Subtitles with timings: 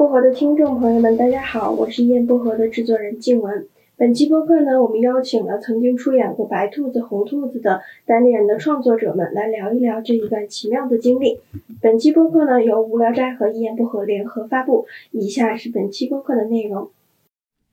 [0.00, 3.68] 各位一言不合的听众朋友们，大家好，我是一言不合的制作人静文。
[3.98, 11.40] 本期播客呢，我们邀请了曾经出演过《白兔子》《红兔子》的单立人的创作者们来聊一聊这一段奇妙的经历。
[11.82, 14.86] 本期播客呢，由无聊斋和一言不合联合发布。
[15.10, 16.88] 以下是本期播客的内容。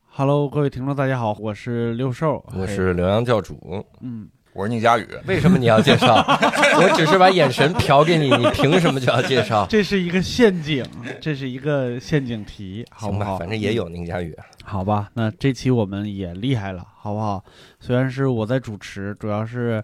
[0.09, 3.55] Hello，各位听众，大家好，我是六兽，我是刘洋教主。
[4.01, 5.07] 嗯，我是宁佳宇。
[5.27, 6.15] 为什么你要介绍？
[6.81, 9.67] 我只是把眼神瞟给你，你凭什么就要介绍？
[9.69, 10.83] 这是一个陷阱，
[11.21, 13.37] 这是一个陷阱题，好不好？
[13.37, 14.35] 反正也有宁佳宇。
[14.63, 17.45] 好吧，那这期我们也厉害了，好不好？
[17.79, 19.83] 虽然是我在主持，主要是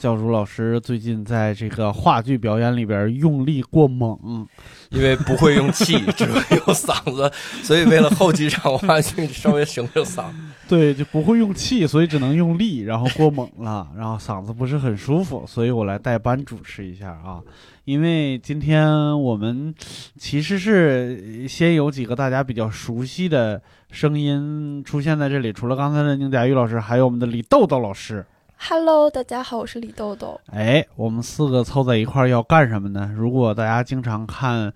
[0.00, 4.46] 教主老师最近在这个话剧表演里边用力过猛，
[4.88, 7.30] 因为不会用气，只会用嗓子，
[7.62, 10.24] 所以为了后几场话剧稍微省省嗓。
[10.66, 17.38] 对，就不会用气，所以只能用力，然后过猛了，然后嗓子不是很舒服，所以我来代班主持一下啊。
[17.84, 19.74] 因为今天我们
[20.16, 28.24] 其实是先有几个大家比较熟悉的声音出现在这里，除了刚才的宁佳玉老师，还有我们的李豆豆老师。
[28.62, 30.38] Hello，大家好，我是李豆豆。
[30.52, 33.10] 哎，我们四个凑在一块儿要干什么呢？
[33.16, 34.70] 如果大家经常看，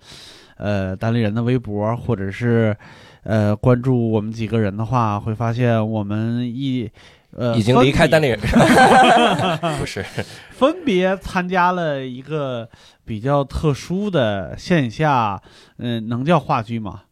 [0.57, 2.75] 呃，单立人的微博，或者是
[3.23, 6.89] 呃关注我们几个人的话，会发现我们一
[7.31, 10.03] 呃已经离开单立人，人， 不是
[10.49, 12.67] 分别参加了一个
[13.05, 15.39] 比较特殊的线下，
[15.77, 17.03] 嗯、能叫话剧吗？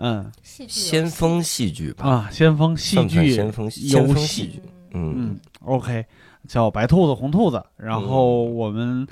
[0.00, 2.06] 嗯戏剧先锋戏剧吧？
[2.08, 4.62] 啊，先锋戏剧先锋先游戏锋戏剧。
[4.94, 6.04] 嗯，嗯，OK，
[6.46, 9.06] 叫白兔子红兔子，然后我们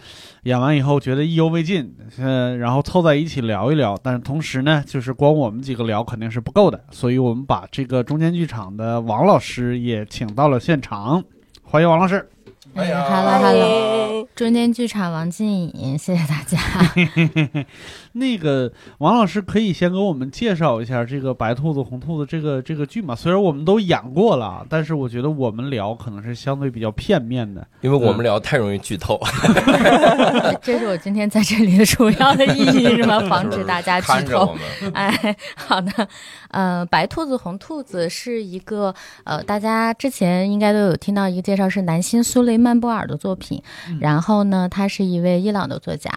[0.44, 11.22] 演完以后觉得意犹未尽，呃，然后凑在一起聊一聊，但是同时呢，就是光我们几个聊肯定是不够的，所以我们把这个中间剧场的王老师也请到了现场，
[11.62, 12.28] 欢迎王老师。
[12.74, 13.04] 哎呀。
[13.08, 16.58] Hello 欢 Hello，中间剧场王静颖，谢谢大家。
[18.16, 23.14] 那个王老师可以先给我们介绍一下这个白兔子红兔子这个这个剧嘛？
[23.14, 27.66] 虽然我们都演过了，但是我觉得我们聊可能是相对比较片面的。
[27.80, 29.20] 因为我们聊太容易剧透。
[30.62, 33.20] 这是我今天在这里的主要的意义，是吗？
[33.28, 34.12] 防止大家剧透。
[34.14, 36.08] 看着我们，哎，好的，
[36.50, 38.94] 呃，白兔子红兔子是一个
[39.24, 43.62] 呃，大家之前应该都有听到一个介绍，是南辛苏雷曼波尔的作品。
[44.00, 46.10] 然后呢，他是一位伊朗的作家，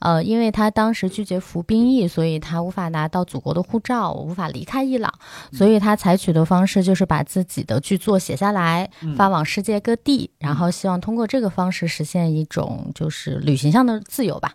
[0.00, 5.10] 呃，因为他当时拒绝服兵役，所以他无法拿到祖国的护照，无法离开伊朗，
[5.52, 14.54] 所以他采取的方式就是把自己的剧作写下来，发往世界各地，然后希望通过这个方式实现一种就是旅行上的自由吧。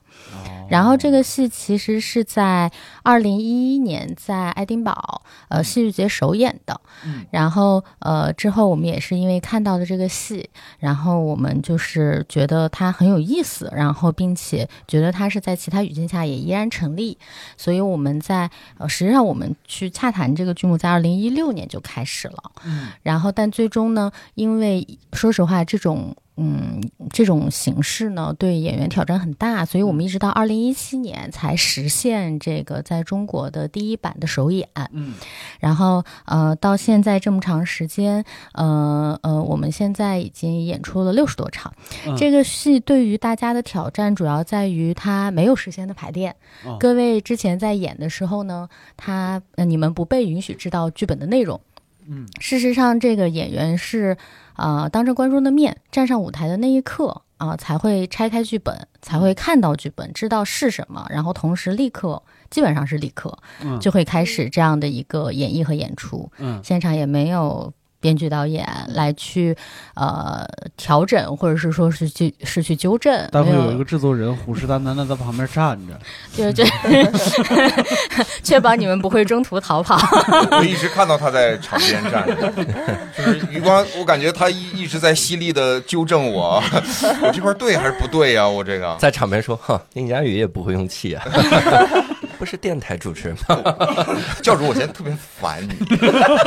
[0.69, 2.72] 然后这个戏其实是在
[3.03, 7.25] 二零一一年在爱丁堡呃戏剧节首演的，嗯。
[7.30, 10.50] 然后呃之后我们也是因为看到了这个戏，
[10.80, 17.18] 然后我们就是觉得它很有意思，然后并且觉得它是在其他语境下也依然成立，
[17.58, 26.16] 所以我们在呃实际上我们去洽谈这个剧目在二零一六年就开始了，嗯然后但最终呢，因为说实话这种。
[26.38, 26.81] 嗯，
[27.12, 34.68] 这种形式呢，对演员挑战很大，所以我们一直到二零一七年才实现这个在中国的第一版的首演。
[34.94, 35.14] 嗯
[35.59, 41.72] 然后呃，到现在这么长时间，呃呃，我们现在已经演出了六十多场。
[42.08, 46.36] 嗯这个戏对于大家的挑战主要在于它没有事先的排练。
[46.63, 51.59] 哦各位之前在演的时候呢，他呃你们不被允许知道剧本的内容。
[52.08, 54.18] 嗯事实上，这个演员是
[54.56, 66.31] 呃当着观众的面站上舞台的那一刻啊、才会拆开剧本，才会看到剧本，知道是什么，然后同时立刻基本上是立刻嗯就会开始这样的一个演绎和演出。
[66.38, 69.56] 嗯现场也没有编剧导演来去
[69.95, 70.45] 呃
[70.75, 73.72] 调整，或者是说是去是去纠正，没待会有。
[73.72, 75.97] 一个制作人虎视眈眈的在旁边站着。
[76.35, 76.66] 就是这
[78.44, 79.98] 确保你们不会中途逃跑。
[80.57, 82.51] 我一直看到他在场边站着，
[83.15, 86.62] 就是余光，我感觉他一一直在犀利的纠正我，
[87.21, 88.97] 我这块对还是不对呀、我这个。
[89.00, 91.24] 在场边说：“哼，宁佳宇也不会用气啊，
[92.42, 93.62] 不是电台主持人吗？
[94.42, 95.76] 教主，我现在特别烦你，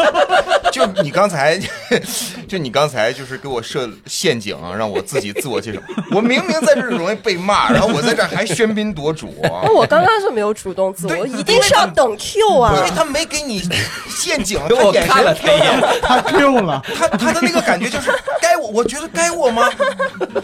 [0.72, 1.56] 就你刚才，
[2.48, 5.78] 就你刚才就是给我设陷阱啊，让我自己自我介绍。
[6.10, 12.82] 我明明在这儿容易被骂，然后我在这儿还喧宾夺主、啊那我刚刚是没有主动自我，对一定是要等 Q 啊因。
[12.82, 13.62] 为他没给你
[14.08, 18.10] 陷阱，他我眼看了神他一眼，他 Q 了，他他的那个感觉就是
[18.42, 19.70] 该我，我觉得该我吗？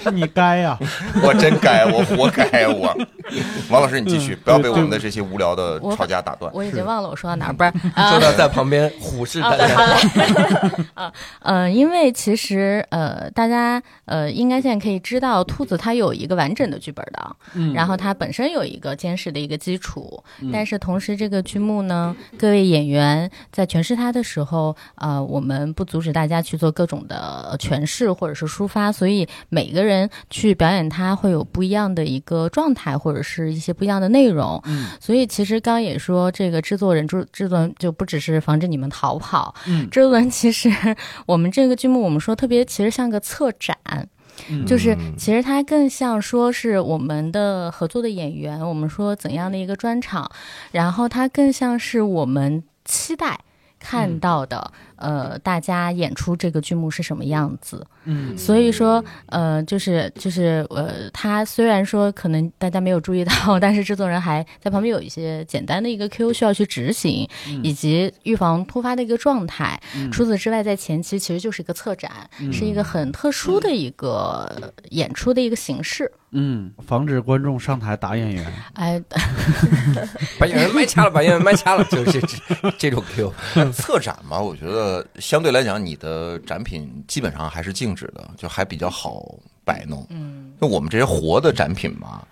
[0.00, 0.78] 是你该呀、
[1.24, 2.96] 我真该，我活该我。
[3.68, 6.50] 王老师，你继续，不要被我们的这些无聊的吵架打断。
[6.52, 9.76] 我已经忘了我说到哪儿，不是啊说到在旁边虎视啊，眈眈。
[9.86, 10.84] 嘞。
[10.94, 34.58] 啊， 呃，因为为其实呃，大家呃，应该现在可以知道，兔子它有一个完整的剧本的，嗯然后它本身有一个坚实的一个基础，嗯但是同时这个剧目呢，各位演员在诠释它的时候，呃，我们不阻止大家去做各种的诠释或者是抒发，所以每个人去表演它会有不一样的一个状态，或者是一些不一样的内容。
[34.64, 40.68] 嗯所以其实刚刚也说，这个制作人制制作人就不只是防止你们逃跑，嗯 制作人其实
[41.24, 43.76] 我们这个剧目我们说特别，其实像个策展。
[44.48, 50.30] 嗯就是其实它更像说是我们的合作的演员，我们说怎样的一个专场，
[50.72, 53.38] 然后它更像是我们期待
[53.78, 57.86] 看到的，呃，大家演出这个剧目是什么样子。
[58.04, 67.28] 嗯所以说，呃，就是就是呃，他虽然说可能大家没有注意到， 但是制作人还在旁边有一些简单的一个 Q 需要去执行，
[67.62, 69.80] 以及预防突发的一个状态。
[70.10, 76.10] 除此之外，在前期其实就是一个策展，是一个很特殊的一个演出的一个形式。
[76.32, 78.46] 嗯，防止观众上台打演员。
[78.74, 79.02] 哎，
[80.38, 83.32] 把演员 麦掐了，把演员麦掐了，就是这这种 Q。
[83.72, 89.22] 策展嘛，我觉得相对来讲，你的展品基本上还是静止的，就还比较好
[89.64, 90.06] 摆弄。
[90.10, 92.22] 嗯，那我们这些活的展品嘛，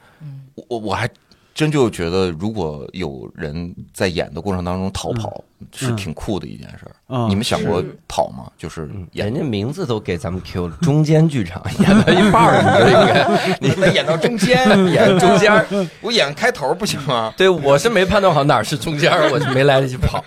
[0.55, 1.09] 我我我还
[1.55, 5.43] 真就觉得，如果有人在演的过程当中逃跑，
[5.73, 6.95] 是挺酷的一件事儿。
[7.09, 8.51] 嗯你们想过跑吗？
[8.57, 15.67] 就是演人家名字都给咱们 Q 了，中间剧场演到一半儿，你就应该， 你得演到中间， 演中间。
[16.01, 17.33] 我演开头不行吗？
[17.37, 20.25] 对，我是没判断好哪儿是中间，我就没来得及跑。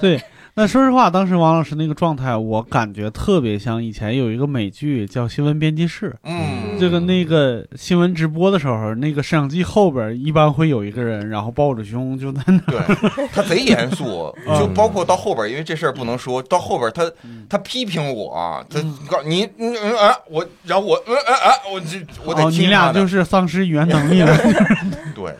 [0.00, 0.22] 对，
[0.58, 6.08] 那说实话，当时王老师那个状态，我感觉特别像以前有一个美剧叫《新闻编辑室》。
[6.24, 12.58] 嗯，这个那个新闻直播的时候，那个摄像机后边一般会有一个人，然后抱着胸就在那。
[12.60, 12.80] 对
[13.34, 17.04] 他贼严肃， 嗯就包括到后边，因为这事儿不能说，到后边他
[17.50, 18.80] 他批评我，他
[19.10, 24.34] 告诉你嗯嗯啊，我然后我嗯啊啊，我就我得你俩就是丧失语言能力了。
[25.14, 25.36] 对，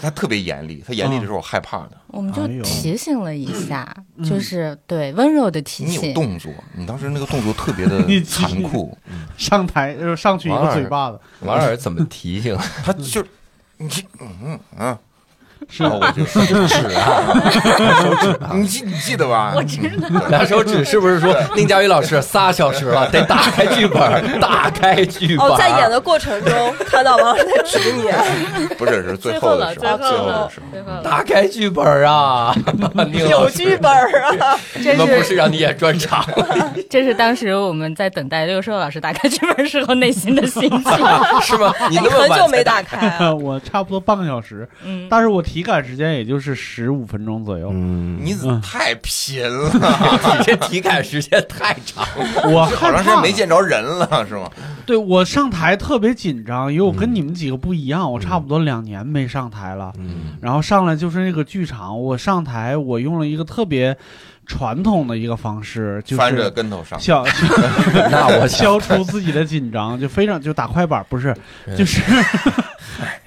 [0.00, 1.92] 他特别严厉，他严厉的时候我害怕的。
[2.08, 4.24] 我们就提醒了一下，嗯。
[4.28, 6.02] 就是对温柔的提醒。
[6.02, 6.14] 你有。
[6.14, 8.96] 动作，你当时那个动作特别的 残酷，
[9.36, 12.56] 上台呃上去一个嘴巴子，王老师怎么提醒？
[12.84, 13.24] 他就
[13.78, 14.98] 你这嗯嗯嗯，
[15.68, 16.24] 是然后我就
[16.66, 19.52] 指啊，你记你记得吧？
[19.56, 25.46] 我知道，拿手指是不是说宁佳宇老师仨小时了，得打开剧本，打开剧本。
[25.46, 28.04] 哦，在演的过程中看到王老师在指你，
[28.76, 30.66] 不是是最后的时候，最后了最后的时候。
[30.70, 32.54] 最后了打开剧本啊！
[33.10, 34.58] 宁老师有剧本啊！
[34.82, 36.24] 这你们不是是让你演专场，
[36.88, 40.80] 这是当时我们在等待六兽老师打开剧本时候内心的心情。
[41.42, 41.72] 是吗？
[41.90, 43.34] 你很久没打开啊。
[43.34, 47.70] 我差不多半个小时，嗯，但是我体感时间也就是十五分钟左右。
[47.72, 49.70] 嗯，你怎么太贫了？
[50.38, 52.50] 你这体感时间太长了。
[52.50, 54.50] 我好长时间没见着人了，是吗？
[54.84, 59.90] 对我上台特别紧张，因为我跟嗯你们几个不一样，我差不多两年没上台了。
[59.96, 63.96] 嗯然后上来就是那个剧场，我上台我用了一个特别
[64.44, 67.24] 传统的一一个方式，就是翻着跟头上，消
[68.12, 71.34] 那我消除自己的紧张，就非常就打快板，不是，
[71.78, 72.02] 就是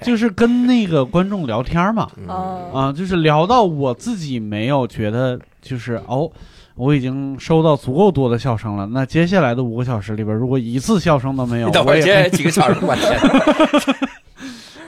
[0.02, 6.30] 就是跟那个观众聊天嘛，哦，啊，就是聊到我自己没有觉得就是哦。
[6.76, 8.86] 我已经收到足够多的笑声了。
[8.86, 13.20] 那接下来的五个小时里边，如果一次笑声都没有，你等会儿我也接几个小时我天。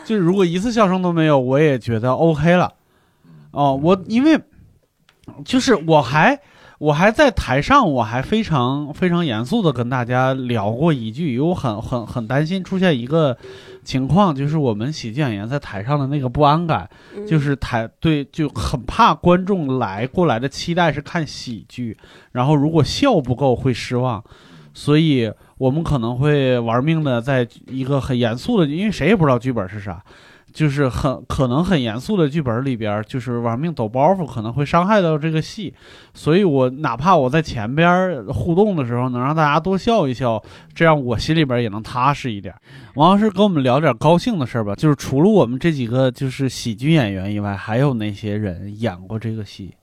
[0.02, 2.72] 就是如果一次笑声都没有，我也觉得 OK 了。
[3.50, 4.40] 哦，我因为
[5.44, 6.38] 就是我还
[6.78, 13.36] 我还在台上，我还非常非常严肃的跟大家聊过一句，因为我很很很担心出现一个
[13.84, 21.96] 情况，就是我们喜剧演员在台上的那个不安感，嗯就是台对就很怕观众来过来的期待是看喜剧，
[22.32, 24.22] 然后如果笑不够会失望，
[24.72, 30.02] 所以我们可能会玩命的在一个很严肃的，因为谁也不知道剧本是啥。
[30.52, 35.72] 就是很可能很严肃的剧本里边，就是玩命抖包袱，可能会伤害到这个戏，
[36.14, 40.42] 所以我哪怕我在前边互动的时候，能让大家多笑一笑，
[40.74, 42.54] 这样我心里边也能踏实一点。
[42.94, 49.74] 王老师跟我们聊点高兴的事儿吧，就是除了我们这几个就是喜剧演员以外，还有哪些人演过这个戏？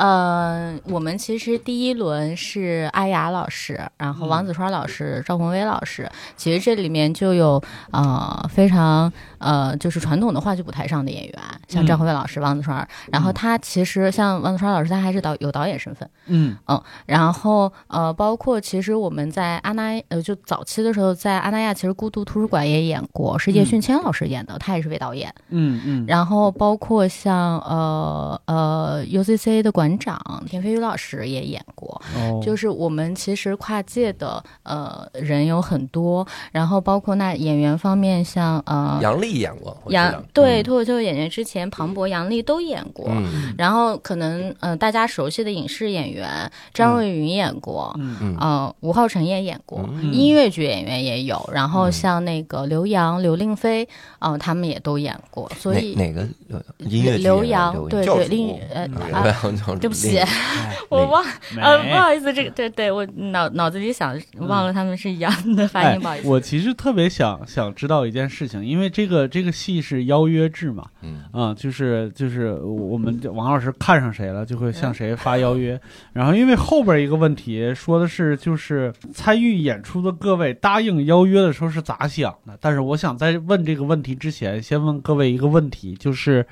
[0.00, 11.34] 呃，我们其实第一轮是阿雅老师，然后王子川老师、赵宏威老师，其实这里面就有呃非常呃就是传统的话剧舞台上的演员，
[11.68, 16.56] 像嗯赵宏威老师、王子川，然后嗯他其实像王子川老师，他还是导有导演身份，嗯。
[17.04, 25.30] 然后呃，包括其实我们在阿那呃，就早期的时候，在阿那亚其实孤独图书馆也演过，是叶嗯迅谦老师演的，他也是位导演。
[25.50, 32.00] 嗯嗯，然后包括像呃呃 UCC 的馆长田飞宇老师也演过。
[32.44, 43.06] 就是我们其实跨界的呃人有很多，然后包括那演员方面像呃杨丽演过，杨对嗯脱口秀演员之前庞博、杨笠都演过。
[43.08, 43.54] 嗯。
[43.56, 46.28] 然后可能呃大家熟悉的影视演员
[46.74, 48.16] 张若昀演过，嗯。
[48.20, 48.36] 嗯。
[48.38, 50.12] 呃吴浩辰也演过，嗯。
[50.12, 59.22] 音乐剧演员也有，然后像那个刘洋、刘令飞，嗯、他们也都演过，所以哪哪个呃音乐剧刘洋对对，教主另呃刘啊，
[59.78, 60.18] 对不起，
[60.88, 61.24] 我忘
[61.60, 66.28] 呃不好意思，这个对对我脑脑子里想忘了他们是一样的发哎音，不好意思。
[66.28, 75.80] 我其实特别想想知道一件事情，因为这个这个戏是邀约制嘛，嗯啊、就是就是我们王老师看上谁了，就会向谁发邀约。
[76.12, 82.56] 然后因为后边一个问题说的是，就是参与演出的各位答应邀约的时候是咋想的？
[82.60, 86.46] 但是我想在问这个问题之前，先问各位一个问题，就是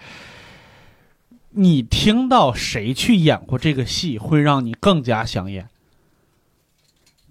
[1.59, 5.69] 你听到谁去演过这个戏，会让你更加想演？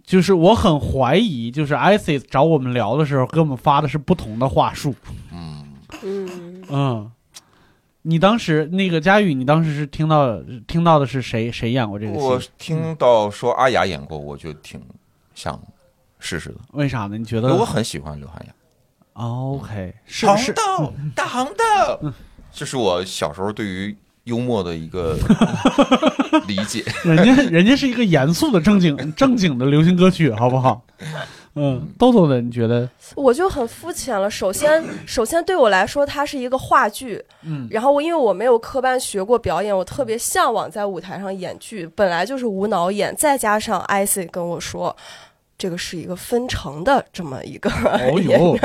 [0.03, 4.93] 就是我很怀疑，就是 ISIS 找我们聊的时候，给我们发的是不同的话术。
[5.31, 5.65] 嗯，
[6.03, 7.11] 嗯，嗯，
[8.01, 12.41] 你当时那个佳宇，你当时是听到听到的是谁谁演过这个戏我？
[12.57, 14.81] 听到说阿雅演过，我就挺
[15.35, 15.57] 想
[16.19, 17.17] 试试的，为啥呢？
[17.17, 18.53] 你觉得我很喜欢刘涵雅。
[19.13, 22.11] ？OK，是红是，豆，大红豆，
[22.51, 23.95] 这是我小时候对于
[24.27, 25.17] 幽默的一个
[26.47, 26.85] 理解。
[27.03, 30.81] 人家人家是一个严肃的正经 正经的流行歌曲，好不好？
[31.55, 32.87] 嗯，豆豆的，你觉得？
[33.15, 34.29] 我就很肤浅了。
[34.29, 37.23] 首先，首先对我来说，它是一个话剧。
[37.43, 44.95] 嗯然后我因为我没有科班学过表演，我特别向往在舞台上演剧，本来就是无脑演，再加上 IC 跟我说。
[45.59, 48.55] 这个是一个分成的这么一个，哦呦，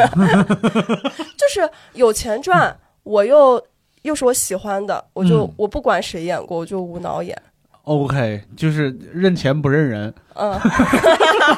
[1.38, 3.58] 就是有钱赚，我又
[4.02, 7.36] 又是我喜欢的，我就、嗯我不管谁演过，我就无脑演。
[7.84, 10.56] OK，就是认钱不认人，嗯，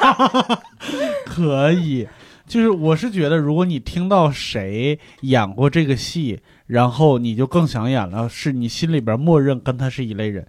[1.25, 2.07] 可以。
[2.47, 10.47] 就是我是觉得，如果你听到谁演过这个戏，然后你就更想演了，是你心里边默认跟他是一类人，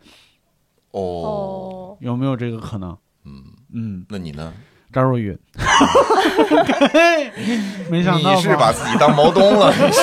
[0.90, 2.96] 哦，哦，有没有这个可能？
[3.24, 4.52] 嗯，嗯，那你呢？
[4.96, 5.36] 张若昀，
[7.90, 9.70] 没想到你是把自己当毛东了？
[9.76, 10.00] 你是？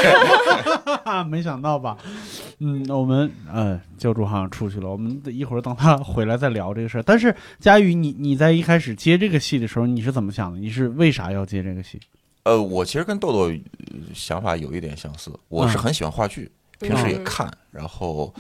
[1.28, 1.98] 没想到吧？
[2.60, 7.04] 嗯，我们呃，教主好像出去了，我们一会儿等他回来再聊这个事儿。
[7.04, 10.60] 但是佳宇，你你在一开始接这个戏的时候，你是怎么想的？
[10.60, 12.00] 你是为啥要接这个戏？
[12.44, 13.58] 呃，我其实跟豆豆呃
[14.14, 18.32] 想法有一点相似，我是很喜欢话剧，平时也看，然后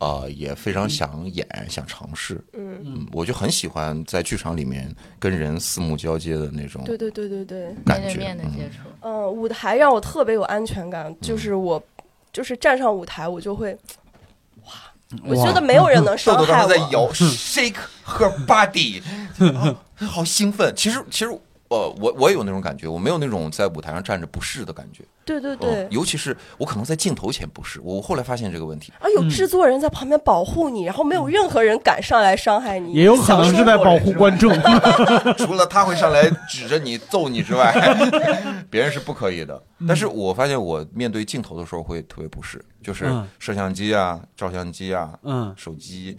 [0.00, 2.42] 呃也非常想演，想尝试。
[2.52, 8.16] 嗯，嗯，我就很喜欢在剧场里面跟人四目交接的那种对对对对对，感觉。
[8.16, 11.82] 面对面的嗯接触，嗯，舞台让我特别有安全感，就是我，
[12.32, 13.72] 就是站上舞台，我就会，
[14.64, 14.72] 哇
[15.24, 16.68] 我觉得没有人能伤害我。
[16.68, 19.00] 在摇 shake her body，
[19.56, 19.74] 啊
[20.06, 20.72] 好兴奋。
[20.76, 21.38] 其实其实
[21.74, 25.02] 呃，我我也有那种感觉，我没有那种在舞台上站着不适的感觉。
[25.24, 28.92] 对对哦对，尤其是我可能在镜头前不适，我后来发现这个问题。
[29.00, 32.92] 啊有制作人在旁边保护你，然后没有任何人敢上来伤害你。
[32.92, 34.52] 也有可能是在保护观众。
[35.38, 37.72] 除了他会上来指着你揍你之外，
[38.70, 39.60] 别人是不可以的。
[39.88, 46.18] 但是我发现我面对镜头的时候会特别不适，就是嗯摄像机啊、照相机啊、嗯，手机，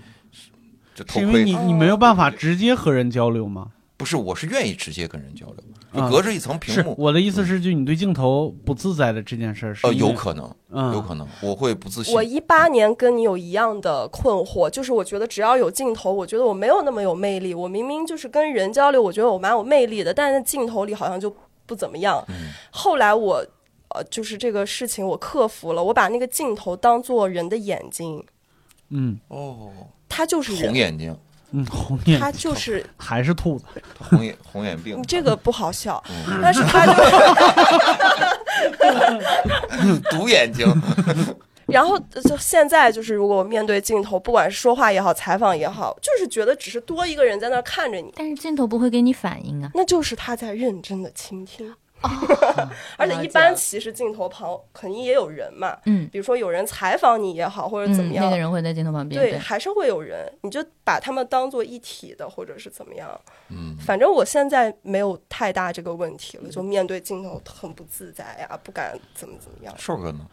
[0.93, 3.67] 这头盔因为你你没有办法直接和人交流吗？
[3.97, 6.93] 不是，我是愿意直接跟人交流，隔着一层屏是幕。
[6.97, 10.93] 我的意思是，就你对镜头不自在的这件事儿，是呃，有可能，嗯。
[10.93, 12.13] 有可能，我会不自信。
[12.13, 12.21] 我。
[12.21, 17.53] 一八年跟你有一样的困惑，就是我觉得只要有镜头，我觉得我没有那么有魅力。
[17.53, 21.33] 我明明就是跟人交流，我觉得我蛮有魅力的，但是镜头里好像就
[21.65, 22.21] 不怎么样。
[22.27, 22.51] 嗯。
[22.71, 23.35] 后来我，
[23.95, 28.21] 呃，就是这个事情我克服了，我把那个镜头当做人的眼睛，
[28.89, 29.17] 嗯。
[29.29, 29.71] 哦，
[30.09, 31.17] 它就是红，眼睛，
[31.55, 33.65] 嗯 红眼它就是还是兔子，
[33.97, 36.93] 红眼红眼病你，这个不好笑，嗯 但是他就。
[40.11, 40.65] 独眼睛。
[41.67, 49.71] 然后呃就现在就是，如果我面对镜头，不管是说话也好，采访也好，就是觉得只是多一个人在那儿看着你，但是镜头不会给你反应啊。
[49.73, 51.73] 那就是他在认真的倾听。
[52.05, 63.09] 哦 而且一般其实镜头旁肯定也有人嘛，嗯，比如说有人采访你也好，或者怎么嗯，样，那个人会在镜头旁边，对，还是会有人，你就把他们当做一体的，或者是怎么样。
[63.49, 69.73] 嗯，反正我现在没有太大这个问题了，就面对镜头很不自在呀，不敢怎么怎么样。
[69.77, 70.27] 瘦哥呢？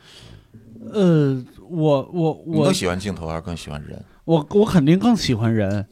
[0.92, 4.04] 呃，我我我更喜欢镜头还是更喜欢人？
[4.24, 5.86] 我我肯定更喜欢人，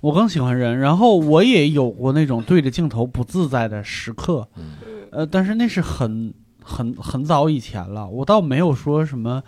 [0.00, 0.78] 我更喜欢人。
[0.78, 4.76] 然后我也有过那种对着镜头不自在的时刻，嗯
[5.10, 9.42] 呃，但是那是很很很早以前了，我倒没有说什么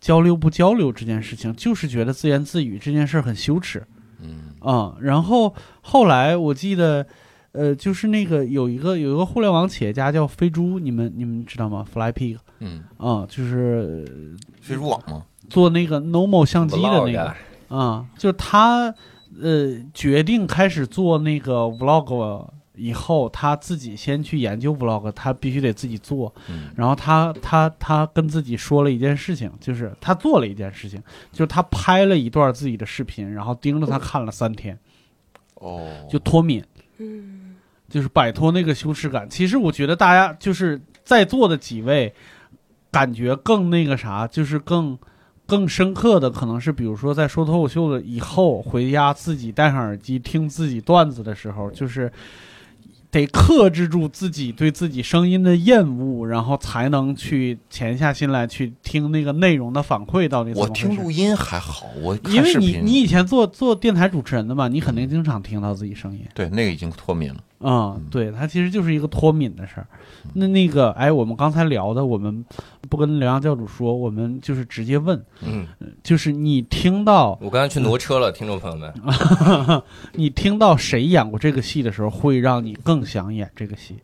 [0.00, 3.84] 交流不交流这件事情，就是觉得自言自语这件事很羞耻。
[4.20, 7.06] 嗯嗯，然后后来我记得，
[7.52, 15.24] 呃，就是那个有一个有一个互联网企业家叫飞猪，你们你们知道吗？Fly Pig，嗯，嗯，就是飞猪网吗？
[15.50, 17.34] 做那个 Normal 相机的那个
[17.68, 18.94] 啊、就是他
[19.42, 26.34] 呃决定开始做那个 vlog 以后，他自己先去研究 vlog，他必须得自己做。
[26.48, 31.00] 嗯然后他他他跟自己说了一件事情，就是他做了一件事情，
[31.30, 34.76] 就是他拍了一段自己的视频，然后盯着他看了三天，
[35.54, 36.64] 哦，就脱敏，
[36.98, 37.54] 嗯，
[37.88, 39.30] 就是摆脱那个羞耻感。
[39.30, 42.12] 其实我觉得大家就是在座的几位，
[42.90, 44.98] 感觉更那个啥，就是更
[45.46, 52.10] 更深刻的，可能是比如说在说脱口秀的以后，回家自己戴上耳机听自己段子的时候，就是。
[53.14, 60.68] 得克制住自己对自己声音的厌恶，然后才能去潜下心来去听那个内容的反馈到底怎么我。
[60.70, 66.20] 听录音还好，我因为你你以前做做电台主持人的嘛，你肯定经常听到自己声音。
[66.34, 67.40] 对那个已经脱敏了。
[67.60, 69.86] 嗯，对，它其实就是一个脱敏的事儿。
[70.32, 72.44] 那那个，哎，我们刚才聊的，我们
[72.88, 75.66] 不跟刘洋教主说，我们就是直接问，嗯，
[76.02, 78.92] 就是你听到我刚才去挪车了，听众朋友们，
[80.14, 83.96] 你听到谁演过这个戏的时候，会让你更想演这个戏？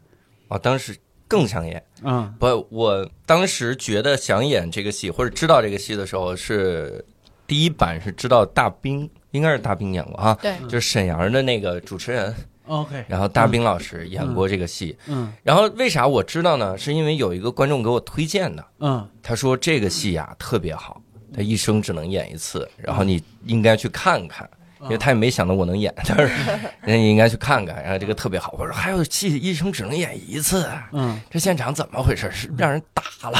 [0.48, 0.96] 啊，当时
[1.26, 1.82] 更想演。
[2.02, 7.04] 啊不，我当时觉得想演这个戏或者知道这个戏的时候，是
[7.46, 12.34] 第一版是知道大兵，应该是大兵演过哈，对，就是沈阳的那个主持人，
[12.70, 14.96] ，OK，然后大兵老师演过这个戏。
[15.08, 16.78] 嗯然后为啥我知道呢？
[16.78, 21.02] 是因为有一个观众给我推荐的，嗯他说这个戏呀、特别好，
[21.34, 24.48] 他一生只能演一次，然后你应该去看看。
[24.84, 26.32] 因为他也没想到我能演，但是
[26.82, 28.54] 人家应该去看看，然后这个特别好。
[28.58, 32.30] 我说还有戏一生只能演一次，嗯这现场怎么回事？
[32.32, 33.38] 是让人打了，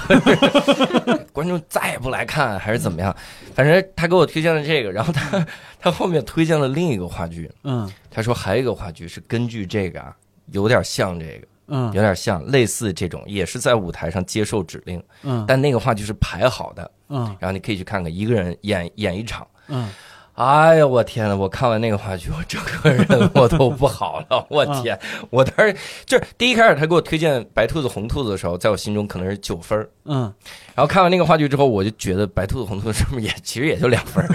[1.32, 3.14] 观众再也不来看，还是怎么样？
[3.54, 5.46] 反正他给我推荐了这个，然后他
[5.80, 10.14] 他后面推荐了另一个话剧，嗯他说还有一个话剧是根据这个啊，
[10.52, 19.46] 有点像这个，嗯有点像类似这种，也是在舞台上接受指令，嗯但那个话剧是排好的，嗯然后你可以去看看，一个人演演一场。
[19.72, 19.88] 嗯
[20.34, 21.36] 哎呀，我天呐！
[21.36, 24.44] 我看完那个话剧，我整个人我都不好了。
[24.48, 30.32] 我天，我当时就是第一开始他给我推荐《白兔子红兔子》的时候，在我心中可能是九分儿嗯
[30.74, 34.28] 然后看完那个话剧之后，我就觉得《白兔子红兔子》是不是也其实也就两分儿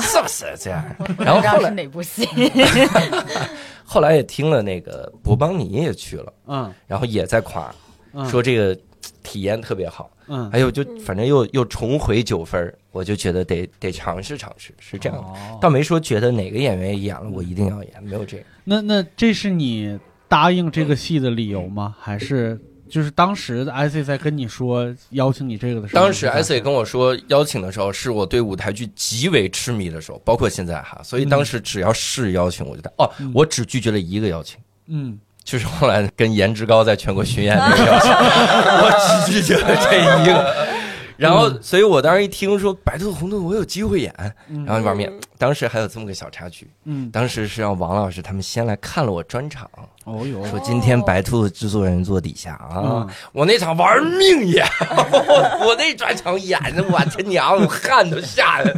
[0.00, 0.84] 是不是这样？
[1.18, 2.28] 然后后来哪部戏？
[3.84, 7.72] 后来也听了那个博邦尼也去了，嗯然后也在夸
[8.12, 8.78] 嗯，说这个
[9.22, 10.10] 体验特别好。
[10.26, 15.24] 嗯还有就反正又又重回九分，我就觉得得得尝试尝试，是这样的。
[15.24, 18.44] 哦倒没说觉得哪个演员演了我一定要演，没有这个。
[18.64, 21.94] 那那这是你答应这个戏的理由吗？
[22.00, 26.02] 还是就是当时 IC 在跟你说邀请你这个的时候？
[26.02, 32.90] 当时 IC 跟我说邀请的时候，是我对舞台剧极为痴迷的时候，包括现在哈，所以当时只要是邀请我就答。
[32.96, 38.90] 哦嗯，我只拒绝了一个邀请，嗯就是后来跟颜值高在全国巡演的表情，我
[39.30, 40.73] 只记得这一个。
[41.16, 44.14] 然后，所以我当时一听说白兔子红兔我有机会演，
[44.48, 49.70] 嗯然后玩面，当时还有这么个小插曲，嗯，当时是让王老师他们先来看了我专场，
[50.04, 58.76] 哦哟，说今天白兔子制作人坐底下啊嗯，我那场玩命演，我 我那专场演的，我他娘，我汗都下来了，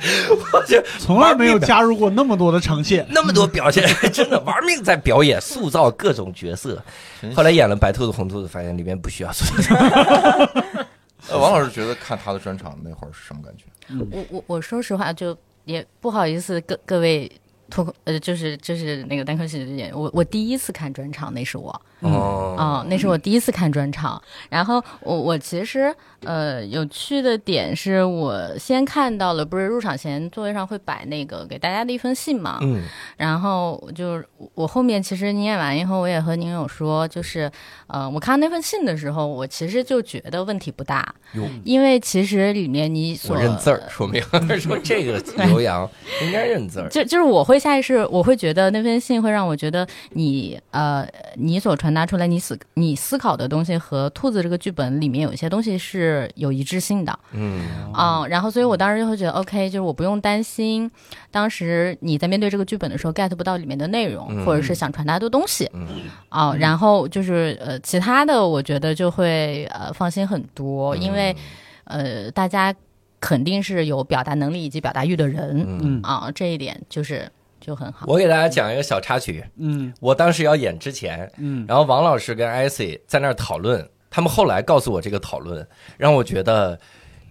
[0.53, 3.07] 我就从来没有加入过那么多的呈现。
[3.09, 6.83] 那么多表现， 真的玩命在表演，塑造各种角色。
[7.35, 9.75] 后来演了白兔子、红兔子，发现里面不需要塑造。
[11.31, 13.65] 呃，王老师觉得看他的专场那会儿是什么感觉？
[14.11, 17.31] 我我我说实话，就也不好意思各各位
[17.69, 24.21] 脱口呃，就是就是那个单科喜剧演员，我我第一次看专场，那是我哦啊、那是我第一次看专场。
[24.49, 32.83] 然后我我其实呃有趣的点是我先看到了，不是入场前座位上会摆那个给大家的一封信嘛，嗯
[33.17, 37.51] 然后就是我后面其实你演完以后，我也和您有说，就是
[37.87, 41.15] 呃，我看到那份信的时候，我其实就觉得问题不大，
[41.65, 44.23] 因为其实里面你所我认字儿，说明
[44.59, 45.89] 说这个刘洋
[46.23, 46.89] 应该认字儿。
[46.89, 57.19] 就就是我会下意识，我会觉得那封信会让我觉得你呃，你所传达出来，你思你思考的东西和兔子这个剧本里面有一些东西是有一致性的。
[57.33, 57.63] 嗯。
[57.93, 60.91] 啊、然后所以我当时就会觉得 OK，就是我不用担心
[61.31, 64.45] 当时你在面对这个剧本的时候 get 不到里面的内容，嗯。
[64.45, 65.69] 或者是想传达的东西。
[65.73, 65.87] 嗯。
[66.29, 71.35] 啊、然后就是呃其他的我觉得就会呃放心很多，因为
[71.85, 72.75] 呃大家
[73.19, 75.65] 肯定是有表达能力以及表达欲的人。
[75.67, 76.01] 嗯，嗯。
[76.03, 77.27] 啊，这一点就是
[77.61, 78.07] 就很好。
[78.09, 79.45] 我给大家讲一个小插曲。
[79.57, 85.67] 嗯我当时要演之前，嗯然后王老师跟艾 C 在那儿讨论，他们后来告诉我这个讨论，
[85.97, 86.79] 让我觉得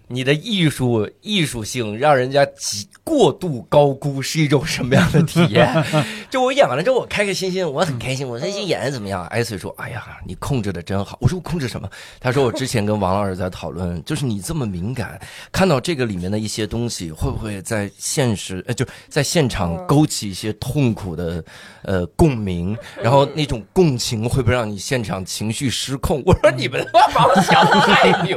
[0.08, 5.68] 你的艺术艺术性让人家极过度高估是一种什么样的体验？
[6.30, 8.26] 就我演完了之后，我开开心心，我很开心。
[8.26, 9.24] 我说演的怎么样？
[9.26, 11.88] 艾穗说：“哎呀，你控制的真好。”我说：“我控制什么？”
[12.20, 15.20] 他说：“我之前跟王老师在讨论，就是你这么敏感，
[15.52, 21.42] 看到这个里面的一些东西，会不会在现实呃就在现场勾起一些痛苦的
[21.82, 22.76] 呃共鸣？
[23.02, 28.36] 然后那种共情会不会让你现场情绪失控？”我说：“你们他妈把我想的太牛！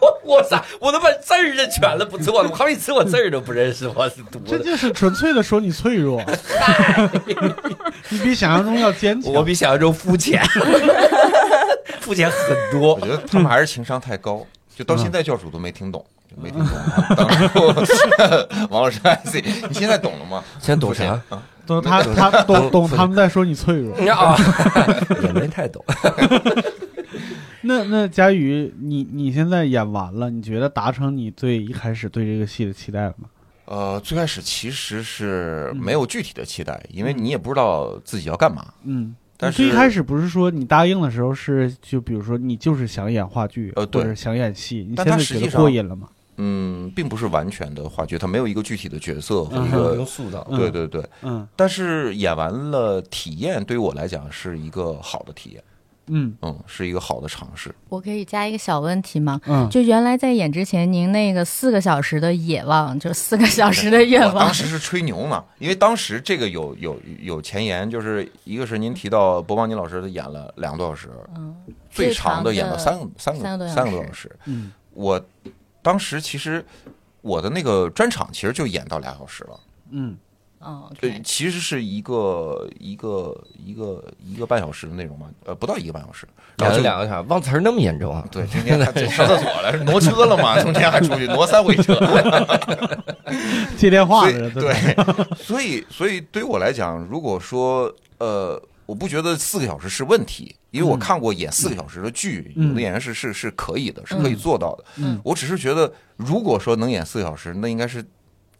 [0.00, 6.22] 我我操，我都把字儿认全了，不错了，好几次我字儿都不认识，我是读的。”这就是纯粹的说你脆弱，
[8.10, 9.32] 你比想象中要坚强。
[9.32, 10.42] 我比想象中肤浅，
[12.00, 13.00] 肤浅很多我。
[13.00, 16.68] 觉得他们还是情商太高，就到现在教主都没听懂，就没听懂。
[17.16, 17.48] 当时
[18.70, 20.42] 王老师 IC，你现在懂了吗？
[20.60, 21.20] 现在懂啥？
[21.28, 21.42] 啊？
[21.66, 23.94] 懂他他懂懂他们在说你脆弱。
[24.10, 24.34] 啊，
[25.22, 25.84] 也没太懂。
[27.60, 33.28] 那那佳宇，你你现在演完了，你觉得达成你最一开始对这个戏的期待了吗？
[33.70, 38.72] 呃，最开始其实是没有具体的期待，因为你也不知道自己要干嘛。
[38.84, 46.08] 嗯，但是最开始不是说你答应的时候是就比如说你就是想演话剧，呃对或者想演戏，你但现在觉得它实际上过瘾了吗？
[46.38, 50.04] 嗯，并不是完全的话剧，它没有一个具体的角色和嗯一个。
[50.06, 50.46] 塑造。
[50.48, 55.62] 嗯对对对，嗯但是演完了，体验对于我来讲是一个好的体验，
[56.10, 56.36] 嗯。
[56.42, 57.74] 嗯，是一个好的尝试。
[57.88, 59.40] 我可以加一个小问题吗？
[59.46, 64.34] 嗯，就原来在演之前，您那个四个小时的野望，就四个小时的愿望。
[64.34, 71.54] 我当，时是吹牛呢，因为当时这个有有有前言，就是一个是您提到博邦尼老师演了两个多小时，嗯，
[71.90, 73.74] 最长的演了三个三个三个多小时。
[73.74, 74.36] 三个多小时。
[74.46, 74.72] 嗯。
[74.94, 75.24] 我
[75.80, 76.64] 当时其实
[77.20, 80.16] 我的那个专场其实就演到俩小时了，嗯
[80.60, 86.26] 哦对其实是一个一个一个一个半小时的内容嘛，呃，不到一个半小时。
[86.56, 88.26] 然后就两个小时，忘词儿那么严重啊？
[88.32, 90.58] 对，中间 还得上厕所了，是挪车了嘛？
[90.62, 91.94] 中间还出去挪三回车。
[93.76, 94.74] 接电话对，
[95.36, 104.84] 所以所以对于我来讲，如果说呃，我不觉得四个小时是问题，因为我嗯看过演四个小时的剧，嗯有的演员是是是可以的，是可以做到的。
[104.96, 108.04] 嗯我只是觉得，如果说能演四个小时，那应该是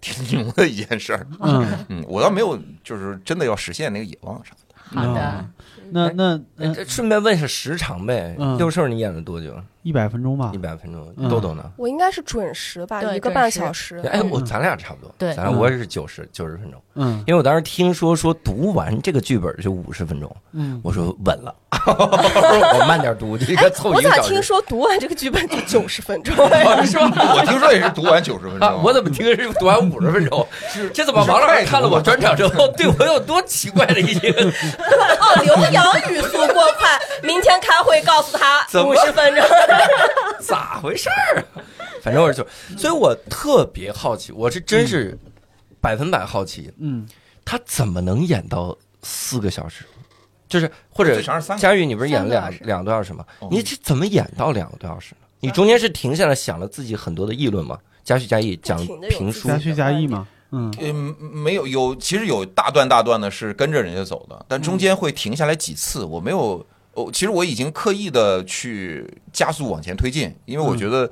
[0.00, 1.26] 挺牛的一件事儿。
[1.40, 4.74] 嗯，嗯，我倒没有就是真的要实现那个野望啥的。
[4.90, 5.44] 好的
[5.92, 8.56] 嗯，那那顺便问一下时长呗嗯。
[8.56, 9.54] 六兽你演了多久？
[9.88, 11.10] 一百分钟吧一，百分钟。
[11.16, 11.64] 嗯豆豆呢？
[11.78, 13.98] 我应该是准时吧，对一个半小时。
[14.12, 15.10] 哎，我咱俩差不多。
[15.16, 16.78] 对咱俩我也是九十九十分钟。
[16.94, 21.54] 嗯因为我当时听说说读完这个剧本就五十分钟，嗯，我说稳了，
[21.86, 24.28] 我慢点读，这个凑我咋一个小时。
[24.34, 26.34] 听说读完这个剧本就九十分钟？
[26.84, 27.10] 是吧？
[27.38, 30.46] 我听说也是读完九十分啊，钟，我怎么听说是读完五十分钟？
[30.92, 34.28] 这怎么王老师看了我专场之后，对我有多奇怪的一个？
[34.28, 39.44] 哦，刘洋语速过快，明天开会告诉他怎么五十分钟。
[40.40, 41.62] 咋回事儿啊？
[42.02, 45.18] 反正我就，所以我特别好奇，我是真是
[45.80, 47.06] 百分百好奇，嗯
[47.44, 49.84] 他怎么能演到四个小时？
[50.48, 51.20] 就是或者
[51.58, 53.48] 佳玉，你不是演了两两个多小时吗哦？
[53.50, 55.26] 你这怎么演到两个多小时呢？
[55.40, 57.78] 你中间是停下来想了自己很多的议论吗？
[58.02, 58.78] 嘉许嘉义讲
[59.10, 66.04] 评书自己的加叙加意吗，嗯嗯，没有有，其实有大段大段的是跟着人家走的，但中间会停下来几次。
[66.04, 66.66] 我没有，
[66.98, 70.78] 哦，其实我已经刻意的去加速往前推进，因为我嗯。
[70.78, 71.08] 觉得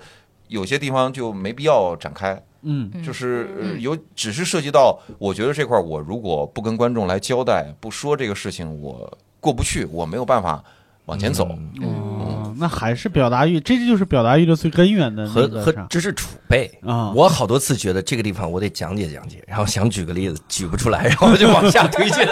[0.49, 2.91] 有些地方就没必要展开，嗯。
[2.93, 3.05] 嗯。
[3.05, 10.65] 就是有只是涉及到，我觉得这块儿我如果不跟观众来交代，不说这个事情，我过不去，我没有办法
[11.07, 11.49] 往前走。
[11.81, 16.71] 嗯哦，那还是表达欲，这就是表达欲的最根源的和那个啥和知识储备。
[16.85, 22.27] 啊，我好多次觉得这个地方我得讲解讲解，然后想举个例子举不出来，然后就往下推进。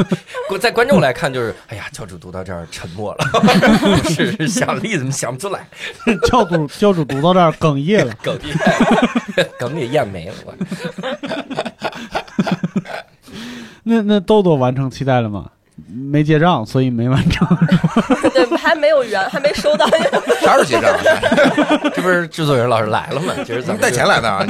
[0.60, 3.26] 在观众来看就是，哎呀，教主读到这儿沉默了，
[4.08, 5.68] 是是想例子想不出来，
[6.30, 8.56] 教主教主读到这儿哽咽了，哽咽，
[9.58, 10.34] 哽也咽没了。
[10.46, 10.54] 我
[13.82, 15.50] 那那豆豆完成期待了吗？
[15.88, 17.46] 没结账，所以没完成。
[18.32, 19.84] 对，还没有圆，还没收到。
[20.40, 21.00] 啥时候结账啊？
[21.94, 23.34] 这不是制作人老师来了吗？
[23.44, 24.44] 今儿咱们带钱来的啊？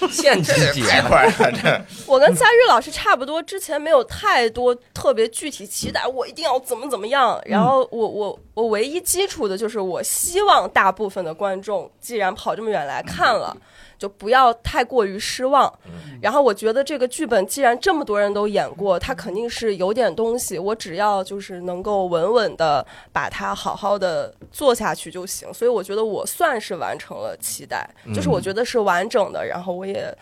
[0.00, 7.38] 你现制这结太快了，这 我跟佳玉老师差不多，之前没有太多特别具体期待，我一定要怎么怎么样。
[7.44, 13.54] 然后我我我唯一基础的就是，我希望大部分的观众既然跑这么远来看了。
[14.02, 15.72] 就不要太过于失望，
[16.20, 20.58] 然后我觉得这个剧本既然这么多人都演过，它肯定是有点东西。
[20.58, 25.54] 我只要就是能够稳稳的把它好好的做下去就行。
[25.54, 30.12] 所以我觉得我算是完成了期待，就是我觉得是完整的，然后我也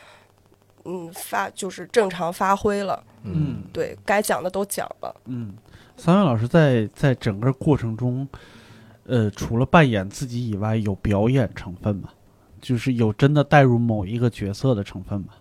[0.85, 5.17] 嗯发就是正常发挥了，嗯对该讲的都讲了。
[5.25, 5.55] 嗯，
[5.97, 8.29] 三位老师在在整个过程中，
[9.07, 12.11] 呃，除了扮演自己以外，有表演成分吗？
[12.61, 15.35] 就是有真的带入某一个角色的成分吧？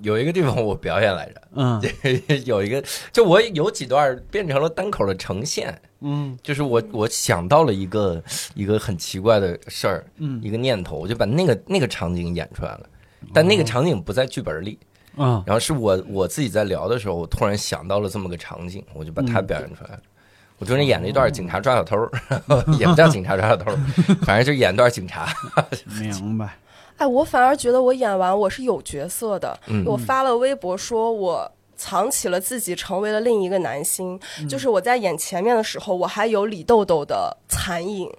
[0.00, 1.82] 有一个地方我表演来着，嗯。
[2.46, 2.82] 有一个
[3.12, 6.38] 就我有几段变成了单口的呈现，嗯。
[6.40, 8.22] 就是我我想到了一个
[8.54, 10.40] 一个很奇怪的事儿，嗯。
[10.40, 12.88] 一个念头，我就把那个那个场景演出来了，
[13.34, 14.78] 但那个场景不在剧本里，
[15.16, 19.46] 啊然后是我我自己在聊的时候，我突然想到了这么个场景，我就把它嗯。
[19.48, 20.02] 表演出来了。
[20.58, 21.96] 我中间演了一段警察抓小偷，
[22.78, 23.70] 也不叫警察抓小偷，
[24.26, 25.26] 反正就演段警察。
[26.00, 26.56] 明白。
[26.96, 29.58] 哎，我反而觉得我演完我是有角色的。
[29.68, 31.50] 嗯我发了微博说我。
[31.78, 34.20] 藏起了自己，成为了另一个男星。
[34.46, 38.12] 就是我在演前面的时候，我还有李豆豆的残影，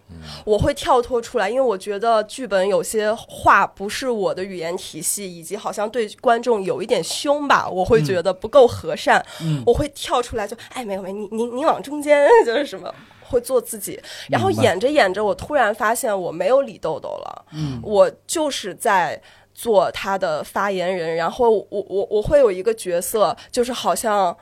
[0.45, 9.61] 我会跳脱出来，因为我觉得剧本有些话不是我的语言体系，以及好像对观众有一点凶吧，我会觉得不够和善，嗯。
[9.67, 12.91] 我会跳出来就哎没有没有，你你你往中间就是什么。
[13.31, 17.79] 会做自己，然后演着演着，我突然发现我没有李豆豆了，嗯。
[17.83, 19.21] 我就是在
[19.59, 24.33] 做他的发言人，然后我我我会有一个角色，就是好像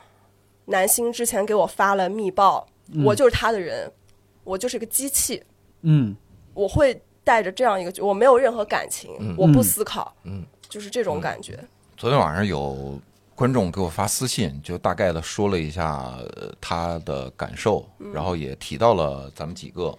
[0.66, 3.04] 南星之前给我发了密报，嗯。
[3.04, 3.90] 我就是他的人，
[4.44, 5.42] 我就是个机器，
[5.82, 6.14] 嗯。
[6.54, 9.34] 我会带着这样一个，我没有任何感情，嗯。
[9.36, 11.58] 我不思考，嗯，就是这种感觉。
[11.96, 12.96] 昨天晚上有
[13.34, 19.92] 观众给我发私信，就大概的说了一下呃他的感受，然后也提到了咱们几个。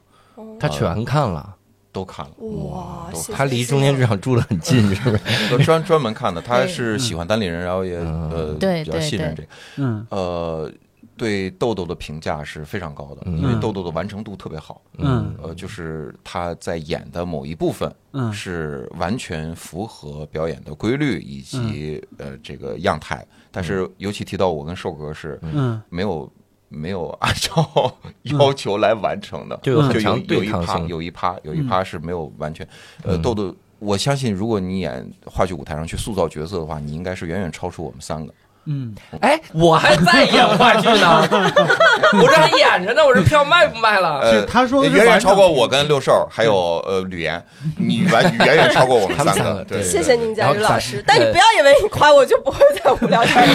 [0.58, 1.58] 他全看了，
[1.92, 5.50] 都看了，哇，他离中间谢谢市场住得很近， 是不是？
[5.50, 6.42] 都专专门看的。
[6.42, 8.30] 他是喜欢单立人，然后也嗯。
[8.30, 9.50] 呃比较信任这个。
[9.78, 10.06] 嗯。
[10.10, 10.72] 呃，
[11.18, 13.38] 对豆豆的评价是非常高的，嗯。
[13.40, 14.82] 因为豆豆的完成度特别好。
[14.98, 15.34] 嗯。
[15.42, 18.32] 呃，就是他在演的某一部分嗯。
[18.32, 25.82] 是完全符合表演的规律以及呃这个样态，但是尤其提到我跟寿哥是嗯。
[25.90, 26.32] 没有
[26.70, 32.66] 没有按照要求来完成的，就有很强有一趴对抗性有一趴有一趴是没有完全，
[33.04, 33.54] 呃，嗯豆豆。
[33.80, 38.34] 我相信，如果你演话剧舞台上去塑造角色的话，你应该是远远超出我们三个。
[38.66, 41.28] 嗯哎，我还在演话剧呢，
[42.22, 44.20] 我这还演着呢，我这票卖不卖了？
[44.20, 46.54] 呃， 是他说远远超过我跟六兽，还有
[46.86, 47.44] 呃吕岩，
[47.78, 49.66] 你 完远远超过我们三个。
[49.68, 53.48] 对，谢谢宁佳宇老师，但你不要以为你夸我就不会在无聊天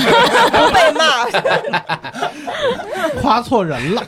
[0.51, 1.25] 不被骂。
[3.21, 4.03] 夸错人了。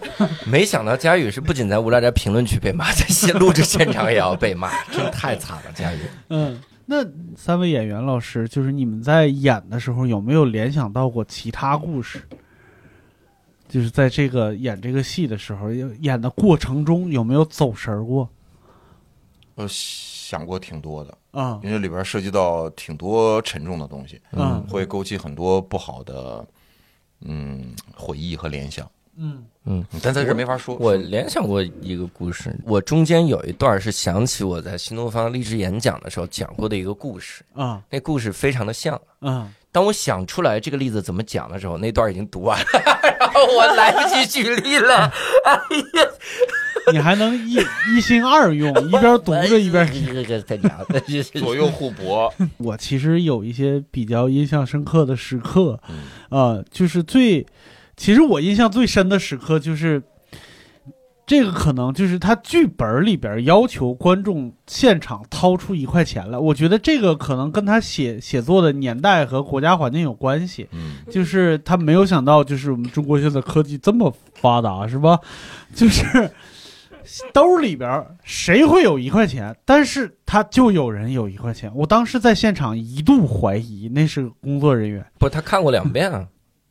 [0.44, 5.98] 没想到佳宇是不仅在无聊斋评论区被骂，在现录制现场也要被骂，真太惨了，佳宇。
[6.30, 7.04] 嗯，那
[7.36, 12.22] 三位演员老师，就是你们在演的时候有没有联想到过其他故事？
[13.68, 18.28] 就是在这个演这个戏的时候，演的过程中有没有走神儿过？
[19.56, 26.46] 我想过挺多的，啊因为里边涉及到挺多沉重的东西，嗯会勾起很多不好的
[27.22, 28.88] 嗯回忆和联想，
[29.18, 30.76] 嗯嗯但在这没法说。
[30.76, 39.00] 我联想过一个故事，我中间有一段是想起我在新东方励志演讲的时候讲过的一个故事，啊那故事非常的像。
[39.20, 42.66] 啊当我想出来这个例子怎么讲的时候，那段已经读完了，
[43.20, 45.12] 然后我来不及举例了。
[45.44, 45.52] 哎
[46.00, 46.08] 呀，
[46.94, 47.58] 你还能一
[47.94, 49.86] 一心二用，一边读着一边。
[49.92, 55.96] 这个太娘了，这是 左右互搏，我其实有一些比较印象深刻的时刻，嗯
[56.30, 57.44] 呃，就是最，
[57.96, 60.02] 其实我印象最深的时刻就是，
[61.26, 75.18] 这个可能就是他剧本里边要求观众现场掏出一块钱来，我觉得这个可能跟他写写作的年代和国家环境有关系，嗯，就是他没有想到，就是我们中国现在科技这么发达，是吧？
[75.74, 76.30] 就是
[77.32, 81.70] 兜里边谁会有一块钱，但是他就有人有一块钱。
[81.74, 86.26] 我当时在现场一度怀疑那是工作人员不是他看过两遍啊，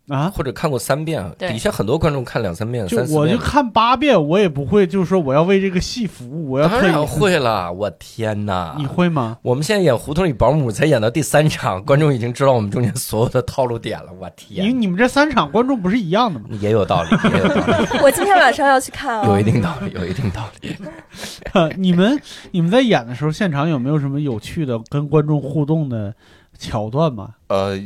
[0.07, 0.31] 啊。
[0.35, 3.21] 或者看过三遍底下很多观众看两三遍、就三四遍。
[3.21, 7.07] 我就看八遍，我也不会，就是说我要为这个戏服务，我要特意当然。
[7.07, 8.75] 会了，我天哪！
[8.77, 9.37] 你会吗？
[9.41, 14.11] 我们现在演胡同里保姆，才演到第三场，观众已经知道我们中间所有的套路点了。
[14.19, 16.45] 我因为天，你们这三场观众不是一样的吗？
[16.59, 20.75] 也有道理，也有道理， 我今天晚上要去看啊，有一定道理，有一定道理。
[21.77, 22.19] 你们
[22.51, 26.13] 你们在演的时候，现场有没有什么有趣的跟观众互动的
[26.57, 27.35] 桥段吗？
[27.47, 27.79] 呃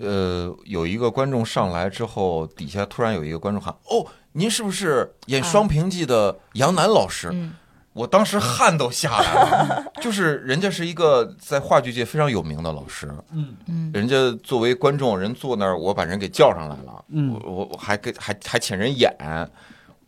[0.00, 7.54] 呃，有一个观众上来之后，底下突然有一个观众喊：“哦，您是不是演《双平记》的杨楠老师？”嗯。
[7.92, 13.56] 我当时汗都下来了， 就是人家是一个在话剧界非常有名的老师，嗯。
[13.66, 13.90] 嗯。
[13.94, 17.32] 人家作为观众，人坐那儿，我把人给叫上来了，嗯。
[17.32, 19.10] 我我我还给还还请人演，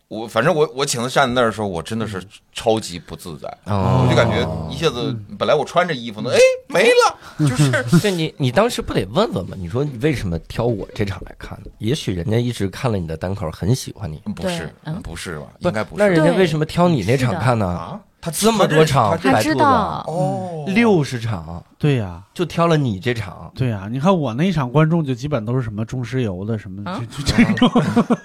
[0.09, 4.41] 我反正我我请他站在那儿的时候，我真的是超级不自在，哦我就感觉
[4.71, 9.55] 一下子，本来我穿着衣服呢，哎没了，就是 对你，你当时不得问问吗？
[9.59, 11.71] 你说你为什么挑我这场来看呢？
[11.77, 15.47] 也许人家一直看了你的单口，很喜欢你，不是不是吧？
[15.59, 17.67] 应该不是那人家为什么挑你那场看呢？
[17.67, 18.01] 啊？
[18.21, 23.51] 他这么多场他他知道，哦，六十场，对呀、就挑了你这场。
[23.55, 27.71] 对呀、你看我那一场观众就基本都是什么中石油的什么，啊就 就这种。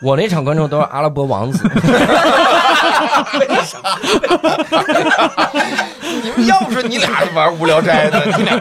[0.01, 1.69] 我那场观众都是阿拉伯王子，
[6.23, 8.55] 你们要不说你俩玩无聊斋的， 你俩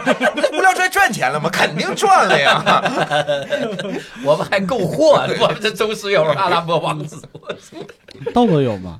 [0.53, 1.49] 无聊斋赚钱了吗？
[1.51, 2.63] 肯定赚了呀！
[4.23, 7.21] 我们还够货，我们这中石油阿拉伯王子，
[8.33, 8.99] 豆豆有吗？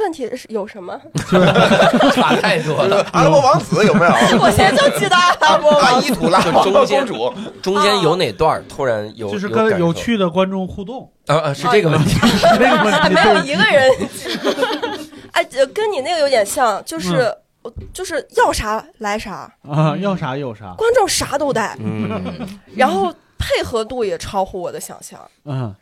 [0.00, 1.00] 问题是有什么？
[2.12, 3.06] 差太多了。
[3.12, 4.12] 阿拉伯王子有没有？
[4.40, 7.32] 我现在就记得阿拉伯阿王依图拉中间公主，
[7.62, 13.14] 中间有哪段突然有就是跟有趣的观众互动，啊啊是这个问题，是那个问题。
[13.14, 13.90] 没有一个人。
[15.32, 17.32] 哎，呃跟你那个有点像，就是、
[17.92, 20.74] 就是要啥来啥，啊，要啥有啥。
[20.76, 25.20] 观众啥都带，嗯，然后配合度也超乎我的想象。
[25.44, 25.72] 嗯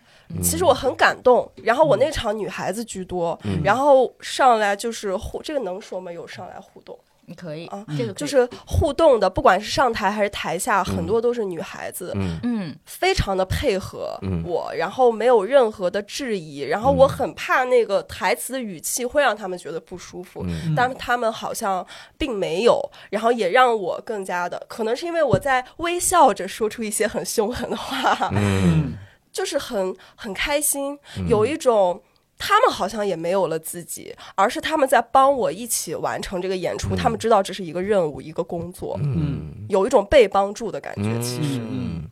[0.42, 3.60] 其实我很感动，然后我那场女孩子居多，嗯。
[3.64, 6.12] 然后上来就是互，这个能说吗？
[6.12, 12.38] 有上来互动，你可以啊，这个就是互动的，不管是上台还是台下，很多都是女孩子，嗯。
[12.42, 12.76] 嗯。
[12.84, 14.42] 非常的配合嗯。
[14.44, 20.74] 我，然后没有任何的质疑，然后我很怕那个台词的语气会让他们觉得不舒服，嗯。
[20.76, 21.84] 但他们好像
[22.18, 28.92] 并没有，然后也让我更加的，可能是因为我在微笑着说出一些很凶狠的话，嗯
[29.38, 30.98] 就是很很开心，
[31.28, 32.02] 有一种。
[32.40, 36.94] 他们好像也没有了自己，而是他们在帮我一起完成这个演出。
[36.94, 39.66] 他们知道这是一个任务，一个工作，嗯。
[39.68, 41.02] 有一种被帮助的感觉。
[41.02, 41.20] 嗯。
[41.20, 42.08] 其实，嗯，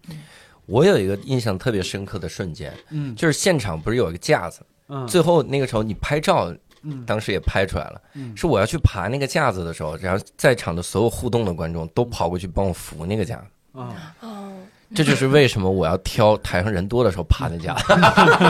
[0.66, 3.14] 我有一个印象特别深刻的瞬间，嗯。
[3.14, 5.06] 就是现场不是有一个架子，嗯。
[5.06, 7.06] 最后那个时候你拍照，嗯。
[7.06, 8.36] 当时也拍出来了，嗯。
[8.36, 13.78] 是我要去爬那个架子的时候，然后在场的所有互动的观众都跑过去帮我扶那个架子。
[13.78, 17.74] 啊，嗯，这就是为什么我要挑台上人多的时候爬那架，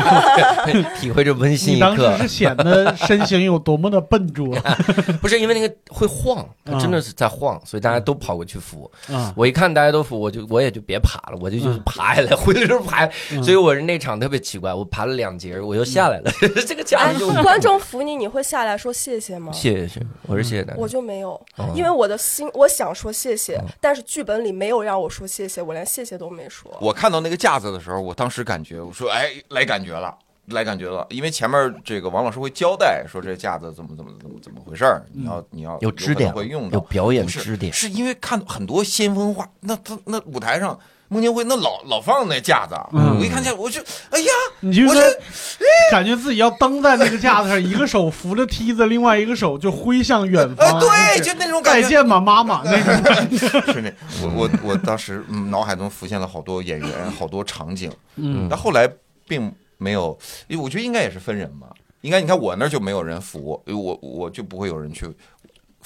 [1.00, 2.28] 体会这温馨一刻当时是。
[2.28, 4.54] 显得身形有多么的笨拙
[5.22, 8.90] 不是因为那个会晃，它啊真的是在晃，所以大家都跑过去扶。
[9.10, 9.32] 啊！
[9.36, 13.06] 我一看大家都扶，我就我也就别爬了，我就就是爬下来，回来就是爬。
[13.32, 16.30] 嗯所以我是那场特别奇怪，我爬了两节，我又下来了。
[16.66, 19.52] 这个架哎子就，观众扶你，你会下来说谢谢吗？
[19.52, 20.78] 谢谢，我是谢谢大家。
[20.78, 26.76] 我就没有，哦因为我的心，我想说谢谢，但是剧本里没有让我说谢谢，我连谢谢都没说。
[26.80, 30.16] 我看到那个架子的时候，我当时感觉，我说，哎，来感觉了。
[30.50, 44.82] 来感觉了，因为前面这个王老师会交代说这架子怎么怎么怎么怎么回事儿，你要你要有支点会用到有表演支点是因为看很多先锋画，那他那舞台上孟京辉那老老放那架子，嗯我一看见我就哎呀，你就
[45.90, 50.80] 感觉自己要蹬在那个架子上，一个手扶着梯子，另外一个手就挥向远哎方。
[50.80, 51.82] 对，就那种感觉。
[51.82, 53.72] 再见吧，妈妈那种。
[53.72, 53.92] 是那
[54.22, 58.90] 我我我当时嗯脑海中浮现了好多演员，好多场景，嗯但后来
[59.28, 61.68] 并没有，因为我觉得应该也是分人嘛。
[62.02, 65.06] 应该你看我那儿就没有人扶，我我就不会有人去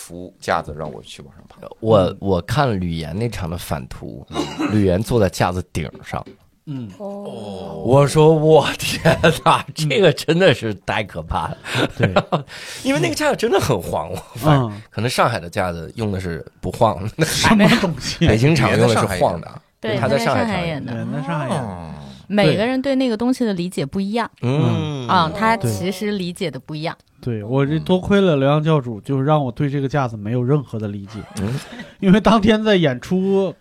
[0.01, 1.59] 扶架子让我去往上爬。
[1.81, 4.27] 我我看吕岩那场的反图，
[4.73, 6.25] 吕岩坐在架子顶上，
[6.65, 11.59] 嗯，哦，我说我天哪，这个真的是太可怕了，
[11.99, 12.15] 对，
[12.83, 18.27] 因为那个架子真的很晃，我发现嗯，可能上海的架子用的是不晃的， 什么东西？
[18.27, 19.63] 北京场用的是晃的。
[19.81, 21.95] 对，他在上海演的，对，那上海
[22.27, 24.31] 每个人对那个东西的理解不一样。
[24.43, 25.09] 嗯。
[25.09, 26.97] 啊，他其实理解的不一样。
[27.21, 31.55] 对我这多亏了刘洋教主，就是让我对这个架子没有任何的理解，嗯
[32.01, 33.55] 因为当天在演出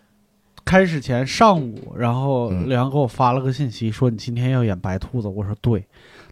[0.64, 5.84] 开始前上午，然后嗯刘洋给我发了个信息说你今天要演白兔子，我说对。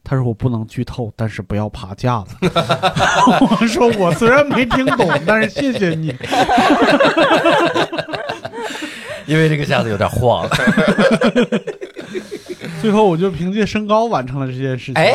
[0.05, 2.35] 他说我不能剧透，但是不要爬架子。
[3.61, 6.15] 我说我虽然没听懂，但是谢谢你。
[9.27, 10.49] 因为这个架子有点晃。
[12.89, 14.95] 最后我就凭借身高完成了这件事情。
[14.95, 15.15] 哎，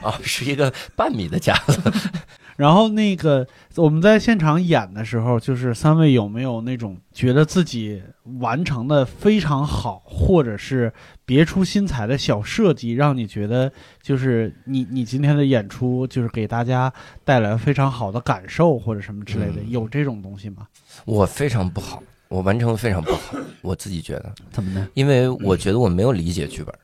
[0.00, 1.78] 哦， 是一个半米的架子。
[2.56, 8.02] 然后那个我们在现场演的时候，就是三位有没有那种觉得自己
[8.40, 10.90] 完成的非常好，或者是
[11.26, 16.90] 别出心裁的小设计，让你觉得就是你你今天的演出就是给大家
[17.26, 20.66] 带来非常好的感受或者什么之类的，嗯有这种东西吗？
[21.04, 24.88] 我非常不好，我完成的非常不好， 我自己觉得，怎么呢？
[24.94, 26.74] 因为我觉得我没有理解剧本。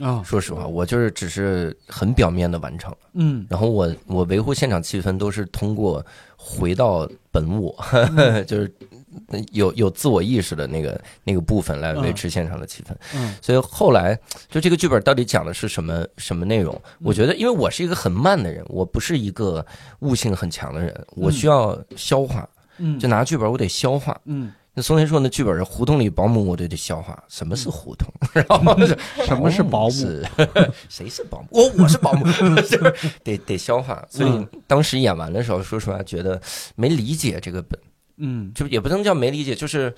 [0.00, 6.04] 啊，说实话，我就是只是很表面的完成，嗯然后我我维护现场气氛都是通过
[6.36, 7.72] 回到本我，
[8.44, 8.74] 就是
[9.52, 12.92] 有有自我意识的那个那个部分来维持现场的气氛。
[13.14, 14.18] 嗯所以后来
[14.48, 16.76] 就这个剧本到底讲的是什么什么内容？
[17.00, 19.64] 我觉得，因为我是一个很慢的人，我不是一个
[20.00, 22.48] 悟性很强的人，我需要消化。
[22.78, 24.20] 嗯，就拿剧本，我得消化。
[24.24, 28.86] 嗯那松田说那剧本是胡同里保姆，我就得消化什么是胡同，然后就
[29.24, 30.22] 什么是保姆？
[30.88, 31.46] 谁是保姆？
[31.50, 32.24] 我我是保姆，
[33.22, 34.04] 得得消化。
[34.10, 36.40] 所以嗯当时演完的时候，说实话觉得
[36.74, 37.78] 没理解这个本，
[38.16, 39.94] 嗯就也不能叫没理解，就是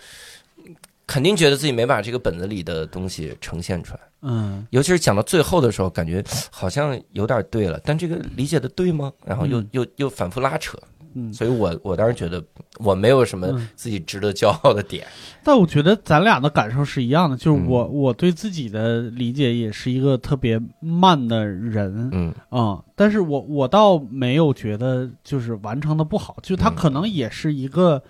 [1.07, 4.01] 肯定觉得自己没把这个本子里的东西呈现出来。
[4.22, 9.11] 嗯尤其是讲到最后的时候，感觉好像有点对了，但这个理解的对吗？
[9.24, 10.77] 然后又、嗯又又反复拉扯，
[11.17, 11.33] 嗯。
[11.33, 12.43] 所以我我当时觉得
[12.79, 15.07] 我没有什么嗯自己值得骄傲的点。
[15.43, 28.03] 但我觉得咱俩的感受是一样的，就是嗯我、我对自己的理解也是一个特别慢的人，嗯嗯，但是我我倒没有觉得就是完成的不好，就它嗯可能也是一个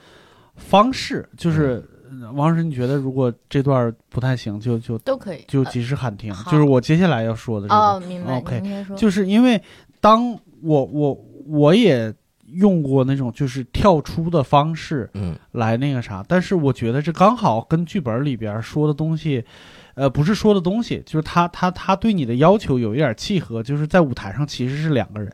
[0.56, 5.38] 方式，就是呃王老师，你觉得如果这段不太行，就就都可以。
[5.38, 7.78] 呃就及时喊停，好就是我接下来要说的这个。
[7.78, 8.38] 哦，明白。
[8.38, 9.60] OK，就是因为
[10.00, 10.32] 当
[10.62, 12.14] 我我我也
[12.48, 19.44] 用过那种就是跳出的方式嗯来那个啥，但是我觉得这刚好跟剧本里边说的东西，
[19.94, 25.32] 呃，不是说的东西，就是他他他对你的要求有一点契合，就是在舞台上其实是两个人，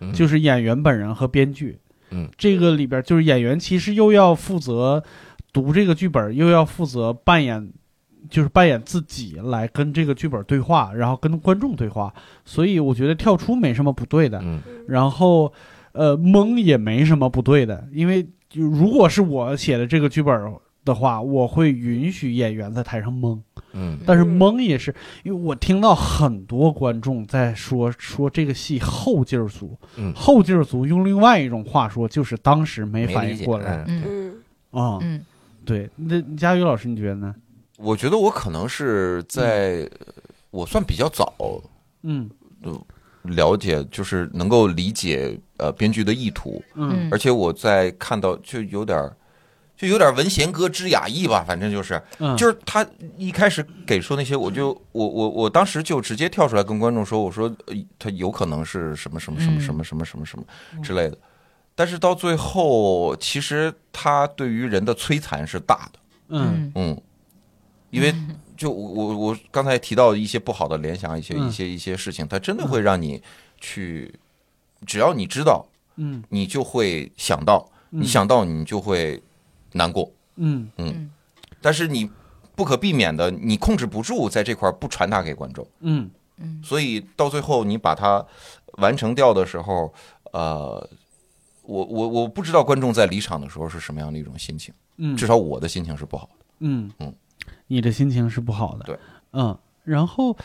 [0.00, 1.78] 嗯，就是演员本人和编剧。
[2.10, 5.02] 嗯，这个里边就是演员其实又要负责
[5.52, 7.72] 读这个剧本，又要负责扮演。
[8.28, 12.12] 就是扮演自己来跟这个剧本对话，然后跟观众对话，
[12.44, 14.38] 所以我觉得跳出没什么不对的。
[14.42, 15.50] 嗯然后，
[15.92, 20.52] 呃，懵也没什么不对的，因为就如果是我写的这个剧本
[20.84, 23.38] 的话，我会允许演员在台上懵，
[23.72, 23.98] 嗯。
[24.06, 24.38] 但是嗯。
[24.38, 34.32] 懵也是因为我听到很多观众在说说这个戏后劲儿足，嗯后劲儿足用另外一种话说就是当时没反应过来嗯嗯。
[34.72, 35.24] 嗯啊、嗯。
[35.64, 37.34] 对，那佳宇老师你觉得呢？
[37.76, 39.88] 我觉得我可能是在
[40.50, 41.34] 我算比较早
[42.02, 42.28] 嗯。
[43.22, 47.08] 了解，就是能够理解呃编剧的意图，嗯。
[47.12, 49.14] 而且我在看到就有点儿
[49.76, 52.86] 就有点文贤哥之雅意吧，反正就是嗯，就是他
[53.16, 60.44] 一开始给说那些，我就我我我当时就直接跳出来跟观众说，我说呃他有可能是什么什么什么什么什么什么什么
[60.82, 61.16] 之类的，
[61.74, 65.98] 但是到最后，其实他对于人的摧残是大的，
[66.28, 66.70] 嗯。
[66.74, 67.00] 嗯，
[67.88, 68.14] 因为
[68.56, 71.48] 就我我我刚才提到一些不好的联想，一些嗯。
[71.48, 73.22] 一些一些事情，它真的会让你
[73.58, 74.14] 去，
[74.86, 75.66] 只要你知道，
[75.96, 76.22] 嗯。
[76.28, 78.02] 你就会想到，嗯。
[78.02, 79.22] 你想到你就会
[79.72, 80.70] 难过，嗯。
[81.60, 82.10] 但是你
[82.54, 86.10] 不可避免的，你控制不住在这块儿不传达给观众，嗯。
[86.38, 86.60] 嗯。
[86.64, 88.24] 所以到最后你把它
[88.78, 89.92] 完成掉的时候，
[90.32, 90.88] 呃。
[91.62, 96.44] 我我我不知道观众在离场的时候是什么样的一种心情，嗯，至少我的心情是不好的。
[96.60, 96.90] 嗯。
[96.98, 97.14] 嗯，
[97.68, 98.84] 你的心情是不好的。
[98.86, 98.98] 对，
[99.34, 100.36] 嗯，然后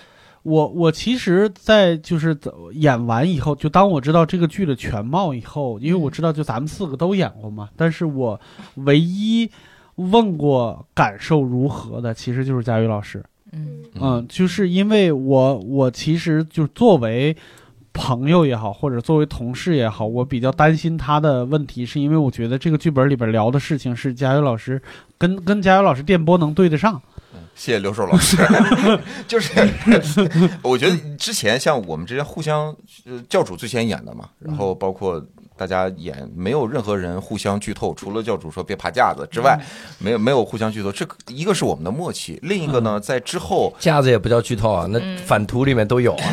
[0.45, 2.37] 我我其实，在就是
[2.73, 8.39] 演完以后，就当我知道这个剧的全貌以后，因为我知道就咱们四个都演过嘛，但是我
[8.75, 9.49] 唯一
[9.95, 13.23] 问过感受如何的，其实就是佳宇老师。
[13.53, 17.35] 嗯嗯，就是因为我我其实就作为
[17.91, 24.79] 朋友也好，或者作为同事也好，我比较担心他的问题，是因为我觉得这个剧本里边聊的事情是佳宇老师
[25.17, 27.01] 跟跟佳宇老师电波能对得上。
[27.55, 28.38] 谢谢刘硕老师，
[29.27, 29.51] 就是
[30.61, 32.75] 我觉得之前像我们之间互相，
[33.05, 35.23] 呃，教主最先演的嘛，然后包括
[35.58, 39.60] 大家演，没有任何人互相剧透，除了教主说别爬架子之外，
[39.99, 40.91] 没有没有互相剧透。
[40.91, 46.24] 这一个是我们的默契，另一个呢，在之后架子也不叫剧透啊，那反图里面都有啊。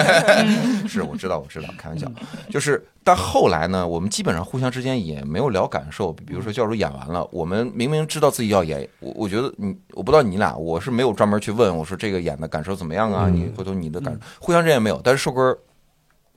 [0.88, 2.10] 是我知道我知道，开玩笑，
[2.48, 13.26] 就是但后来呢，我们基本上互相之间也没有聊感受，比如说教主演完了，我们明明知道自己要演，我我觉得你我不知道你俩，我是没有专门去问我说这个演的感受怎么样啊？
[13.28, 15.56] 嗯你回头你的感受，互相之间也没有，但是寿哥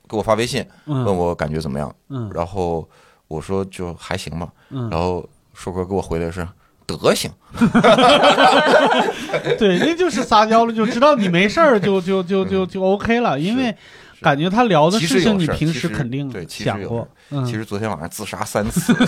[0.07, 2.29] 给我发微信问嗯我感觉怎么样，嗯。
[2.33, 2.87] 然后
[3.27, 6.47] 我说就还行吧，嗯，然后硕哥给我回的是
[6.85, 7.31] 德行，
[9.57, 13.75] 对，那就是撒娇了，就知道你没事儿，就就就就就 OK 了，因为
[14.23, 17.07] 感觉他聊的事情你平事儿其实时肯定对其实想过
[17.45, 18.93] 其实昨天晚上自杀三次，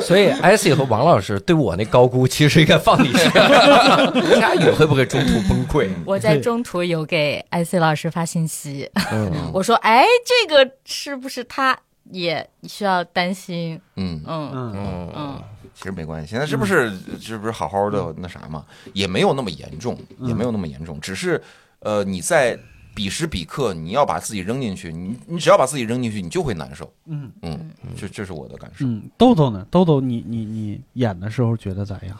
[0.00, 4.12] 所以艾希和王老师对我那高估，其实应该放你身上。
[4.40, 5.88] 佳宇会不会中途崩溃？
[6.04, 11.76] 我在中途有给艾 C 老师发信息，嗯， 我说：“哎，这个是不是他
[12.10, 14.20] 也需要担心？”嗯。
[14.26, 14.50] 嗯。
[14.52, 14.72] 嗯。
[14.74, 15.12] 嗯。
[15.16, 15.42] 嗯
[15.76, 21.42] 其实没关系，现在是不是是不是好好的那啥嘛，也没有那么严重，也没有那么严重，只是
[21.84, 22.58] 呃你在
[22.94, 26.92] 彼时彼刻你要把自己扔进去，你你只要把自己扔进去，你就会难受。
[27.06, 28.84] 嗯嗯，这这是我的感受。
[28.86, 29.66] 嗯，豆豆呢？
[29.70, 32.18] 豆豆你，你你演的时候觉得咋样？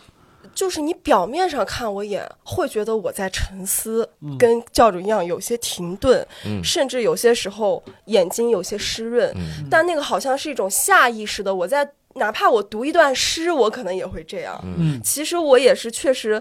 [0.54, 14.60] 就是你表面上看我演，会觉得我在沉思，嗯跟教主一样有些停顿，嗯甚至有些时候眼睛有些湿润，嗯但那个好像是一种下意识的，我在哪怕我读一段诗，我可能也会这样。
[14.64, 16.40] 嗯其实我也是确实，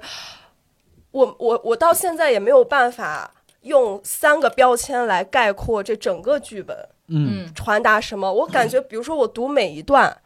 [1.13, 6.75] 我我我到现在也没有办法用三个标签来概括这整个剧本
[7.07, 8.33] 嗯嗯传达什么。
[8.33, 10.17] 我感觉，比如说我读每一段，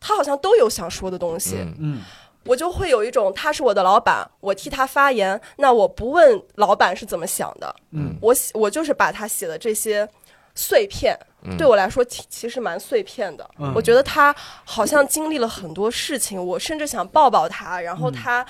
[0.00, 2.02] 他好像都有想说的东西，嗯嗯
[2.44, 10.08] 我就会有一种他是我的老板，我替他发言，那我不问老板是怎么想的，嗯我写我就是把他写的这些
[10.56, 13.48] 碎片，嗯对我来说其其实蛮碎片的。
[13.58, 14.34] 嗯我觉得他
[14.64, 18.44] 好像经历了很多事情，我甚至想抱抱他，然后他。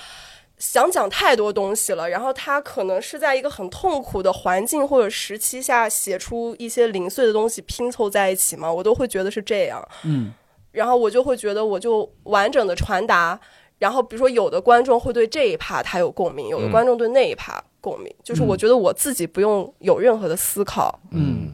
[0.57, 9.85] 想讲太多东西了，然后他可能是在一个很痛苦的环境或者时期下写出一些零碎的东西拼凑在一起嘛，我都会觉得是这样。
[10.03, 10.33] 嗯
[10.71, 13.39] 然后我就会觉得我就完整的传达，
[13.77, 20.99] 然后比如说有的观众会对这一趴他有共鸣，有的嗯观众对那一趴共鸣，就是我觉得我自己不用有任何的思考。
[21.11, 21.51] 嗯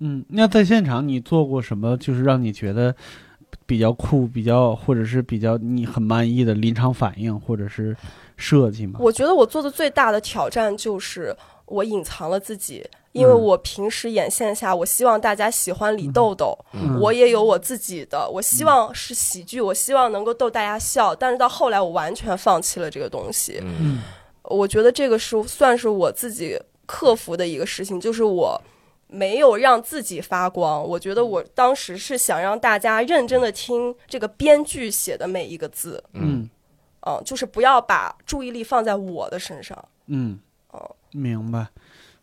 [0.00, 1.96] 嗯，那在现场你做过什么？
[1.96, 2.94] 就是让你觉得
[3.66, 7.96] 比较酷、比较或者是比较你很满意的临场反应或者是
[8.36, 8.98] 设计吗？
[9.02, 11.36] 我觉得我做的最大的挑战就是
[11.66, 13.40] 我隐藏了自己，因为嗯。
[13.40, 17.00] 我平时演线下，我希望大家喜欢李豆豆，嗯。
[17.00, 23.58] 我也有我自己的，我希望是喜剧，我希望能够逗大家笑，但是到后来我完全放弃了这个东西。
[23.62, 23.74] 嗯。
[23.80, 24.02] 嗯。
[24.44, 26.56] 我觉得这个是算是我自己
[26.86, 28.62] 克服的一个事情，就是我
[29.08, 30.82] 没有让自己发光。
[30.82, 36.48] 我觉得我当时是想让大家认真的听这个编剧写的每一个字，嗯
[37.00, 39.76] 嗯，就是不要把注意力放在我的身上。
[40.06, 40.38] 嗯
[40.70, 41.68] 哦，明白。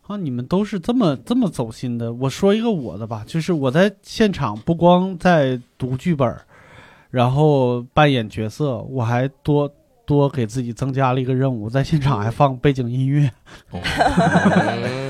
[0.06, 2.12] 啊，你们都是这么这么走心的。
[2.12, 6.36] 我说一个我的吧，就是我在现场不光在读剧本，
[7.10, 9.72] 然后扮演角色，我还多
[10.04, 13.32] 多给自己增加了一个任务，在现场还放背景音乐。
[13.72, 13.80] 嗯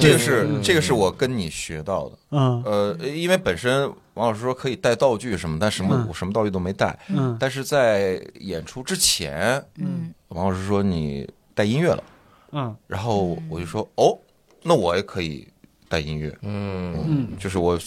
[0.00, 0.62] 这个是嗯。
[0.62, 2.18] 这个是我跟你学到的。
[2.30, 2.62] 嗯。
[2.64, 6.06] 呃，因为本身王老师说可以带道具什么，但什么嗯。
[6.08, 6.98] 我什么道具都没带。
[7.08, 7.36] 嗯。
[7.38, 10.12] 但是在演出之前，嗯。
[10.28, 12.04] 王老师说你带音乐了，
[12.52, 12.76] 嗯。
[12.86, 14.18] 然后我就说哦，
[14.62, 15.46] 那我也可以
[15.88, 16.36] 带音乐。
[16.42, 16.94] 嗯。
[17.06, 17.78] 嗯就是我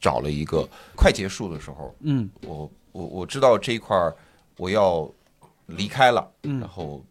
[0.00, 2.28] 找了一个快结束的时候，嗯。
[2.46, 3.96] 我我我知道这一块
[4.56, 5.10] 我要
[5.66, 6.60] 离开了，嗯。
[6.60, 7.04] 然后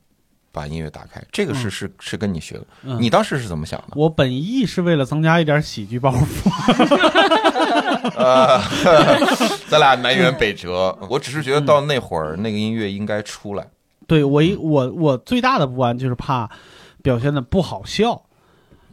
[0.58, 1.24] 把音乐打开。
[1.32, 3.94] 这个是嗯是是跟你学的，嗯，你当时是怎么想的？
[3.96, 6.50] 我本意是为了增加一点喜剧包袱。
[8.16, 8.60] 呃
[9.70, 10.98] 咱俩南辕北辙。
[11.10, 13.68] 我只是觉得到那会儿那个音乐应该出来。
[14.08, 16.50] 对我一我我最大的不安就是怕
[17.04, 18.24] 表现的不好笑，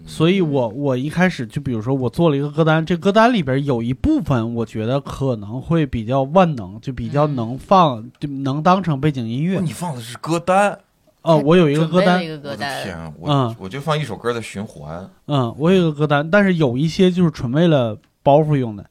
[0.05, 9.63] 所以我我一开始就比如说我做了一个歌单，这歌单里边有一部分我觉得可能会比较万能，就比较能放，就能当成背景音乐哦。
[9.65, 10.79] 你放的是歌单，
[11.25, 15.09] 呃，我有一个歌单我的歌单，天，我嗯我就放一首歌的循环。
[15.27, 18.85] 嗯，我有一个歌单，但是有一些就是纯为了包袱用的，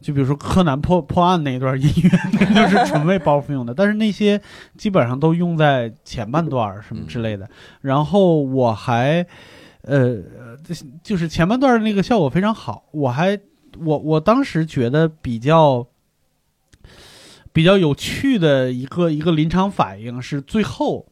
[0.00, 2.18] 就比如说柯南破破案那一段音乐，
[2.54, 3.74] 那就是纯为包袱用的。
[3.74, 4.40] 但是那些
[4.78, 7.46] 基本上都用在前半段儿什么之类的。
[7.82, 9.26] 然后我还，
[9.82, 10.16] 呃，
[11.02, 13.38] 就是前半段那个效果非常好，我还
[13.78, 15.86] 我我当时觉得比较。
[17.52, 21.06] 比较有趣的一个一个临场反应是最后，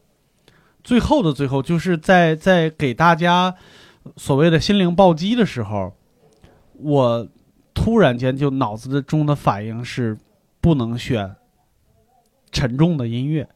[0.83, 3.55] 最后的最后，就是在在给大家
[4.17, 5.93] 所谓的心灵暴击的时候，
[6.73, 7.27] 我
[7.73, 10.17] 突然间就脑子中的反应是
[10.59, 11.35] 不能选
[12.51, 13.47] 沉重的音乐。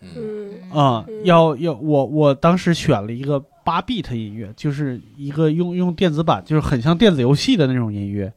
[0.00, 0.70] 嗯。
[0.70, 1.24] 啊、嗯。
[1.24, 8.32] 要要我我当时选了一个八 bit 音乐，就是一个用用电子版，就是很像电子游戏的那种音乐。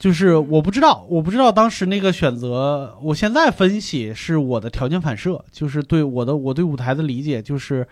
[0.00, 7.86] 就是我不知道，我不知道当时那个选择，我现在分析是我的条件反射，就是对我的我对舞台的理解，就是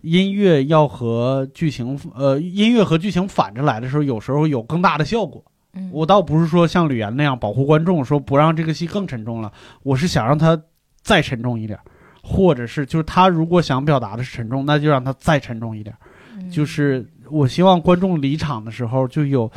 [0.00, 5.44] 音乐要和剧情，呃，音乐和剧情反着来的时候，有时候有更大的效果。
[5.74, 10.58] 嗯我倒不是说像吕岩那样保护观众，说不让这个戏更沉重了，我是想让它
[11.02, 11.78] 再沉重一点，
[12.22, 15.94] 或者是就是他如果想表达的是沉重，那就让它再沉重一点。
[16.38, 19.50] 嗯就是我希望观众离场的时候就有，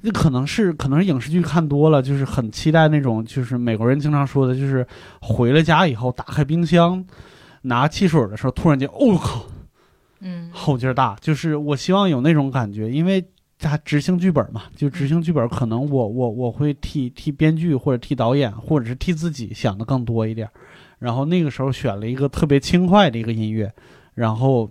[0.00, 4.86] 那可能是可能是影视剧看多了，就是很期待那种，就是美国人经常说的，就是
[5.20, 7.04] 回了家以后打开冰箱
[7.62, 9.44] 拿汽水的时候，突然间，哦靠，
[10.20, 13.24] 嗯后劲儿大，就是我希望有那种感觉，因为
[13.58, 20.48] 他执行剧本嘛，就执行剧本，可能我我我会替替编剧或者替导演或者是替自己想的更多一点，
[21.00, 23.72] 然后那个时候选了一个特别轻快的一个音乐，
[24.14, 24.70] 然后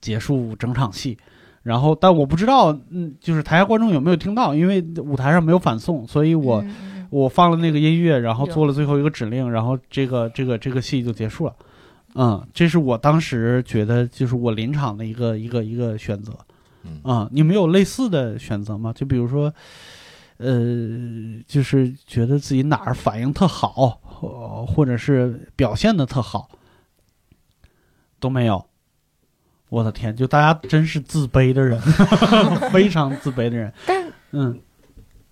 [0.00, 1.16] 结束整场戏。
[1.64, 6.64] 然后，但我不知道，嗯，就是台下观众有没有听到，因为舞台上没有反送，所以我、
[7.10, 11.54] 我放了那个音乐，然后做了最后一个指令，然后这个这个这个戏就结束了。
[12.14, 16.32] 嗯，这是我当时觉得就是我临场的一个一个一个选择。
[16.84, 18.92] 嗯啊、你们有类似的选择吗？
[18.94, 19.50] 就比如说，
[20.36, 26.46] 呃，就是觉得自己哪儿反应特好，或或者是表现的特好，
[28.20, 28.62] 都没有。
[29.68, 31.80] 我的天，就大家真是自卑的人，
[32.72, 33.72] 非常自卑的人。
[33.86, 34.58] 但嗯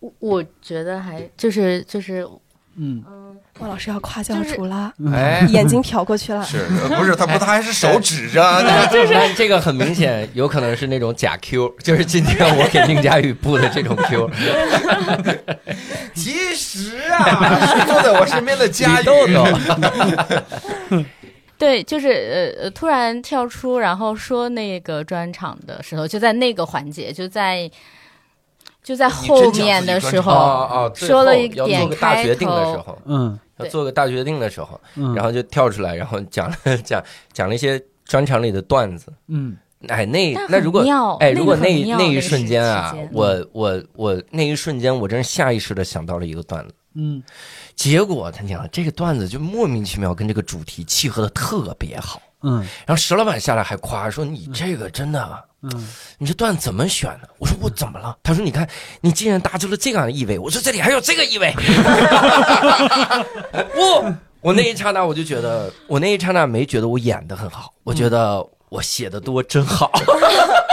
[0.00, 2.26] 我我觉得还就是就是
[2.74, 6.42] 嗯，嗯，王老师要夸教主了，哎，眼睛瞟过去了。
[6.48, 8.42] 是呃不是他 不他还是手指着，
[8.90, 14.30] 就是这个很明显，有可能是那种假 Q，就是今天我给宁佳宇布的这种 Q。
[16.14, 19.26] 其实啊，是坐在我身边的佳宇李豆
[20.90, 21.04] 豆，
[21.62, 27.70] 对，就是呃呃，突然跳出，然后说那个专场的时候，就在那个环节，就在
[28.82, 37.00] 就在后面的时哦候，哦，最说了一点要做个大开决定的时头候，嗯要做个大决定的时候，嗯，然后就跳出来，然后讲了讲
[37.32, 39.12] 讲了一些专场里的段子。
[39.28, 39.56] 嗯
[39.88, 46.74] 哎，那那如果妙哎，如果那那那一瞬间啊，我我我那一瞬间，我真是下意识的想到了一个段子。
[46.94, 47.22] 嗯。
[47.74, 52.58] 结果他讲这个段子就莫名其妙跟这个主题契合的特别好，嗯。
[52.86, 55.88] 然后石老板下来还夸说你这个真的，嗯。
[56.18, 57.28] 你这段怎么选的？
[57.38, 58.16] 我说我怎么了？
[58.22, 58.68] 他说你看
[59.00, 61.54] 你竟然搭出了这样的意味，我说这里还有这个意味，
[63.76, 69.92] 我我那一刹那我就觉得，我那一刹那没觉得我演的很好，我觉得我写的多真好。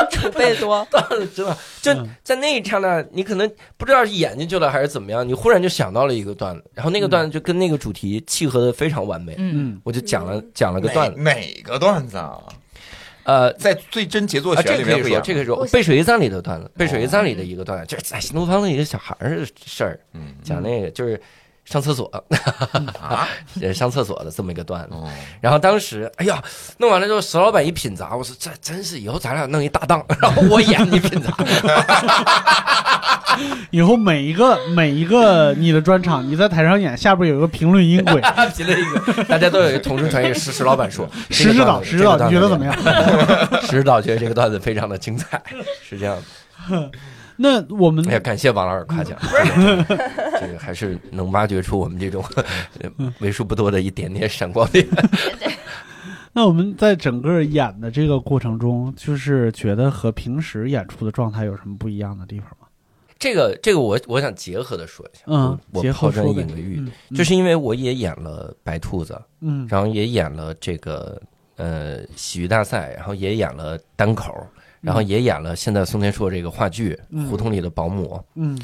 [0.10, 0.86] 储备多，
[1.36, 2.10] 真的，就嗯。
[2.24, 12.40] 在那一刹那，你可能不知道是演进去了还是怎么样，你忽然就想到了一个段子，然后那个段子就跟那个主题契合的非常完美，嗯，嗯我就讲了讲了个段子，哪哪个段子啊？
[13.24, 13.54] 呃。
[13.54, 20.36] 在最真杰作啊，选这个可以说，里面会演这个是我背水一战里的段子，背水一战里的一个段子，就是在新东方的一个小孩儿的事儿，嗯。
[20.44, 21.20] 讲那个就是
[21.70, 22.10] 上厕所，
[23.00, 23.28] 啊
[23.62, 24.90] 呃上厕所的这么一个段子。
[24.92, 25.08] 哦，
[25.40, 26.42] 然后当时，哎呀，
[26.80, 31.32] 弄完了之后，石老板一品砸，我说这真是以后咱俩弄一搭档， 然后我演你品砸，
[33.70, 38.20] 以后每一个每一个你的专场，你在台上演，下边有一个评论音轨，
[38.56, 42.66] 提了一个，大家都有一个同声传译，石石老板说，石指导，石指导，你觉得怎么？
[42.66, 42.76] 样？
[42.84, 43.62] 样？
[43.62, 45.40] 石指导觉得这个段子非常的精彩，
[45.88, 46.92] 是这样的。
[47.42, 49.18] 那我们哎呀，感谢王老师夸奖，
[50.42, 52.22] 这个还是能挖掘出我们这种
[52.82, 54.86] 呃 为数不多的一点点闪光点。
[56.34, 62.68] 那我们在整个演的这个过程中，就是觉得和平时演出的状态有什么不一样的地方吗？
[63.18, 69.66] 这个这个我我想结合的说一下，嗯我抛砖引个玉，嗯，就是因为我也演了白兔子，嗯。
[69.70, 71.22] 然后也演了这个
[71.56, 74.46] 呃喜剧大赛，然后也演了单口，
[74.82, 78.16] 然后也演了现在宋天硕这个话剧嗯《胡同里的保姆》。
[78.36, 78.60] 嗯。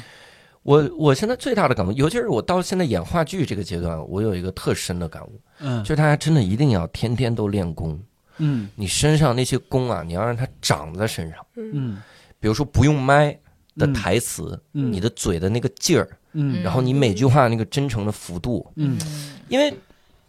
[0.62, 5.80] 我我现在最大的感悟，尤其是我到现在演话剧这个阶段，我有一个特深的感悟，嗯。
[5.84, 7.96] 就是大家真的一定要天天都练功，
[8.38, 8.68] 嗯。
[8.74, 11.38] 你身上那些功啊，你要让它长在身上。
[11.54, 12.02] 嗯。
[12.40, 13.30] 比如说不用麦
[13.76, 13.94] 的嗯。
[13.94, 14.92] 台词，嗯。
[14.92, 16.60] 你的嘴的那个劲儿，嗯。
[16.64, 18.98] 然后你每句话那个真诚的幅度，嗯。
[19.48, 19.72] 因为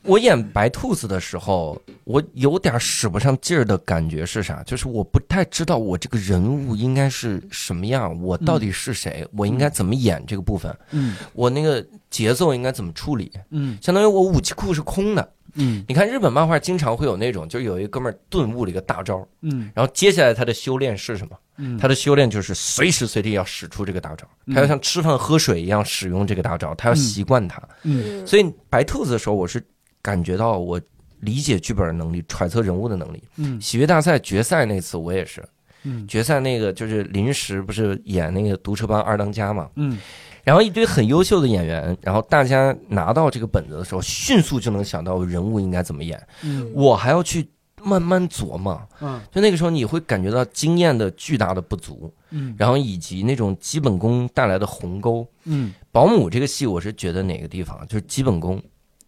[0.07, 4.63] 我演白兔子的时候，我有点使不上劲儿的感觉是啥？
[4.63, 11.15] 就是我不太知道我这个人物应该是什么样，我到底是谁，我应该怎么演这个部分，嗯。
[11.33, 13.31] 我那个节奏应该怎么处理？
[13.49, 13.77] 嗯。
[13.81, 15.29] 相当于我武器库是空的。
[15.55, 15.83] 嗯。
[15.87, 19.69] 你看日本漫画经常会有那种，就是有一哥们儿顿悟了一个大招，嗯。
[19.75, 21.35] 然后接下来他的修炼是什么？
[21.57, 27.61] 嗯，他的修炼就是随时随地要使出这个大招，他要像吃饭喝水一样使用这个大招，他要习惯它。
[27.83, 28.25] 嗯。
[28.25, 29.61] 所以白兔子的时候，我是
[30.07, 30.79] 感觉到我
[31.19, 33.21] 理解剧本的能力、揣测人物的能力。
[33.35, 33.59] 嗯。
[33.59, 35.43] 喜剧大赛决赛那次我也是，
[35.83, 36.07] 嗯。
[36.07, 39.97] 决赛那个就是临时不是演那个毒车帮二当家嘛，嗯。
[40.45, 46.71] 然后一堆很优秀的演员，然后大家拿到这个本子的时候，迅速就能想到人物应该怎么演，嗯。
[46.73, 47.45] 我还要去
[47.83, 48.81] 慢慢琢磨。
[49.01, 49.19] 嗯。
[49.29, 52.55] 就那个时候，你会感觉到经验的巨大的不足，嗯。
[52.57, 55.27] 然后以及那种基本功带来的鸿沟。
[55.43, 55.73] 嗯。
[55.91, 58.61] 保姆这个戏，我是觉得哪个地方就是基本功，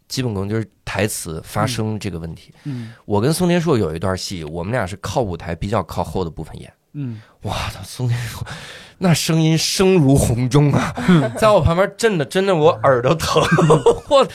[0.10, 2.54] 基本功就是台词发声这个问题。
[2.66, 6.70] 嗯我跟宋天硕有一段戏，我们俩是靠舞台比较靠后的部分演。
[6.92, 8.46] 嗯哇，他宋天硕
[8.98, 10.94] 那声音声如洪钟啊，
[11.38, 13.42] 在我旁边震的真的我耳朵疼，
[14.10, 14.28] 我，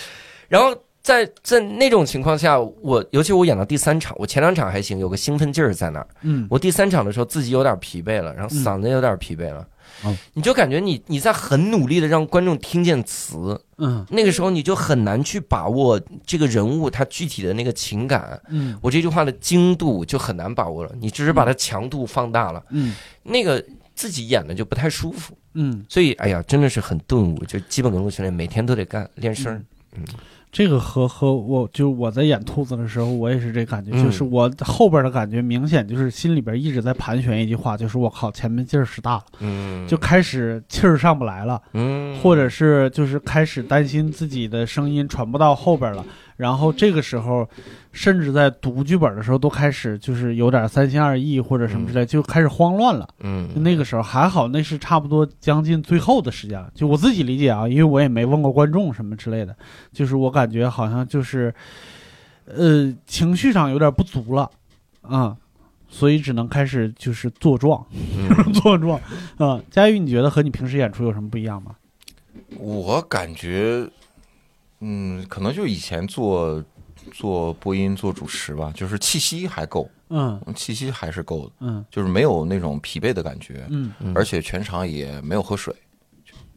[0.49, 0.75] 然后。
[1.05, 6.09] 在在那种情况下，我尤其我演到第三场，我前两场还行，有个兴奋劲儿在那儿。
[6.23, 9.69] 嗯我第三场的时候自己有点疲惫了，然后嗓子有点疲惫了，
[10.05, 14.05] 哦你就感觉你你在很努力的让观众听见词，嗯。
[14.11, 18.79] 那个时候你就很难去把握这个人物他具体的那个情感，嗯。
[18.83, 22.95] 我这句话的精度就很难把握了，你只是把它强度放大了，嗯。
[23.23, 29.63] 那个自己演的就不太舒服，嗯，所以哎呀，真的是很顿悟，就基本功训练每天都得干练声儿，
[30.55, 34.05] 这个和和我就我在演兔子的时候，我也是这感觉，嗯。
[34.05, 46.07] 就是我后边的感觉明显就是心里边一直在盘旋一句话，就是我靠，前面劲儿使大了，嗯，就开始气儿上不来了，嗯，或者是就是开始担心自己的声音传不到后边了，
[46.37, 47.49] 然后这个时候，
[47.93, 53.09] 甚至在读剧本的时候都开始就是有点三心二意或者什么之类，就开始慌乱了。
[53.21, 56.71] 嗯那个时候还好，那是差不多将近最后的时间了。
[56.75, 59.57] 就我自己理解啊，因为我也没问过观众什么之类的，
[59.93, 61.55] 就是我感觉好像就是，
[62.47, 64.51] 呃，情绪上有点不足了，
[65.03, 65.37] 啊、
[65.89, 69.01] 所以只能开始就是作状，嗯作状
[69.37, 69.61] 啊。
[69.71, 71.77] 佳玉，你觉得和你平时演出有什么不一样吗？
[72.59, 73.89] 我感觉，
[74.87, 76.63] 嗯，可能就以前做
[77.11, 80.39] 做播音、做主持吧，就是气息还够，嗯。
[80.55, 81.85] 气息还是够的，嗯。
[81.91, 83.93] 就是没有那种疲惫的感觉，嗯。
[84.15, 85.75] 而且全场也没有喝水，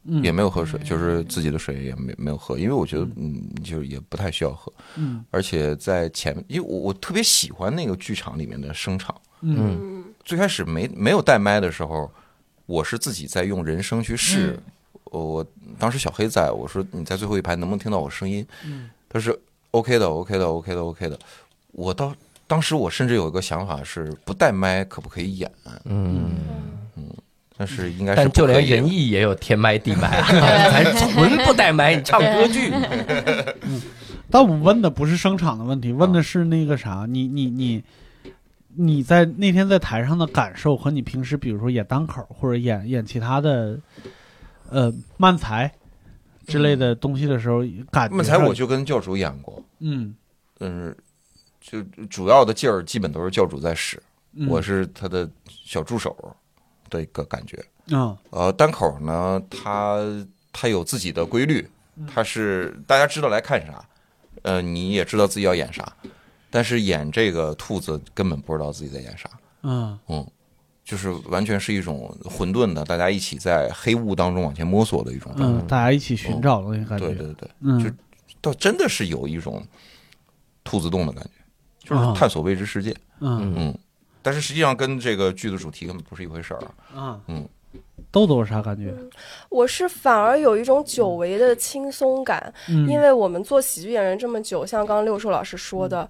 [0.03, 5.23] 嗯，也没有喝水，就是自己的水也没没有喝，因为我觉得，嗯，就也不太需要喝，嗯。
[5.31, 9.55] 而且在前，因为我我特别喜欢那个剧场里面的声场，嗯。
[9.57, 10.03] 嗯。
[10.25, 12.11] 最开始没没有带麦的时候，
[12.65, 14.59] 我是自己在用人声去试。
[15.05, 15.45] 我我
[15.79, 18.45] 当时小黑在我说你在最后一排能不能听到我声音？
[18.65, 19.37] 嗯他是
[19.71, 21.17] OK 的，OK 的，OK 的，OK 的。
[21.71, 22.13] 我到
[22.45, 25.49] 当时我甚至有一个想法是不带麦可不可以演？
[25.85, 26.35] 嗯，
[27.57, 30.27] 但是应该是但就连仁义也有天麦地麦啊，
[30.71, 32.71] 咱纯不带麦，你唱歌剧，
[34.29, 37.83] 但我问的不是声场的问题，问的是那个啥，你你你
[38.75, 43.79] 你在那天在台上的感受和你平时比如说演单口或者演演其他的
[44.69, 45.71] 呃漫才
[46.45, 47.59] 之类的东西的时候，
[47.91, 50.15] 感觉刚才我就跟教主演过，嗯。
[50.59, 50.95] 嗯，
[51.61, 54.01] 就主要的劲儿基本都是教主在使，
[54.33, 54.47] 嗯。
[54.47, 56.35] 我是他的小助手
[56.89, 57.63] 的一个感觉。
[57.89, 60.01] 嗯呃，单口呢，他
[60.51, 61.65] 他有自己的规律，
[62.05, 63.85] 他是大家知道来看啥，
[64.41, 65.95] 呃，你也知道自己要演啥，
[66.49, 69.29] 但是演这个兔子根本不知道自己在演啥，
[69.61, 70.27] 嗯嗯，
[70.87, 75.61] 就是完全是一种混沌的，大家一起在黑雾当中往前摸索的一种状态。
[75.61, 77.91] 嗯，大家一起寻找的那个感觉，对对对，嗯就
[78.39, 79.61] 倒真的是有一种
[80.63, 82.95] 兔子洞的感觉，就是啊探索未知世界。
[83.19, 83.77] 嗯嗯，
[84.21, 86.71] 但是实际上跟这个剧的主题根本不是一回事儿啊。
[86.95, 87.45] 啊嗯，
[88.09, 88.95] 豆豆是啥感觉？
[89.49, 96.09] 我是反而有一种久违的轻松感，嗯，因为我们做喜剧演员这么久，像刚刚六叔老师说的。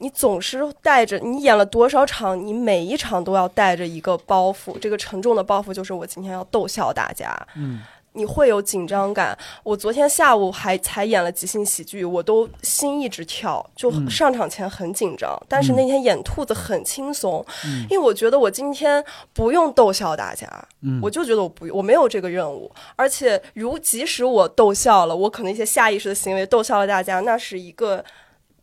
[0.00, 7.34] 你总是带着你演了多少场，你每一场都要带着一个包袱，这个沉重的包袱就是我今天要逗笑大家。
[7.54, 7.80] 嗯
[8.12, 9.38] 你会有紧张感。
[9.62, 15.40] 我昨天下午还才演了即兴喜剧，我都心一直跳，就嗯上场前很紧张。
[15.48, 20.44] 但是那天演兔子很轻松，嗯因为我觉得我今天不用逗笑大家，
[20.82, 22.68] 嗯我就觉得我不我没有这个任务。
[22.96, 28.04] 而且如即使我逗笑了，我可能一些下意识的行为逗笑了大家，那是一个。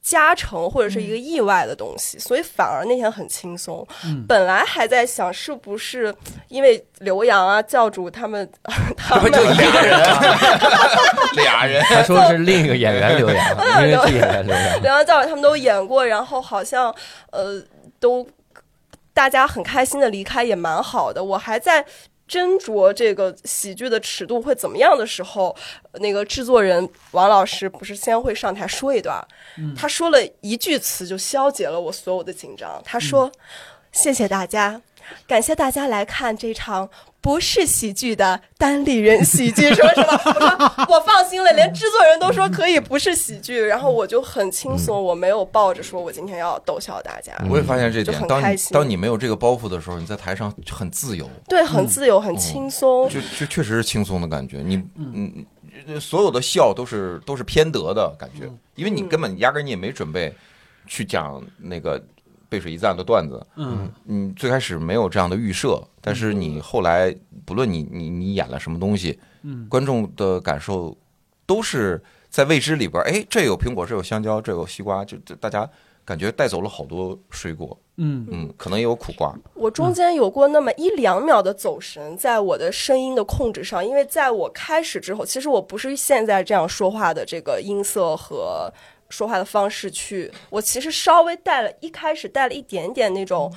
[0.10, 3.86] 加成或者是一个意外的东西，所以反而那天很轻松。
[4.06, 6.16] 嗯本来还在想是不是
[6.48, 8.50] 因为刘洋啊、教主他们，
[8.96, 10.24] 他们就一个人啊？
[11.36, 13.50] 俩人，他说是另一个演员刘洋，
[13.84, 14.82] 音乐剧演员刘洋。
[14.82, 16.94] 刘洋教主他们都演过，然后好像
[17.32, 17.62] 呃
[18.00, 18.26] 都
[19.14, 21.22] 大家很开心的离开也蛮好的。
[21.22, 21.86] 我还在
[22.28, 25.56] 斟酌这个喜剧的尺度会怎么样的时候，
[26.00, 29.26] 那个制作人王老师不是先会上台说一段，
[29.76, 32.82] 他说了一句词就消解了我所有的紧张。
[32.84, 33.32] 他说
[33.92, 34.82] ：“谢谢大家。”
[35.28, 36.90] 感谢大家来看这场
[37.20, 40.14] 不是喜剧的单立人喜剧，说什么？
[40.26, 48.28] 我说我放心了，连制作人都说可以不是喜剧，然后我就很轻松，我没有抱着说我今天要逗笑大家，我也发现这就点。
[48.28, 53.10] 当你很开心当你没有这个包袱的时候，你在台上就很自由，对，很自由，很轻松。
[53.10, 54.60] 就就确实是轻松的感觉。
[54.60, 55.46] 你嗯，
[56.00, 60.34] 所有的笑都是都是偏得的感觉，因为你根本压根儿你也没准备
[60.86, 62.02] 去讲那个
[62.50, 63.92] 背水一战的段子，嗯。
[64.04, 69.68] 你最开始没有这样的预设，但是你后来不论你你你演了什么东西，嗯。
[69.70, 70.96] 观众的感受
[71.46, 75.70] 都是在未知里边儿，哎，这有苹果，这有香蕉，这有西瓜，就就大家
[76.04, 78.26] 感觉带走了好多水果，嗯。
[78.32, 88.72] 嗯，可能也有苦瓜，我中间有过那么一两秒的走神，在我的声音的控制上，因为在我开始之后，其实我不是现在这样说话的这个音色和
[89.10, 93.54] 说话的方式去，我其实稍微带了一开始带了一点点那种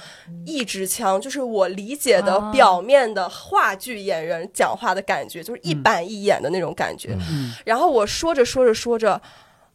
[0.46, 7.16] 意志腔，就是我理解的啊表面的话剧演员讲话的感觉，就是一板一眼的那种感觉。
[7.30, 9.20] 嗯然后我说着说着说着，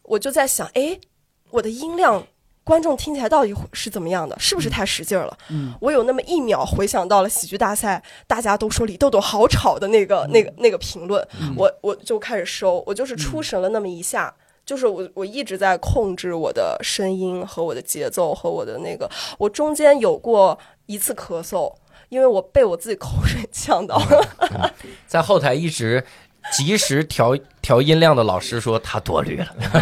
[0.03, 0.99] 我就在想，哎，
[1.51, 2.25] 我的音量。
[2.65, 4.35] 观众听起来到底是怎么样的？
[4.39, 5.37] 是不是太使劲儿了？
[5.51, 11.23] 嗯我有那么一秒回想到了喜剧大赛，大家都说李豆豆好吵的那个、那个、那个评论，
[11.55, 14.33] 我我就开始收，我就是出神了那么一下，
[14.65, 20.57] 就是我我一直在控制我的声音和我的节奏和我的那个，我中间有过
[20.87, 21.71] 一次咳嗽，
[22.09, 24.73] 因为我被我自己口水呛到了。
[25.05, 26.03] 在后台一直
[26.51, 29.47] 及时调调音量的老师说他多虑了，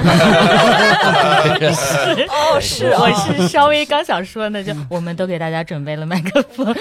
[2.29, 3.01] 哦，是啊。
[3.03, 6.73] 我是稍微刚想说呢，就我们都给大家准备了麦克风，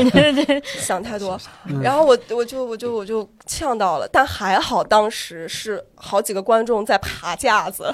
[0.64, 1.40] 想太多，
[1.82, 7.92] 然后我我就我就我就呛到了，但还好当时是好几个观众在爬架子，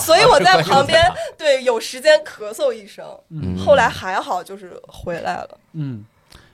[0.00, 1.02] 所以我在旁边
[1.36, 3.58] 对有时间咳嗽一声，嗯。
[3.58, 5.58] 后来还好就是回来了。
[5.72, 6.04] 嗯，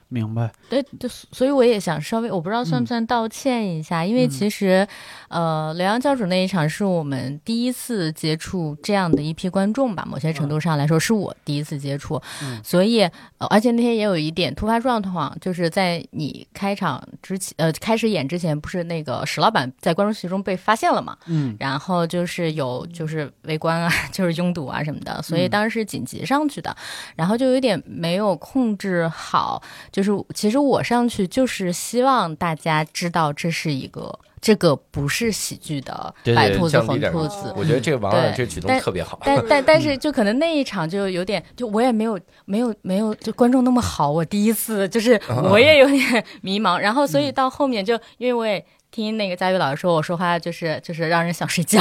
[0.08, 0.50] 明白。
[0.70, 4.86] 对对，所以我也想稍微，我不知道算不算道歉一下，因为其实，
[5.28, 21.16] 呃，刘洋教主那一场是我们第一次接触这样的一批观众吧，某些程度上来说是我第一次接触，嗯所以、呃，而且那天也有一点突发状况，就是在你开场之前，呃，开始演之前，不是那个史老板在观众席中被发现了嘛？
[21.26, 26.74] 嗯然后就是有就是围观啊， 就是拥堵啊什么的，所以当时是紧急上去的，
[27.16, 29.60] 然后就有点没有控制好。
[29.90, 37.52] 就是其实我上去就是希望大家知道这是一个这个不是喜剧的白兔子红兔子。
[37.56, 39.18] 我觉得这个王这个举动特别好。
[39.24, 51.80] 但但但是就可能那一场就有点，就我也没有没有没有就观众那么好，我第一次就是我也有点迷茫，然后所以到后面就因为我也听那个佳宇老师说我说话就是就是让人想睡觉，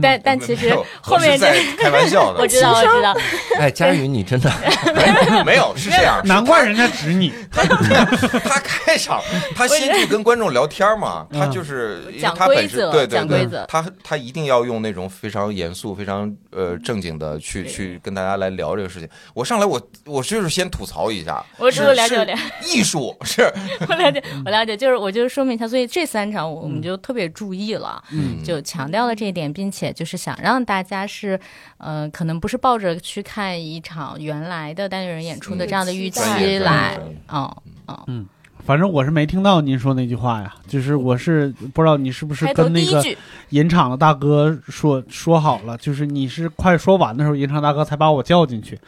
[0.00, 3.14] 但但其实后面就是在 开玩笑的，我知道我知道，
[3.58, 4.52] 哎，佳宇，你真的
[4.94, 7.32] 没 没有是这样，是难怪人家指你。
[7.50, 9.20] 他他开场，
[9.54, 11.40] 他先去跟观众聊天嘛，嗯。
[11.40, 19.08] 他就是讲规则对对对讲规则，他他一定要用那种非常严肃、非常呃正经的去去跟大家来聊这个事情。
[19.32, 22.34] 我上来我我就是先吐槽一下，我知是了解了解。
[22.66, 23.50] 艺术是。
[23.88, 28.02] 我了解我了解，就是我就是说明一下，所以这三场我们就特别注意了。
[28.10, 28.42] 嗯。
[28.42, 31.38] 就强调了这一点，并且就是想让大家是，
[31.78, 36.20] 呃，可能不是抱着去看一场原来的单立人演出的这样的预期
[36.58, 38.24] 来专业，哦哦，
[38.64, 43.18] 反正我是没听到您说那句话呀，就是我是不知道你是不是跟那个第一句，
[43.50, 48.78] 引场的大哥说说好了，就是你是快说完的时候，引场大哥才把我叫进去，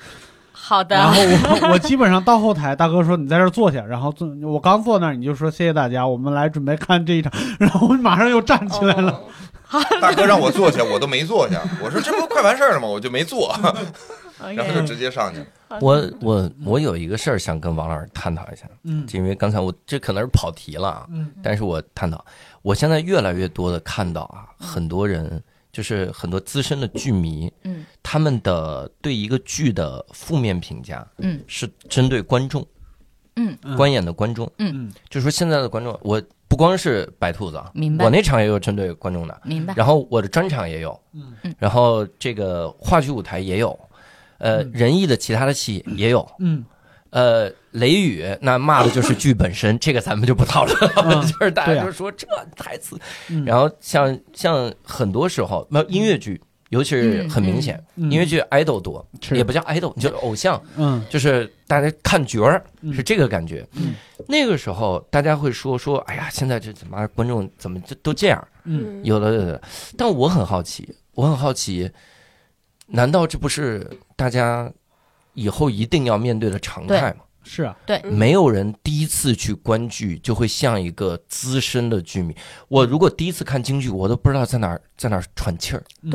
[0.72, 9.20] 好的，然后我我基本上到后台，大哥说你在这儿坐下，然后坐我刚坐那儿，你就说谢谢大家，我们来准备看这一场，然后我马上又站起来了。
[10.00, 11.60] 大哥让我坐下，我都没坐下。
[11.82, 12.86] 我说这不快完事儿了吗？
[12.88, 13.54] 我就没坐，
[14.56, 15.46] 然后就直接上去了。
[15.80, 22.22] 我我我有一个事儿想跟王老师探讨一下，嗯因为刚才我这可能是跑题了啊，嗯但是我探讨，
[22.62, 25.42] 我现在越来越多的看到啊，很多人
[25.72, 27.84] 就是很多资深的剧迷，嗯。
[28.02, 31.42] 他们的对一个剧的负面评价嗯。
[31.46, 32.64] 是针对观众，
[33.36, 33.56] 嗯。
[33.62, 33.76] 嗯。
[33.76, 34.92] 观演的观众，嗯。
[35.08, 38.04] 就是说现在的观众，我不光是白兔子啊，明白。
[38.04, 41.34] 我那场也有针对观众的，明白，然后我的专场也有，嗯。
[41.42, 41.54] 嗯。
[41.58, 43.78] 然后这个话剧舞台也有，
[44.36, 44.70] 呃，嗯。
[44.74, 46.62] 仁义的其他的戏也有，嗯
[47.12, 50.76] 呃，雷雨那骂的就是剧本身， 这个咱们就不讨论
[51.26, 52.98] 就是大家就说这台词，
[53.30, 56.40] 嗯，然后像像很多时候，那音乐剧。
[56.72, 61.04] 尤其是很明显，嗯音乐剧 idol 多，也不叫 idol，就是偶像，嗯。
[61.10, 62.94] 就是大家看角儿嗯。
[62.94, 63.62] 是这个感觉。
[63.74, 63.92] 嗯。
[64.26, 68.48] 那个时候大家会说说，哎呀，现在这怎么观众怎么就都这样？
[68.64, 69.04] 嗯。
[69.04, 69.60] 有的有的，
[69.98, 71.90] 但我很好奇，我很好奇，
[72.86, 73.86] 难道这不是
[74.16, 74.72] 大家
[75.34, 77.24] 以后一定要面对的常态嘛？
[77.44, 82.32] 是啊，对，嗯没有人第一次去观剧就会像一个资深的剧迷。
[82.68, 85.82] 我如果第一次看京剧，我都不知道在哪儿在哪儿喘气儿。
[86.02, 86.10] 嗯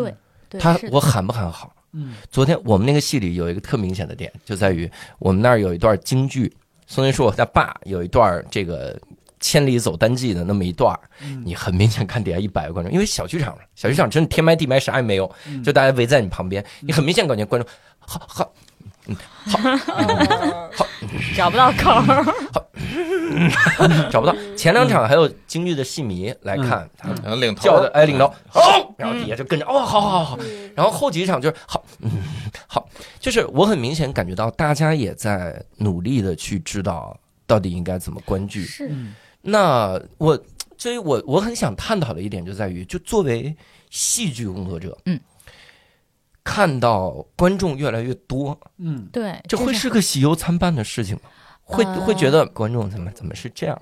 [0.49, 1.75] 对他我喊不喊好？
[1.91, 4.89] 嗯昨天我们那个戏里有一个特明显的点，就在于
[5.19, 6.55] 我们那儿有一段京剧，
[6.85, 8.97] 宋云说我他爸有一段这个
[9.41, 18.53] 千里走单骑的那么一段儿，嗯你很明显看底下一百个观众，因为小剧场嘛，小剧场真的天埋地埋啥也没有，嗯就大家围在你旁边，你很明显感觉观众好好
[21.35, 22.25] 找不到口儿，
[24.11, 24.35] 找不到。
[24.55, 27.63] 前两场还有京剧的戏迷来看，他领头。
[27.63, 30.39] 叫的哎领头好，然后底下就跟着哦好好好，
[30.75, 32.09] 然后后几场就是好嗯
[32.67, 32.87] 好，
[33.19, 38.63] 就是我很明显感觉到大家也在努力的去知道到底应该怎么观剧。
[38.63, 38.87] 是。
[38.89, 39.13] 嗯。
[39.41, 40.37] 那我
[40.77, 43.55] 所以我我很想探讨的一点就在于，就作为
[43.89, 45.17] 戏剧工作者，嗯，
[46.47, 51.23] 看到观众越来越多，嗯对，这会是是个喜忧参半的事情吗？
[51.61, 53.77] 会呃会觉得观众怎么怎么是这样？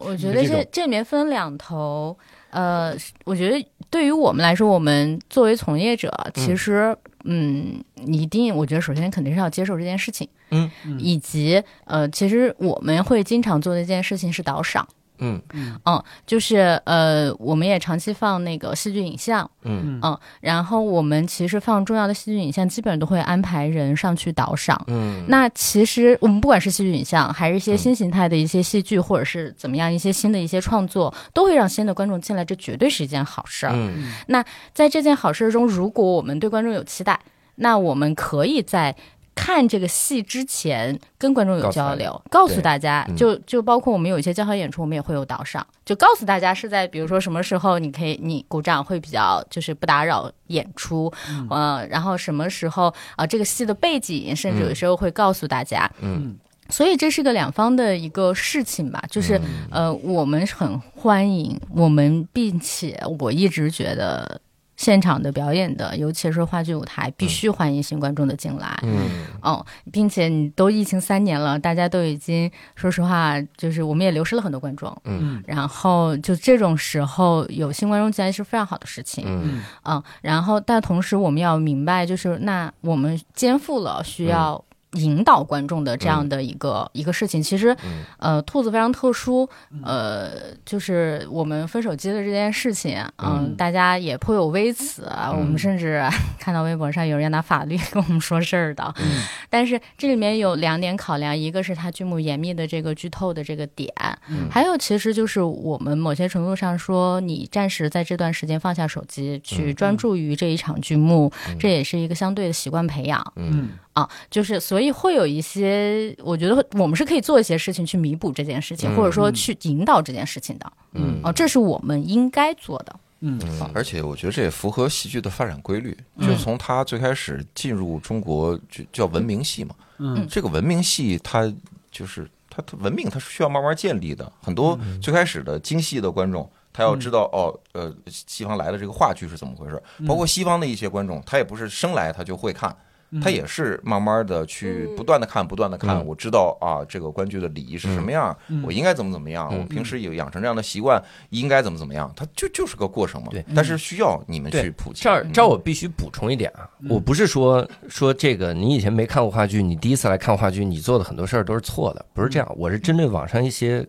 [0.00, 2.18] 我 觉得这这里面分两头，
[2.50, 2.92] 呃，
[3.24, 14.84] 我觉得对于我们来说，我们作为从业者，其实，嗯，一定，我觉得首先肯定是要接受这件事情，嗯嗯以及呃，其实我们会经常做的一件事情是导赏。
[15.18, 15.40] 嗯
[15.84, 24.80] 嗯，就是呃，我们也长期放那个戏剧影像，嗯嗯，然后我们其实放重要的戏剧影像，基本上都会安排人上去导赏。
[24.86, 33.72] 嗯，那其实我们不管是戏剧影像，还是一些新形态的一些戏剧，或者是怎么样一些新的一些创作，都会让新的观众进来，这绝对是一件好事儿。
[33.74, 37.18] 嗯那在这件好事中，如果我们对观众有期待，
[37.56, 38.94] 那我们可以在
[39.40, 43.14] 看这个戏之前跟观众有交流，告诉大家，嗯。
[43.14, 51.12] 就就包括我们有一些交响演出，我们也会有导赏，就告诉大家是在比如说什么时候你可以你鼓掌会比较就是不打扰演出，
[51.48, 56.36] 呃，然后什么时候啊、这个戏的背景，甚至有时候会告诉大家，嗯。
[56.70, 64.38] 所以这是个两方的一个事情吧，就是、呃，我们很欢迎我们，并且我一直觉得
[64.78, 68.78] 现场的表演的，尤其是话剧舞台，必须欢迎新观众的进来。
[68.84, 69.10] 嗯
[69.42, 74.96] 哦，并且你都疫情三年了，大家都已经说实话，就是我们也流失了很多观众。
[75.04, 79.24] 嗯然后就这种时候有新观众进来是非常好的事情。
[79.26, 87.42] 嗯嗯，然后但同时我们要明白，就是那我们肩负了需要引导观众的这样的一个、一个事情。
[87.42, 88.04] 其实，嗯。
[88.18, 89.48] 呃，兔子非常特殊，
[89.82, 90.30] 呃，
[90.64, 93.56] 就是我们分手机的这件事情，嗯，嗯。
[93.56, 95.30] 大家也颇有微词啊。
[95.30, 96.02] 我们甚至
[96.40, 98.94] 看到微博上有人要拿法律 跟我们说事儿的。
[98.98, 99.22] 嗯。
[99.50, 103.92] 但是这里面有两点考量，一个是它剧目严密的这个剧透的这个点，
[104.28, 104.48] 嗯。
[104.50, 114.08] 还有其实就是我们某些程度上说，你暂时在这段时间放下手机，去专注于这一场剧目，这也是一个相对的习惯培养嗯啊。
[114.30, 120.72] 就是所以会有一些，我觉得我们是可以做一些事情去弥补这件事情，嗯或者说去引导这件事情的。
[120.92, 122.94] 嗯哦，这是我们应该做的。
[123.20, 131.52] 嗯嗯而且我觉得这也符合戏剧的发展规律，嗯就从它最开始进入中国就叫文明戏嘛，嗯这个文明戏它
[131.90, 136.48] 就是它它文明它是需要慢慢建立的，很多最开始的京戏的观众。
[136.70, 142.76] 他要知道哦，呃，西方来的这个话剧是怎么回事，包括西方的一些观众，他也不是生来他就会看，
[143.22, 144.96] 他也是慢慢的去嗯。
[144.96, 145.96] 不断的看，不断的看。
[145.96, 146.06] 嗯。
[146.06, 149.60] 我知道啊，这个观剧的礼仪是什么样，我应该怎么怎么样，嗯。
[149.60, 153.28] 我平时有养成这样的习惯，应该怎么怎么样，它就就是个过程嘛。
[153.30, 153.44] 对。
[153.54, 155.02] 但是需要你们去普及。
[155.02, 162.54] 这儿这儿我必须补充一点啊，我不是说说这个你以前没看过话剧，你第一次来看话剧，你做的很多事儿都是错的，不是这样。
[162.56, 163.86] 我是针对网上一些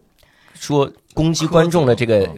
[0.54, 2.30] 说攻击观众的这个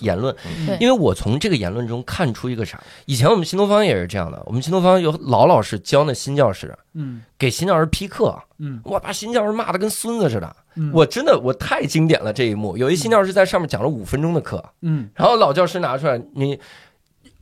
[0.00, 0.34] 言论，
[0.80, 2.82] 因为我从这个言论中看出一个啥？
[3.04, 12.76] 以前我们新东方也是这样的，我们新东方有老老师教那新教师，嗯给新教师批课，嗯我把新教师骂的跟孙子似的，嗯我真的我太经典了这一幕。
[12.76, 16.58] 有一新教师在上面讲了五分钟的课，嗯然后老教师拿出来你。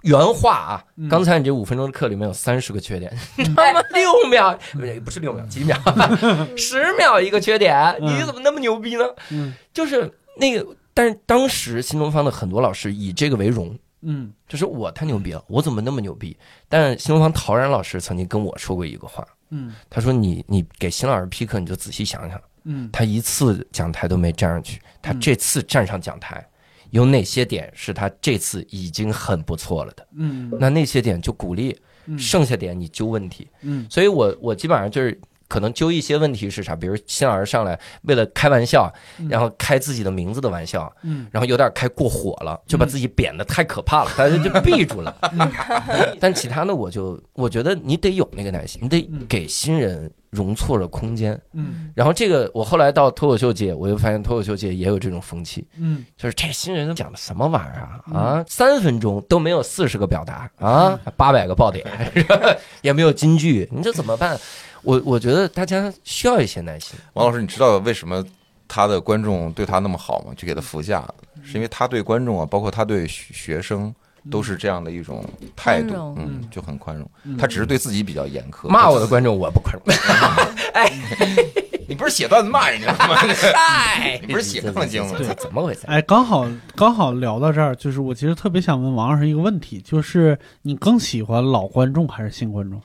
[0.02, 3.10] 原话啊嗯，刚才你这五分钟的课里面有三十个缺点，
[3.56, 4.54] 他妈六秒
[5.02, 5.74] 不是六秒，几秒，
[6.58, 9.04] 十秒一个缺点，嗯你怎么那么牛逼呢？
[9.30, 14.32] 嗯就是那个，但是当时新东方的很多老师以这个为荣，嗯。
[14.48, 16.36] 就是我太牛逼了，我怎么那么牛逼？
[16.68, 19.74] 但新东方陶然老师曾经跟我说过一个话，嗯。
[19.90, 22.88] 他说你你给新老师批课，你就仔细想想，嗯。
[22.92, 26.46] 他一次讲台都没站上去，他这次站上讲台，
[26.90, 30.06] 有哪些点是他这次已经很不错了的？
[30.16, 30.52] 嗯。
[30.60, 31.76] 那那些点就鼓励，
[32.06, 32.16] 嗯。
[32.16, 33.48] 剩下点你揪问题。
[33.62, 33.84] 嗯。
[33.90, 38.92] 所以我我基本上就是可能揪一些问题是啥，比如新老师上来为了开玩笑，
[39.28, 41.26] 然后开自己的名字的玩笑，嗯。
[41.30, 45.14] 然后有点开过火了，就把自己贬得太可怕了，大家就闭住了。
[46.18, 51.40] 但其他的我就我觉得你得有那个耐心，你得给新人容错的空间。
[51.52, 51.90] 嗯。
[51.94, 56.04] 然后这个我后来到脱口秀界，我就发现脱口秀界也有这种风气，嗯。
[56.16, 58.18] 就是这新人都讲的什么玩意儿啊？
[58.18, 61.86] 啊，三分钟都没有四十个表达啊，八百个爆点，
[62.82, 64.38] 也没有金句，你这怎么办？
[64.84, 66.98] 我我觉得大家需要一些耐心。
[67.14, 68.24] 王老师，你知道为什么
[68.68, 70.32] 他的观众对他那么好吗？
[70.36, 71.04] 就给他扶驾，
[71.42, 73.94] 是因为他对观众啊，包括他对学学生。
[74.30, 75.22] 都是这样的一种
[75.54, 77.06] 态度，嗯，就很宽容。
[77.36, 78.70] 他只是对自己比较严苛。
[78.70, 79.94] 骂我的观众我不宽容，
[80.72, 80.90] 哎
[81.86, 83.16] 你不是写段子骂人家吗？
[83.54, 85.80] 哎， 你不是写杠精吗这这怎么回事？
[85.88, 92.80] 哎，刚好刚好聊到这儿，就是我其实特别想问王老师一个问题，就是你更喜欢老观众还是新观众？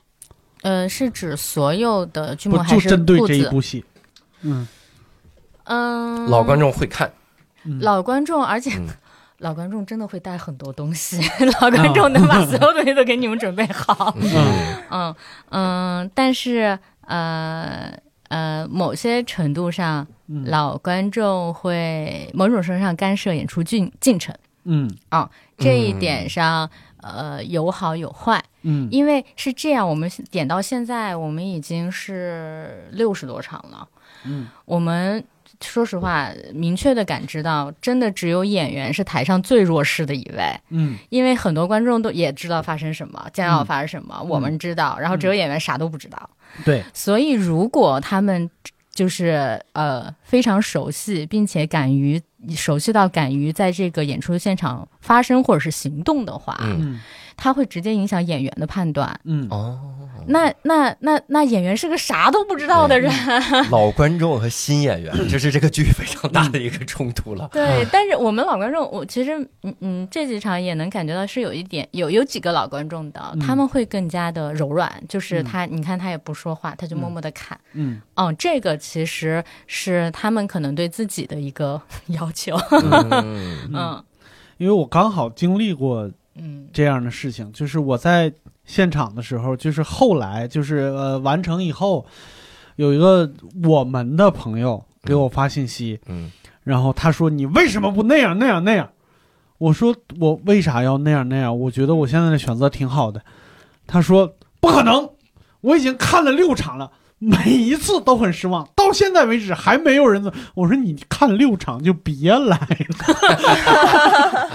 [0.62, 3.20] 呃，是指所有的剧目还就是针对？
[3.28, 3.84] 这一部戏？
[4.41, 4.68] 嗯。
[5.66, 7.12] 嗯，老观众会看，
[7.64, 7.80] 嗯。
[7.82, 8.88] 老观众，而且、嗯。
[9.39, 11.18] 老观众真的会带很多东西，
[11.62, 14.14] 老观众能把所有东西都给你们准备好。
[14.20, 14.84] 嗯。
[14.89, 15.16] 嗯。
[15.51, 17.89] 嗯，但是呃
[18.28, 20.43] 呃，某些程度上，嗯。
[20.47, 24.36] 老观众会某种程度上干涉演出进进程。
[24.66, 24.89] 嗯。
[25.12, 26.70] 哦这一点上，
[27.02, 28.88] 呃，有好有坏，嗯。
[28.91, 33.88] 因为是这样，我们点到现在，我们已经是六十多场了。
[34.26, 35.24] 嗯，我们
[35.62, 40.97] 说实话，明确的感知到，真的只有演员是台上最弱势的一位，嗯。
[41.10, 46.30] 因为很多观众都也知道发生什么，将要发生什么，我们知道，然后只有演员啥都不知道。
[46.66, 48.50] 对，所以如果他们
[48.91, 52.22] 就是呃非常熟悉，并且敢于
[52.56, 56.58] 熟悉到敢于在这个演出现场发声或者是行动的话，
[57.40, 59.20] 它会直接影响演员的判断。
[59.24, 59.48] 嗯。
[59.50, 59.80] 哦，
[60.28, 63.12] 那那那那演员是个啥都不知道的人，
[63.72, 67.50] 老观众和新演员， 这是这个剧非常大的一个冲突了。
[67.52, 73.40] 对，但是我们老观众，我其实嗯嗯这几场也能感觉到是有一点有有几个老观众的，嗯。
[73.40, 75.46] 他们会更加的柔软，就是嗯。
[75.46, 77.60] 他、你看他也不说话，他就默默的看。
[77.74, 78.02] 嗯。
[78.16, 82.56] 哦，这个其实是他们可能对自己的一个 要求。
[82.72, 83.58] 嗯。
[83.74, 84.04] 嗯。
[84.58, 86.12] 因为我刚好经历过
[86.42, 88.32] 嗯这样的事情，就是我在
[88.66, 92.06] 现场的时候，就是后来就是呃完成以后，
[92.76, 93.32] 有一个
[93.64, 96.32] 我们的朋友给我发信息，嗯
[96.64, 98.90] 然后他说你为什么不那样那样那样？
[99.58, 101.60] 我说我为啥要那样那样？
[101.60, 103.22] 我觉得我现在的选择挺好的。
[103.88, 105.10] 他说不可能，
[105.62, 106.92] 我已经看了六场了。
[107.22, 110.32] 每一次都很失望，到现在为止还没有人。
[110.56, 114.50] 我说你看六场就别来了。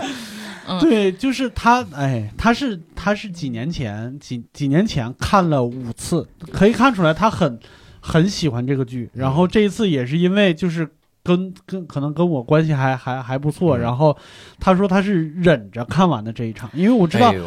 [0.67, 7.59] 嗯对，就是他，哎，他是他是几年前几几年前看了五次，可以看出来他很
[8.01, 9.11] 很喜欢这个剧。
[9.15, 10.89] 然后这一次也是因为就是
[11.23, 14.17] 跟跟可能跟我关系还还还不错，嗯然后
[14.59, 17.39] 他说他是忍着看完的这一场，因为我知道哎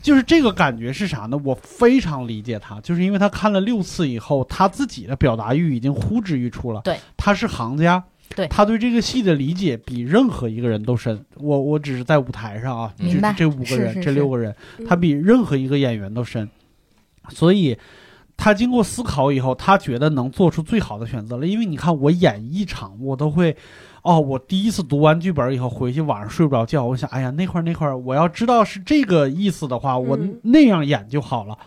[0.00, 1.36] 就是这个感觉是啥呢？
[1.44, 6.80] 我非常理解他，就是因为他看了六次以后，他自己的表达欲已经呼之欲出了。
[6.84, 8.02] 对，他是行家，
[8.34, 11.24] 对他对这个戏的理解比任何一个人都深。
[11.36, 16.48] 我我只是在舞台上啊，就这这五个人，是是这六个人，嗯他比任何一个演员都深，
[17.30, 17.76] 所以。
[18.40, 21.44] 他经过思考以后，他觉得能做出最好的选择了。
[21.44, 23.56] 因为你看，我演一场，我都会，
[24.02, 31.58] 哦，我第一次读完剧本以后，回去晚上睡不着觉，我想，哎呀，那块儿那块儿，我要知道是这个意思的话，我嗯那样演就好了。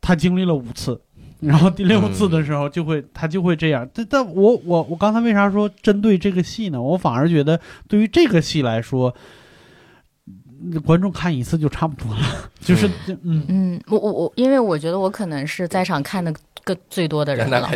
[0.00, 1.00] 他经历了五次，
[1.40, 3.88] 然后第六次的时候就会，他就会这样。
[3.94, 6.82] 但但我我我刚才为啥说针对这个戏呢？
[6.82, 9.14] 我反而觉得对于这个戏来说，
[10.60, 13.44] 嗯观众看一次就差不多了，就是嗯。
[13.48, 16.34] 嗯，我我我，因为我觉得我可能是在场看的
[16.64, 17.70] 个最多的人了。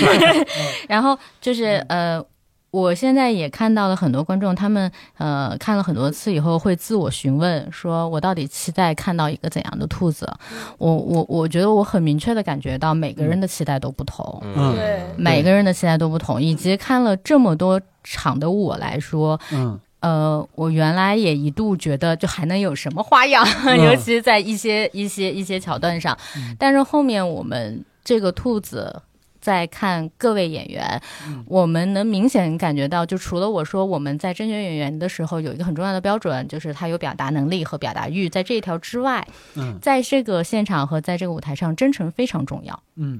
[0.88, 2.24] 然后就是呃，
[2.70, 10.30] 我现在也看到了很多观众，他们呃看了很多次以后会自我询问，说我到底期待看到一个怎样的兔子？
[10.76, 14.42] 我我我觉得我很明确的感觉到每个人的期待都不同。
[14.42, 14.74] 嗯。
[14.74, 15.00] 对。
[15.16, 19.78] 每个人的期待都不同，以及看了这么多场的我来说，嗯。
[20.00, 23.44] 呃，我原来也一度觉得就还能有什么花样，
[23.82, 26.16] 尤其在一些一些一些桥段上。
[26.36, 26.54] 嗯。
[26.56, 29.02] 但是后面我们这个兔子
[29.48, 42.82] 在看各位演员，嗯我们能明显感觉到，就除了我说我们在甄选演员的时候有一个很重要的标准，就是他有表达能力和表达欲，在这一条之外，嗯在这个现场和在这个舞台上，真诚非常重要。
[42.96, 43.18] 嗯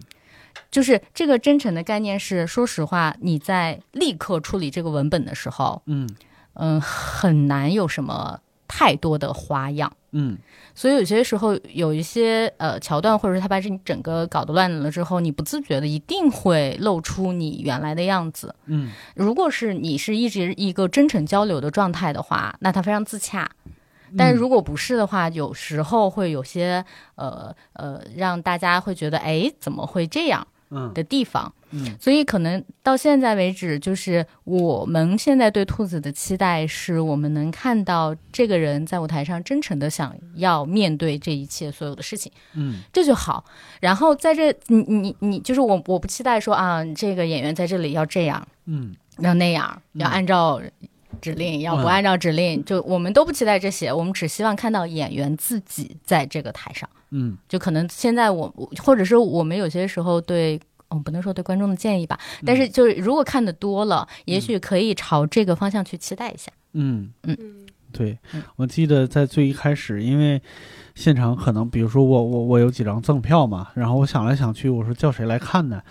[0.70, 6.06] 就是这个真诚的概念是，说实话，你在立刻处理这个文本的时候，嗯
[6.52, 9.90] 嗯，很难有什么太多的花样。
[10.12, 10.38] 嗯
[10.74, 18.54] 所以有些时候有一些呃桥段，或者是他把你整个搞得乱了之后，你不自觉的一定会露出你原来的样子。
[18.66, 23.50] 嗯如果是你是一直一个真诚交流的状态的话，那他非常自洽。
[24.16, 26.82] 但如果不是的话，有时候会有些
[27.16, 30.57] 呃呃，让大家会觉得，哎，怎么会这样嗯
[30.94, 31.52] 的地方？
[31.70, 31.96] 嗯。
[32.00, 42.80] 所以可能到现在为止，就是我们现在对兔子的期待是，我们能看到这个人在舞台上真诚的想要面对这一切所有的事情，嗯。
[42.92, 43.44] 这就好。
[43.80, 48.94] 然后在这，你你你，就是我我不期待说啊，这个演员在这里要这样，嗯。
[49.18, 50.00] 要那样，嗯。
[50.00, 50.60] 要按照
[51.20, 56.88] 指令，要不嗯按照指令，就我们都不期待这些，我们只希望看到演员自己在这个台上。
[57.10, 60.60] 嗯就可能现在我，我或者是我们有些时候对。
[60.90, 66.50] 嗯，不能说对观众的建议吧，但是就是如果看的多了，也许可以朝这个方向去期待一下。
[66.72, 67.10] 嗯。
[67.24, 67.36] 嗯
[67.92, 70.40] 对嗯，我记得在最一开始，因为
[70.94, 75.82] 现场可能，比如说我我我有几张赠票嘛，然后我想来想去，我说叫谁来看呢？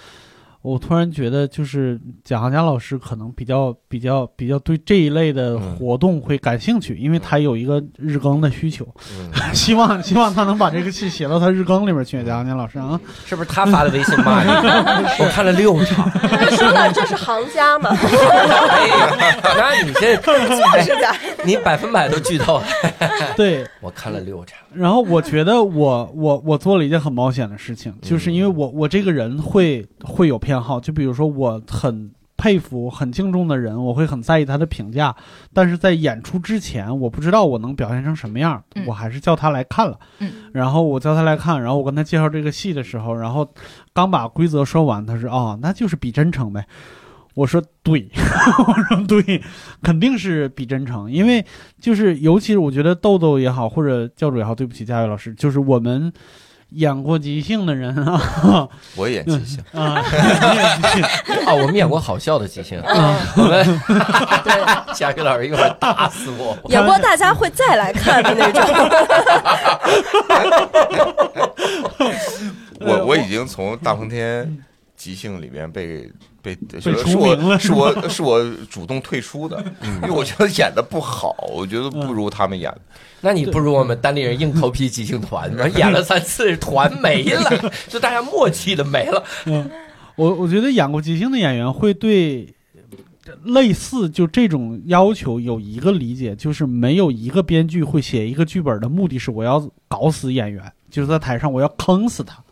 [0.73, 8.85] 我突然觉得，就是贾行家老师可能比较比较比较对这一类的嗯活动会感兴趣，因为他有一个日更的需求，
[9.18, 12.18] 嗯 希望希望他能把这个戏写到他日更里面去。
[12.23, 14.49] 贾行家老师啊，是不是他发的微信骂你？
[15.23, 16.10] 我看了六场，
[16.57, 20.18] 说了这是行家嘛，哎呀，那你这是
[20.95, 21.15] 的，
[21.45, 22.65] 你百分百都剧透了。
[23.35, 35.15] 对，我看了六场，然后我觉得我我我做了一件很冒险的事情，就是因为我我这个人会会有偏好，就比如说我很佩服、很敬重的人，我会很在意他的评价。
[35.53, 39.97] 但是在演出之前，我不知道我能表现成什么样，嗯我还是叫他来看了。
[40.19, 43.47] 嗯，然后我叫他来看，然后我跟他介绍这个戏的时候，然后
[43.93, 46.65] 刚把规则说完，他说：“哦，那就是比真诚呗。”
[47.34, 48.09] 我说对，
[48.67, 49.39] 我说对，
[49.84, 51.45] 肯定是比真诚，因为
[51.79, 56.11] 就是尤其是我觉得豆豆也好，或者教主也好，对不起，佳悦老师，就是我们
[56.72, 58.68] 演过即兴的人啊。
[58.95, 60.03] 我演即兴， 啊，
[61.53, 63.64] 我们演过好笑的即兴，啊，我们
[64.44, 66.57] 对，佳宇老师一会儿打死我。
[66.69, 68.61] 演过大家会再来看的那种。
[72.80, 74.57] 我我已经从大风天
[74.98, 76.11] 即兴里面被
[76.41, 79.64] 被是我是我是我主动退出的，
[80.02, 82.82] 因为我觉得演的不好，我觉得不如他们演的。
[83.22, 89.24] 那你不如我们单立人硬头皮即兴团，然后演了三次，团没了， 就大家默契的没了。
[89.45, 89.69] 嗯，
[90.15, 92.52] 我我觉得演过即兴的演员会对
[93.44, 102.44] 类似就这种要求有一个理解，就是没有一个编剧会写一个剧本的目的是我要搞死演员，就是在台上我要坑死他。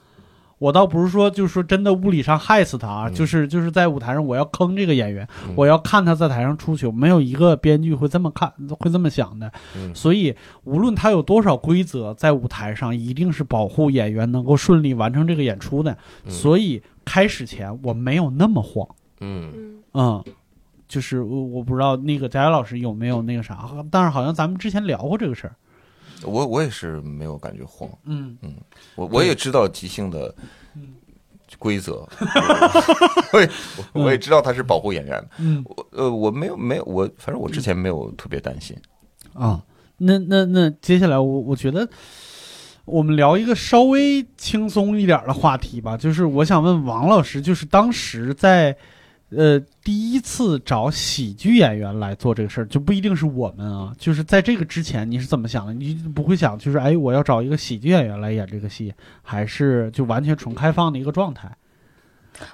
[0.58, 9.52] 我倒不是说，就是说真的物理上害死他啊，嗯就是就是在舞台上我要坑这个演员，嗯我要看他在台上出糗，没有一个编剧会这么看，会这么想的。
[9.76, 10.34] 嗯所以
[10.64, 15.92] 无论他有多少规则，在舞台上一定是保护演员能够顺利完成这个演出的。
[16.24, 18.88] 嗯所以开始前我没有那么慌，
[19.20, 20.24] 嗯，
[20.88, 25.56] 就是我我不知道那个佳佳老师有没有那个啥，但是好像咱们之前聊过这个事儿，
[26.24, 28.56] 我我也是没有感觉慌，嗯嗯
[28.96, 30.34] 我我也知道即兴的
[30.76, 30.96] 嗯
[31.60, 32.08] 规则，
[33.34, 33.50] 我也
[33.94, 35.30] 我也知道他是保护演员的。
[35.40, 38.76] 嗯我呃，我没有没有我，反正我之前没有特别担心。
[39.34, 39.62] 啊，
[39.98, 41.90] 那那那接下来我我觉得。
[42.86, 48.78] 我们聊一个稍微轻松一点的话题吧，就是我想问王老师，就是当时在，
[49.30, 55.74] 呃，第一次找喜剧演员来做这个事儿，就不一定是我们啊，就是在这个之前你是怎么想的？
[55.74, 61.52] 你不会想就是哎，我要找一个喜剧演员来演这个戏，还是就完全纯开放的一个状态？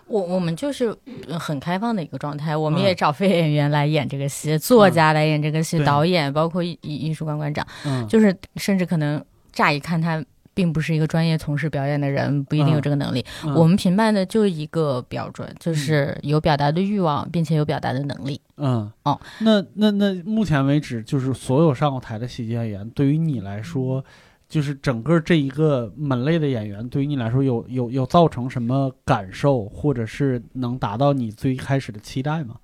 [0.06, 0.96] 我我们就是
[1.28, 13.26] 呃很开放的一个状态，我们嗯也找非演员来演这个戏，作家来演这个戏，对导演包括艺艺艺术馆馆长，嗯，就是甚至可能乍一看他并不是一个专业从事表演的人，不一定有这个能力。
[13.44, 18.40] 嗯我们评判的就一个标准，就是有表达的欲望，并且有表达的能力。
[18.58, 24.04] 嗯哦，那那那目前为止，就是所有上过台的喜剧演员，对于你来说，
[24.48, 32.56] 就是整个这一个门类的演员，对于你来说有有有造成什么感受，或者是能达到你最开始的期待吗？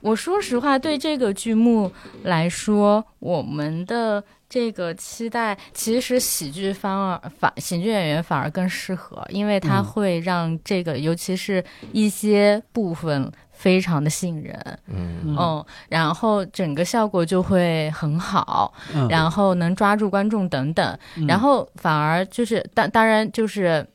[0.00, 1.92] 我说实话，对这个剧目
[2.24, 9.84] 来说，我们的这个期待，其实喜剧反而反喜剧演员反而更适合，因为它嗯。
[9.84, 15.36] 会让这个，尤其是一些部分非常的吸引人，嗯嗯。
[15.38, 21.26] 嗯，然后整个效果就会很好，嗯，然后能抓住观众等等，嗯。
[21.26, 23.86] 然后反而就是当当然就是。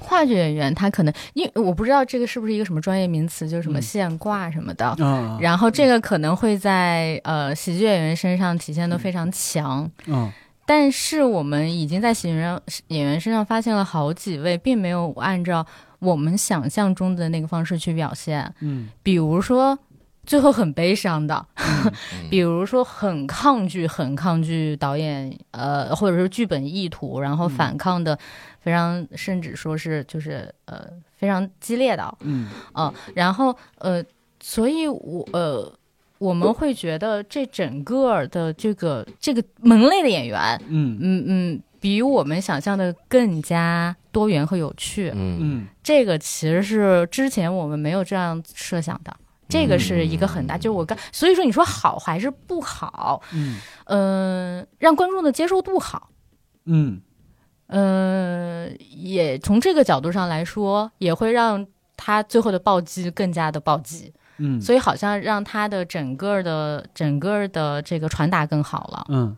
[0.00, 3.82] 话剧演员他可能，因为我不知道这个是不是一个什么专业名词，就是什么嗯。
[3.82, 10.30] 现挂什么的，啊，然后这个可能会在呃喜剧演员身上体现的非常强，嗯。
[10.66, 15.64] 但是我们已经在喜剧人演员身上发现了好几位，并没有按照
[15.98, 18.88] 我们想象中的那个方式去表现，嗯。
[19.02, 19.78] 比如说。
[20.30, 21.92] 最后很悲伤的，嗯
[22.30, 28.16] 比如说很抗拒、很抗拒导演呃或者是剧本意图，然后反抗的
[28.60, 30.86] 非常，甚至说是就是呃
[31.16, 32.48] 非常激烈的，嗯。
[32.72, 34.00] 啊，然后呃，
[34.40, 35.72] 所以我呃，
[36.18, 40.38] 我们会觉得这整个的这个这个门类的演员，
[40.68, 40.96] 嗯。
[41.00, 45.10] 嗯嗯，比我们想象的更加多元和有趣。
[45.12, 45.66] 嗯嗯。
[45.82, 49.12] 这个其实是之前我们没有这样设想的。
[49.50, 53.20] 这个是一个很大，就是我刚，所以说你说好还是不好？
[53.34, 53.58] 嗯。
[53.86, 56.10] 嗯、让观众的接受度好，
[56.64, 57.02] 嗯。
[57.66, 61.66] 嗯，也从这个角度上来说，也会让
[61.96, 64.12] 他最后的暴击更加的暴击。
[64.38, 69.36] 嗯，所以好像让他的整个的整个的这个传达更好了，嗯。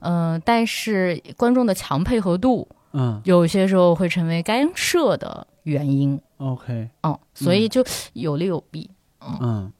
[0.00, 3.20] 嗯、但是观众的强配合度嗯。
[3.24, 8.90] 有些时候会成为干涉的原因，，OK，哦，所以就有利有弊。
[8.90, 8.96] 嗯
[9.40, 9.72] 嗯，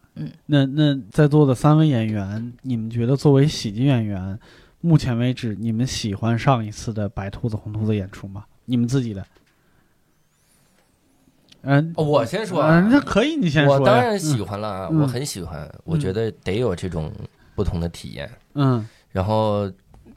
[0.46, 4.38] 那那在座的三位演员，你们觉得作为喜剧演员，
[4.80, 8.44] 目前为止你们喜欢上一次的白兔子红兔子演出吗？
[8.64, 9.24] 你们自己的？
[11.62, 13.74] 嗯、哦我先说啊，嗯，那可以，你先说。
[13.78, 17.12] 我当然喜欢了啊，嗯我很喜欢，我觉得得有这种
[17.54, 18.30] 不同的体验。
[18.54, 19.70] 嗯然后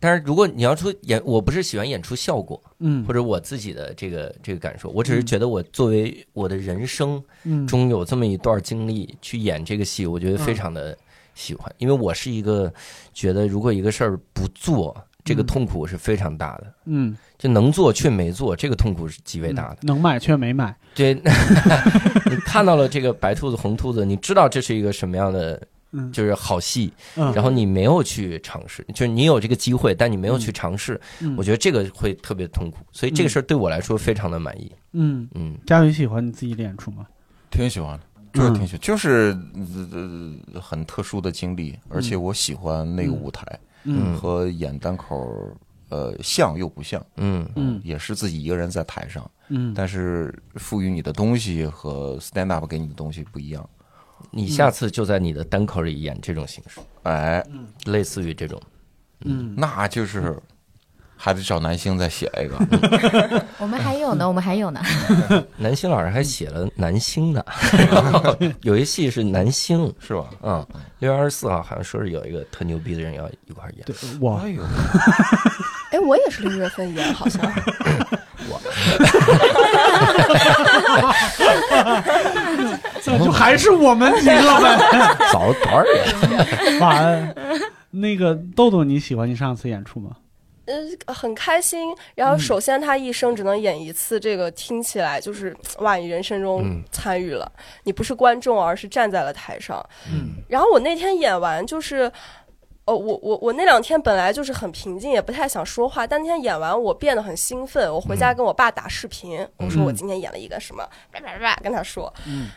[0.06, 3.04] 但是如果你要说演，我不是喜欢演出效果，嗯。
[3.06, 7.66] 或者我自己的这个这个感受，我只是觉得我作为我的人生嗯。
[7.66, 10.96] 中有这么一段经历去演这个戏，我觉得非常的
[11.34, 12.72] 喜欢，因为我是一个
[13.14, 19.78] 觉得如果一个事儿不做，这个嗯痛苦是非常大的，嗯，就能做却没做，这个痛苦是极为大的。
[19.82, 21.16] 能买却没买，对，
[22.30, 25.60] 你看到了这个白兔子红兔子，你知道这是一个什么样的
[25.96, 26.12] 嗯。
[26.12, 31.36] 就是好戏，嗯，然后你没有去尝试，就是你有这个机会，但你没有去尝试，嗯。
[31.38, 34.72] 我觉得这个会特别痛苦，所以这个事儿对我来说非常的满意。
[34.94, 37.06] 嗯，嗯，佳宇喜欢你自己的演出吗？
[37.52, 38.04] 挺喜欢的，
[38.34, 39.38] 就是挺喜欢，就是
[40.54, 43.46] 呃很特殊的经历，而且我喜欢那个舞台
[43.84, 44.16] 嗯。
[44.16, 45.56] 和演单口，
[45.90, 47.48] 呃，像又不像，嗯。
[47.56, 47.80] 嗯。
[47.84, 53.70] 也是自己一个人在台上，嗯，但是赋予你的东西和 stand up 给你的东西不一样。
[54.38, 57.42] 你下次就在你的单口里演这种形式，哎，
[57.86, 58.62] 类似于这种。
[59.24, 59.54] 嗯。
[59.56, 60.38] 那就是
[61.16, 63.46] 还得找男星再写一个。
[63.58, 64.82] 我们还有呢， 我们还有呢。
[65.56, 67.42] 男星老师还写了男星呢，
[68.62, 70.26] 有一戏是男星，是吧？
[70.44, 70.68] 嗯，
[71.00, 74.36] 六月二十四号好像说是有一个特牛逼的人要一块儿演，对我。
[74.36, 74.62] 哎呦，
[75.92, 77.42] 哎，我也是六月份演，好像。
[83.06, 85.16] 这就还是我们赢了呗。
[85.32, 86.80] 早多少人？
[86.82, 87.36] 完，
[87.92, 90.12] 那个豆豆你喜欢你上次演出吗？
[90.66, 91.96] 呃，很开心。
[92.16, 97.52] 然后，首先他一生只能演一次，这个听起来就是哇，你人生中嗯参与了，
[97.84, 99.84] 你不是观众，而是站在了台上。
[100.12, 102.12] 嗯然后我那天演完就是。
[102.88, 106.06] 哦，我我我那两天本来就是很平静，也不太想说话。
[106.06, 107.92] 但那天演完，我变得很兴奋。
[107.92, 112.14] 我回家跟我爸打视频，我说我今天演了一个什么，叭叭叭跟他说。
[112.28, 112.48] 嗯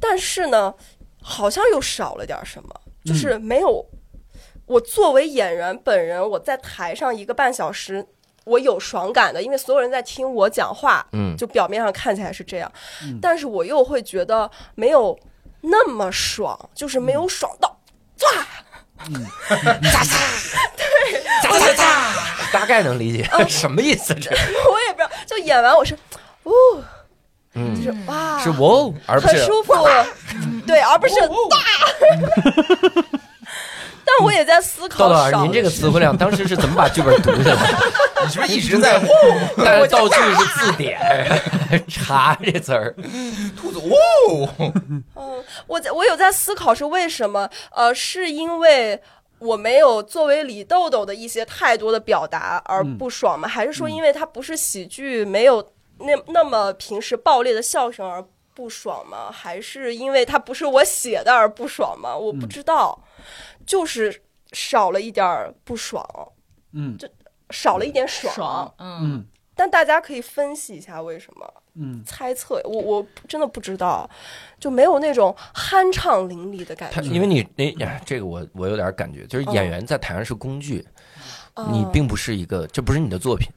[0.00, 0.74] 但是呢，
[1.22, 2.68] 好像又少了点什么，
[3.04, 3.84] 就是没有。
[4.66, 8.06] 我作为演员本人，我在台上一个半小时，
[8.44, 11.34] 我有爽感的，因为所有人在听我讲话，嗯。
[11.36, 12.70] 就表面上看起来是这样，
[13.02, 13.18] 嗯。
[13.22, 15.18] 但是我又会觉得没有
[15.62, 17.80] 那么爽，就是没有爽到，
[18.20, 18.46] 哇，
[22.52, 24.30] 大概能理解 什么意思这？
[24.30, 25.94] 我也不知道，就演完我是，
[26.42, 26.52] 哦，
[27.58, 29.74] 就嗯，是哇，是哇哦，而不是很舒服，
[30.66, 31.14] 对，而不是
[31.50, 31.56] 大。
[34.10, 37.74] 但我也在思考豆豆，少您这个词汇量当时是怎么把剧本读下来？
[38.24, 38.98] 你是不是一直在
[39.62, 40.98] 但是道具是字典，
[41.86, 42.94] 查这词儿。
[43.54, 43.78] 兔子？
[43.78, 45.04] 哇，嗯，
[45.66, 47.50] 我在我有在思考是为什么？
[47.70, 48.98] 呃，是因为
[49.40, 53.46] 我没有作为李豆豆的一些太多的表达而不爽吗？
[53.46, 55.62] 还是说因为它不是喜剧，没有
[55.98, 59.30] 那那么平时爆裂的笑声而不爽吗？
[59.30, 62.16] 还是因为它不是我写的而不爽吗？
[62.16, 63.02] 我不知道，
[63.66, 64.22] 就是
[64.52, 66.04] 少了一点儿不爽，
[66.72, 67.08] 嗯就
[67.50, 68.34] 少了一点爽。
[68.34, 71.54] 爽，嗯但大家可以分析一下为什么。
[71.80, 74.08] 嗯猜测，我我真的不知道，
[74.58, 76.96] 就没有那种酣畅淋漓的感觉。
[76.96, 80.84] 他因为你那呀，这个我我有点感觉，就是演员在台上是工具，
[81.70, 83.48] 你哦并不是一个，这不是你的作品，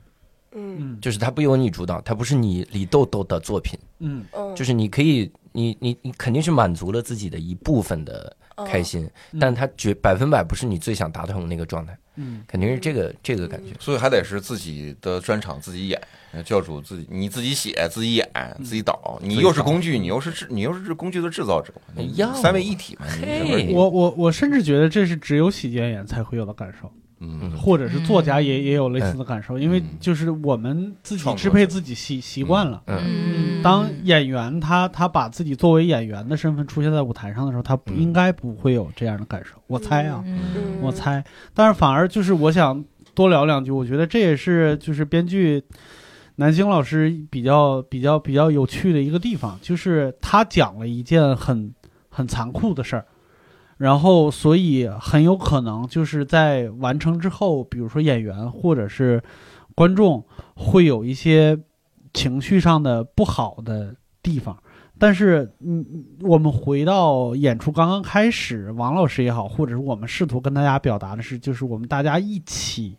[0.54, 0.78] 嗯。
[0.80, 1.00] 嗯。
[1.02, 4.24] 就是它不由你主导，它不是你李豆豆的作品，嗯。
[4.32, 8.36] 嗯，就是你可以，你你你肯定是满足了自己的一部分的
[8.68, 9.40] 开心，嗯。
[9.40, 12.44] 但它绝百分百不是你最想达成的那个状态，嗯。
[12.48, 13.74] 肯定是这个这个感觉。
[13.80, 16.02] 所以还得是自己的专场自己演，
[16.34, 18.30] 呃教主自己你自己写自己演
[18.64, 21.74] 自己导，你又是工具，你又是制你又是工具的制造者，
[22.34, 23.06] 三位一体嘛，
[23.72, 26.92] 我我我甚至觉得这是只有喜剧演员才会有的感受，
[27.22, 27.52] 嗯。
[27.52, 32.82] 或者是作家也也有类似的感受，因为就是我们自己支配自己习习惯了。
[32.88, 33.00] 嗯。
[33.00, 33.64] 嗯。
[33.64, 39.52] 当演员他他把自己作为演员的身份出现在舞台上的时候，他应该不会有这样的感受。
[39.68, 40.24] 我猜啊，
[40.82, 41.24] 我猜，
[41.54, 42.84] 但是反而就是我想
[43.14, 45.64] 多聊两句，我觉得这也是就是编剧
[46.38, 51.72] 南星老师比较比较比较有趣的一个地方，就是他讲了一件很
[52.10, 53.06] 很残酷的事儿，
[53.82, 59.20] 然后所以很有可能就是在完成之后，比如说演员或者是
[59.74, 60.24] 观众
[60.56, 61.58] 会有一些
[62.14, 64.56] 情绪上的不好的地方。
[65.00, 65.84] 但是，嗯，
[66.22, 72.96] 我们回到演出刚刚开始，王老师也好，或者是我们试图跟大家表达的是，就是我们大家一起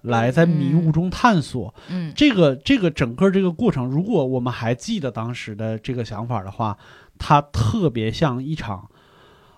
[0.00, 1.74] 来在迷雾中探索。
[1.90, 6.78] 嗯这个这个整个这个过程，如果我们还记得当时的这个想法的话，
[7.18, 8.88] 它特别像一场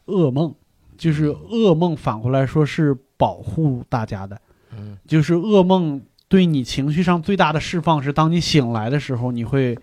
[0.06, 0.52] 噩梦，
[0.96, 4.40] 就是噩梦反过来说是保护大家的，
[4.76, 9.76] 嗯就是噩梦对你情绪上最大的释放是，当你醒来的时候，你会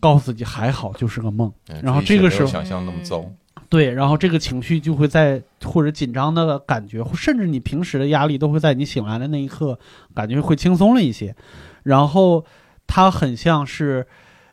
[0.00, 1.52] 告诉自己还好就是个梦。
[1.68, 3.24] 嗯然后这个时候想象那么糟，
[3.68, 9.78] 对，然后这个情绪就会在或者紧张的感觉，甚至你平时的压力都会在你醒来的那一刻
[10.14, 11.34] 感觉会轻松了一些。
[11.82, 12.44] 然后
[12.86, 14.06] 它很像是，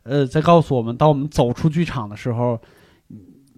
[0.03, 2.59] 呃，在告诉我们，当我们走出剧场的时候，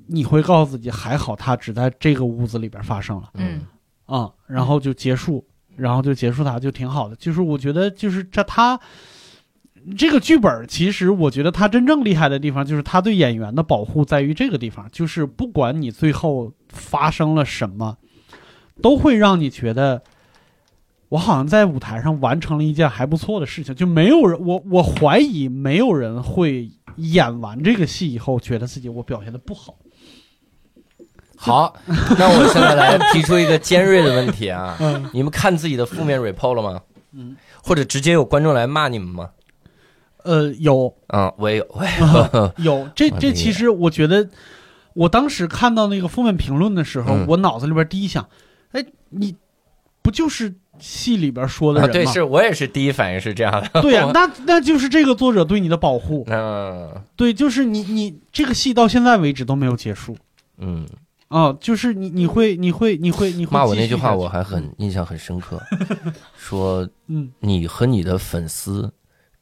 [0.08, 3.62] 你会告诉自己，还好它只在这个屋子里边发生了嗯
[4.06, 7.16] 啊、然后就结束，然后就结束它，就挺好的。
[7.16, 8.80] 就是我觉得，就是这他
[9.98, 17.98] 这个剧本，其实我觉得他真正厉害的地方，就是他对演员的保护在于这个地方，就是不管你最后发生了什么，
[18.82, 20.04] 都会让你觉得。
[21.10, 29.76] 我好像在舞台上完成了一件还不错的事情，就没有人，我我怀疑没有人会演完这个戏以后觉得自己我表现的不好。
[31.44, 31.76] 好，
[32.18, 36.82] 那我现在来 提出一个尖锐的问题啊，嗯你们看自己的负面 report 了吗？
[37.12, 39.30] 嗯，或者直接有观众来骂你们吗？
[40.24, 42.54] 呃，有嗯，我也有，我也有。
[42.64, 44.26] 有，这这其实我觉得，
[44.94, 48.26] 我当时看到那个负面评论的时候，嗯我脑子里边第一想，
[48.72, 49.36] 哎，你
[50.02, 51.94] 不就是戏里边说的啊，人吗？
[51.94, 53.82] 对，是我也是第一反应是这样的。
[53.82, 56.26] 对呀、 我那那就是这个作者对你的保护。
[56.30, 60.16] 嗯对，就是你你这个戏到现在为止都没有结束
[60.58, 60.88] 嗯，
[61.34, 65.60] 啊，就是你你会你会你会你会骂我那句话我还很印象很深刻，
[66.38, 67.32] 说嗯。
[67.40, 68.92] 你和你的粉丝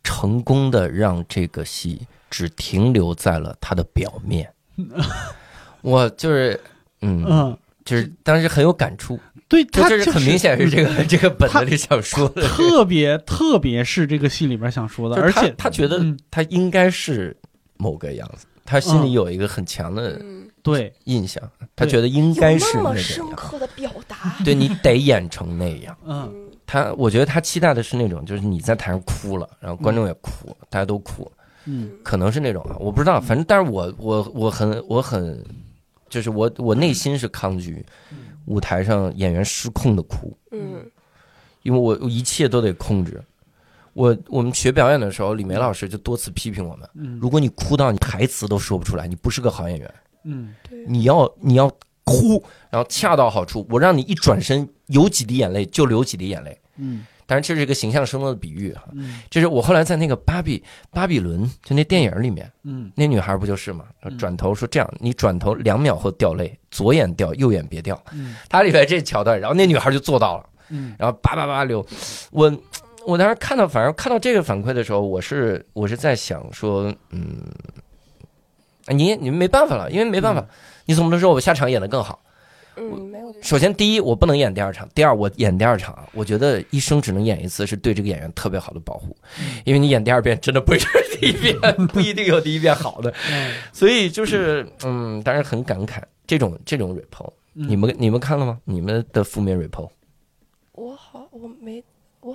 [0.01, 4.49] 成功的让这个戏只停留在了它的表面。
[5.81, 6.57] 我就是，
[7.01, 9.19] 嗯，嗯，就是当时很有感触，
[9.49, 12.47] 对他就是很明显是这个 这个本子里想说的。
[12.47, 16.17] 特别特别是这个戏里边想说的，而且他觉得嗯。
[16.31, 17.35] 他应该是
[17.75, 20.93] 某个样子，他心里有一个很强的嗯，对。
[21.05, 21.41] 印象，
[21.75, 23.03] 他觉得应该是有那个样。
[23.03, 25.97] 深刻的表达， 对你得演成那样。
[26.65, 31.29] 他，我觉得他期待的是那种，就是你在台上哭了，然后观众也哭了，大家都哭，
[31.65, 31.91] 嗯。
[32.03, 35.43] 可能是那种啊，我不知道，反正，但是我我我很我很，
[36.07, 37.85] 就是我我内心是抗拒
[38.45, 40.85] 舞台上演员失控的哭，嗯。
[41.63, 43.21] 因为我我一切都得控制。
[43.93, 47.19] 我我们学表演的时候，李梅老师就多次批评我们，嗯。
[47.21, 49.93] 如果你哭到你台词都说不出来，你不是个好演员。
[50.23, 51.69] 嗯对，你要你要
[52.03, 53.65] 哭，然后恰到好处。
[53.69, 56.57] 我让你一转身有几滴眼泪就流几滴眼泪。
[56.77, 58.89] 嗯当然这是一个形象生动的比喻哈。
[58.91, 63.85] 嗯这是我后来在那个芭比巴比伦就那电影里面，嗯那女孩不就是吗？
[64.03, 68.01] 嗯转头说这样，你转头两秒后掉泪，左眼掉，右眼别掉。
[68.11, 71.85] 嗯它里边这桥段，然后那女孩就做到了，嗯然后叭叭叭流。
[72.31, 72.51] 我
[73.05, 77.37] 我当时看到，反正看到这个反馈的时候，我是我是在想说，嗯，
[78.87, 80.45] 你你没办法了，因为没办法，
[80.85, 82.23] 你总不能说我下场演得更好。
[82.77, 89.15] 嗯，没有首先，第一，我不能演第二场；第二，我演第二场，我觉得一生只能演一次，是对这个演员特别好的保护，
[89.65, 90.87] 因为你演第二遍真的不是
[91.19, 91.53] 第一遍，
[91.87, 98.57] 不一定有第一遍好的，嗯所以就是，嗯，当然很感慨这种这种 report，嗯你们你们看了吗？
[98.63, 99.89] 你们的负面 report，
[100.71, 101.83] 我好，我没，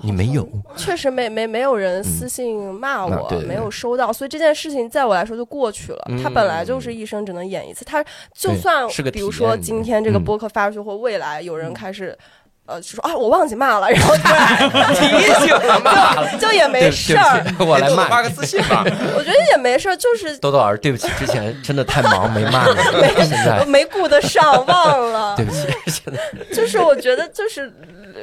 [0.02, 0.48] 你没有？
[0.76, 6.04] 确实没没没有人私信骂我，那对对对没有收到，所以这件事情在我来说就过去了。
[6.08, 8.04] 嗯他本来就是一生只能演一次，他
[8.34, 12.16] 就算比如说今天这个嗯播客发出去，或未来有人开始。
[12.68, 15.06] 呃，就说啊，我忘记骂了，然后突然 提
[15.46, 15.46] 醒，
[16.40, 17.46] 就就也没事儿。
[17.60, 18.10] 我来骂你。
[18.10, 18.82] 发个私信吧。
[19.16, 22.74] 我觉得也没事儿，就是豆豆老师，对不起，之前真的太忙没骂你，
[23.24, 25.46] 现在没顾得上，忘了对。
[25.46, 26.18] 不起，现在
[26.52, 27.72] 就是我觉得就是。
[28.16, 28.22] 呃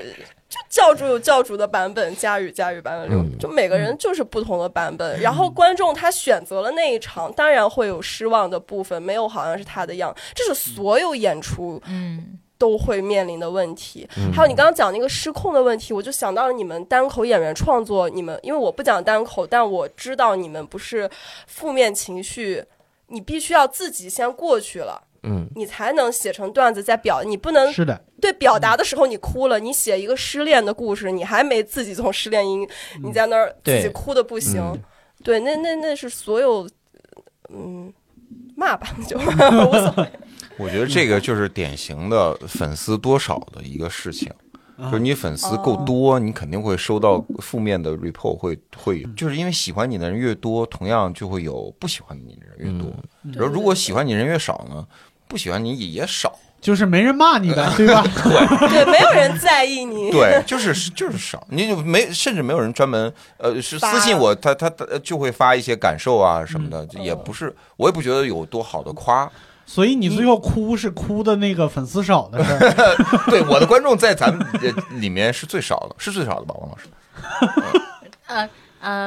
[0.53, 5.19] 就教主有教主的版本，佳宇佳宇版本，嗯就每个人就是不同的版本。
[5.19, 14.07] 然后观众他选择了那一场，当然会有失望的部分，没有好像是他的样，这是所有演出嗯都会面临的问题。
[14.15, 21.09] 嗯还有你刚刚讲那个失控的问题，我就想到了你们单口演员创作，你们因为我不讲单口，但我知道你们不是
[21.47, 22.63] 负面情绪，
[23.07, 25.01] 你必须要自己先过去了。
[25.23, 32.67] 嗯你才能写成段子在表，你不能是的，对表达的时候你哭了，你写一个失恋的故事，你还没自己从失恋音，
[33.03, 34.61] 你在那儿自己哭的不行。
[34.61, 34.79] 嗯
[35.23, 36.69] 对，那那那是所有，
[37.49, 37.93] 嗯，
[38.57, 40.11] 骂吧就 无所谓。
[40.59, 44.29] 我觉得这个就是典型的粉丝多少的一个事情。
[44.91, 52.91] 就是你粉丝够多，你肯定会收到负面的 report，会会，就是因为喜欢你的人越多，同样就会有不喜欢你的人越多。
[53.31, 54.85] 然后如果喜欢你人越少呢，
[55.27, 56.33] 不喜欢你也也少。
[56.61, 58.01] 就是没人骂你的，对吧？
[58.69, 60.09] 对，没有人在意你。
[60.11, 69.29] 对，就是就是少，你就没，甚至没有人专门呃是私信我，他他他就会发一些感受啊什么的，嗯也不是，我也不觉得有多好的夸。
[69.65, 72.95] 所以你最后哭是哭的那个粉丝少的事儿。
[73.29, 76.87] 对，我的观众在咱们呃里面是最少的，是最少的吧，王老师？
[78.27, 78.49] 嗯，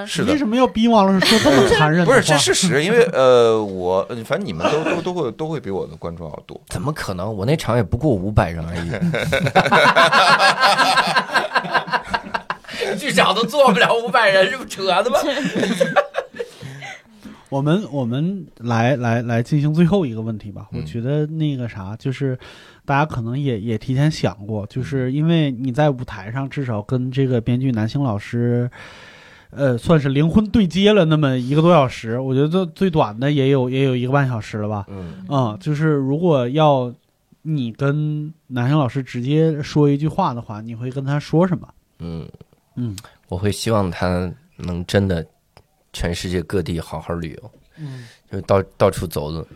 [0.07, 0.33] 是的。
[0.33, 2.15] 为什么要逼王老师说这么残忍的话？
[2.15, 6.61] 不是，这事实，因为呃，我反正你们都都都会都会比我的观众要多。
[6.69, 7.35] 怎么可能？
[7.35, 8.91] 我那场也不过五百人而已，
[12.99, 15.19] 剧场都坐不了五百人，这不扯的吗？
[17.49, 20.67] 我们我们来来来进行最后一个问题吧。
[20.73, 22.37] 嗯我觉得那个啥，就是
[22.85, 28.69] 大家可能也也提前想过，就是因为你在舞台上至少跟这个编剧南星老师，
[29.57, 32.21] 呃，算是灵魂对接了那么一个多小时。
[32.21, 34.85] 我觉得最最短的也有也有一个半小时了吧。
[34.89, 36.93] 嗯，啊、就是如果要
[37.43, 41.69] 你跟男生老师直接说一句话的话，你会跟他说什么？
[41.99, 42.29] 嗯，
[42.77, 42.97] 嗯
[43.29, 45.27] 我会希望他能真的
[45.93, 49.47] 全世界各地好好旅游，嗯，就到到处走走，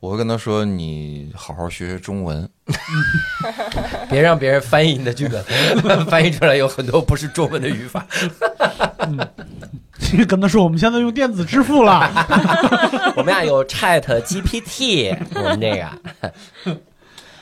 [0.00, 2.48] 我会跟他说：“你好好学学中文。
[4.08, 5.42] 别让别人翻译你的剧本，
[6.06, 8.06] 翻译出来有很多不是中文的语法。
[9.98, 12.08] 这个跟他说，我们现在用电子支付了。
[13.16, 15.88] 我们俩有 Chat GPT，我们这个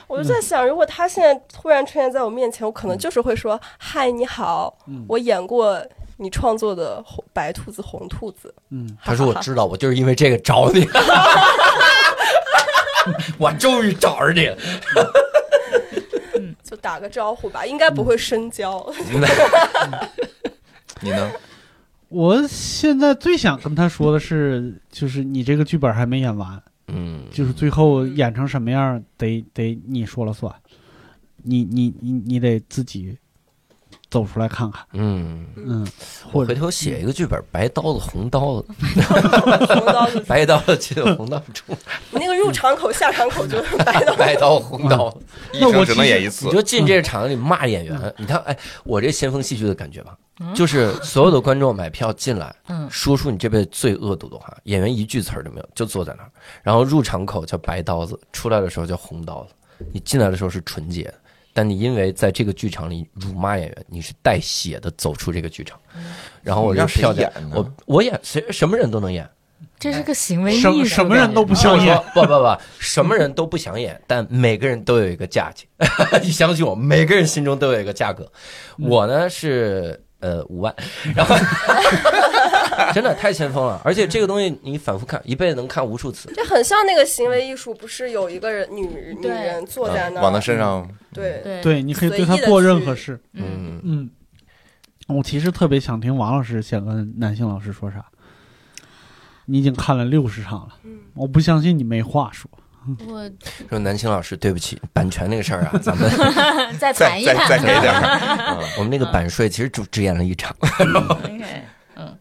[0.07, 5.79] 我就在想，如果他现在突然出现在我面前，我可能就是会说：“嗨，你好，嗯我演过
[6.17, 8.51] 你创作的红白兔子、红兔子。
[8.71, 10.87] 嗯，他说我知道，我就是因为这个找你，
[13.37, 14.57] 我终于找着你了。”
[16.63, 18.85] 就打个招呼吧，应该不会深交。
[21.01, 21.31] 你呢？
[22.09, 30.53] 我现在最想跟他说的是，就是你这个剧本还没演完，嗯，就是最后演成什么样，得得你说了算，
[31.43, 33.17] 你你你你得自己
[34.09, 35.87] 走出来看看，嗯，嗯，
[36.27, 38.67] 我或者回头写一个剧本，白刀子、红刀子，
[39.67, 41.75] 红刀子，白刀子进红刀出，
[42.11, 44.15] 你那个入场口、下场口就是 白刀。
[44.15, 45.15] 白刀、红刀。
[45.51, 46.45] 一生只能演一次。
[46.45, 46.51] 你。
[46.53, 50.17] 就进这个场子里骂演员，你看，哎，我这先锋戏剧的感觉吧，
[50.55, 52.87] 就是所有的观众买票进来，嗯。
[52.89, 56.31] 说出你这辈子最恶毒的话，演员一句词儿都没有，就坐在那儿，
[56.63, 59.53] 然后入场口叫白刀子，出来的时候叫红刀子，
[59.91, 61.13] 你进来的时候是纯洁的。
[61.57, 65.75] 但你因为在这个剧场里辱骂演员，你是带血的走出这个剧场，
[66.43, 69.27] 然后我就你让谁票价演呢我我演谁什么人都能演，
[69.79, 75.67] 这是个行为艺什术，什么人都不想演，不不不，什么人都不想演，但每个人都有一个价钱。
[76.21, 78.31] 你相信我，每个人心中都有一个价格。
[78.77, 80.73] 我呢是呃五万，
[81.15, 81.35] 然后
[82.93, 86.31] 真的太先锋了，而且这个东西你反复看，一辈子能看无数次。
[86.35, 94.09] 这很像那个行为艺术，不是有一个人女女人坐在那儿，往他身上，对，对对，你可以对他做任何事，嗯，嗯，
[95.07, 98.05] 我其实特别想听王老师想跟男性老师说啥。
[99.49, 102.51] 你已经看了六十场了，嗯我不相信你没话说。
[103.07, 103.29] 我
[103.69, 106.09] 说南青老师，对不起，版权那个事儿啊，咱们
[106.79, 108.63] 再谈一谈，再给点 儿。
[108.77, 110.55] 我们那个版税其实只只演了一场。
[110.61, 111.63] OK，
[111.95, 112.17] 嗯，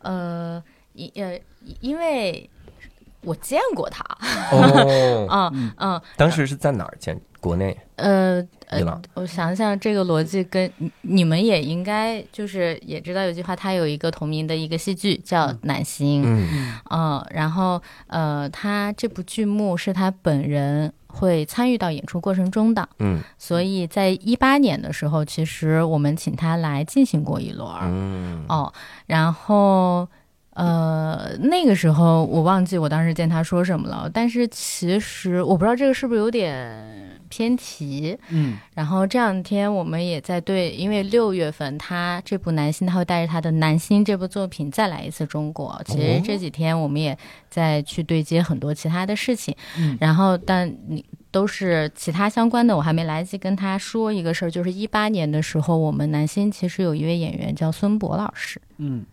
[0.00, 0.62] 呃，
[0.94, 1.38] 因呃，
[1.80, 2.48] 因为
[3.22, 4.02] 我见过他，
[4.52, 7.20] 哦，嗯嗯当时是在哪儿见？
[7.40, 16.78] 国内呃呃，我想想，这个逻辑跟你你们也应该就是也知道有句话，他有一个同名的一个戏剧叫《暖心》，嗯。
[16.90, 23.20] 嗯，然后呃，他这部剧目是他本人会参与到演出过程中的，嗯。
[23.36, 28.44] 所以在一八年的时候，其实我们请他来进行过一轮，嗯。
[28.48, 28.72] 哦，
[29.06, 30.06] 然后
[30.54, 38.18] 呃，那个时候我忘记我当时见他说什么了，但是其实我不知道这个是不是有点偏题。
[38.28, 38.58] 嗯。
[38.74, 45.80] 然后这两天我们也在对，因为六月份他这部《男星》他会带着他的《男星》这部作品再来一次中国。
[45.86, 47.16] 其实这几天我们也
[47.48, 49.96] 在去对接很多其他的事情，嗯。
[49.98, 51.02] 然后但你。
[51.32, 59.06] 都是其他相关的，我还没来得及跟他说一个事儿，就是一八年的时候，我们男星其实有一位演员叫孙博老师，嗯。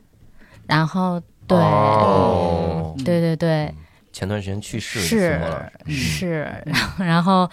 [0.66, 3.72] 然后对、哦，对对对，
[4.12, 5.94] 前段时间去世了，是孙博老师。
[5.94, 6.52] 是，
[6.98, 7.48] 然后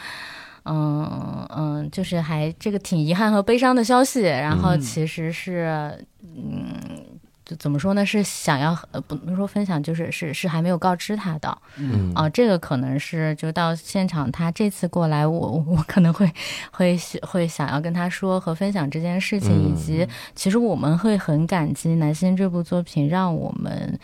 [0.64, 7.04] 嗯嗯，就是还这个挺遗憾和悲伤的消息，然后嗯其实是嗯。
[7.46, 8.06] 就怎么说呢？
[8.06, 16.26] 是想要呃，不能说分享，就是是是还没有告知他的嗯啊、这个可能是就到现场，他这次过来，我我可能会
[16.70, 24.00] 会会想要跟他说和分享这件事情，以及其实我们会很感激《南星》这部作品，让我们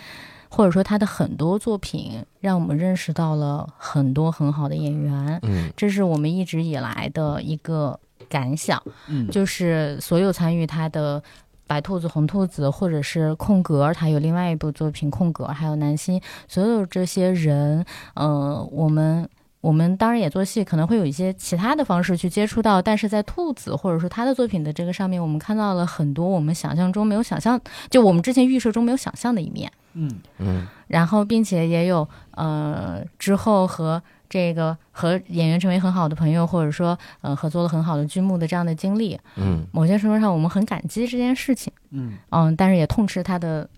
[0.50, 7.98] 或者说他的很多作品，让我们认识到了很多很好的演员，嗯这是我们一直以来的一个
[8.28, 11.22] 感想，嗯就是所有参与他的。
[11.70, 19.28] 白兔子、红兔子，或者是空格，他有另外一部作品《空格》，还有南星，所有这些人，呃，我们
[19.60, 29.70] 我们当然也做戏，可能会有一些其他的方式去接触到，但是在兔子或者说他的作品的这个上面，我们看到了很多我们想象中没有想象，就我们之前预设中没有想象的一面。
[29.94, 30.20] 嗯。
[30.38, 30.66] 嗯。
[30.86, 39.18] 然后并且也有呃之后和这个和演员成为很好的朋友，或者说呃合作了很好的剧目的这样的经历。
[39.36, 39.66] 嗯。
[39.72, 42.14] 某些程度上，我们很感激这件事情，嗯。
[42.30, 43.68] 嗯，但是也痛斥他的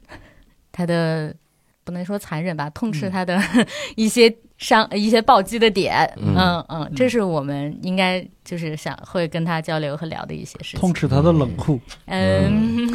[0.70, 1.34] 他的
[1.84, 3.40] 不能说残忍吧，痛斥他的、
[3.96, 6.10] 一些伤一些暴击的点。
[6.16, 6.34] 嗯。
[6.36, 10.80] 嗯嗯，这是我们应该就是想会跟他交流和聊的一些事情。
[10.80, 11.80] 痛斥他的冷酷。
[12.06, 12.86] 嗯，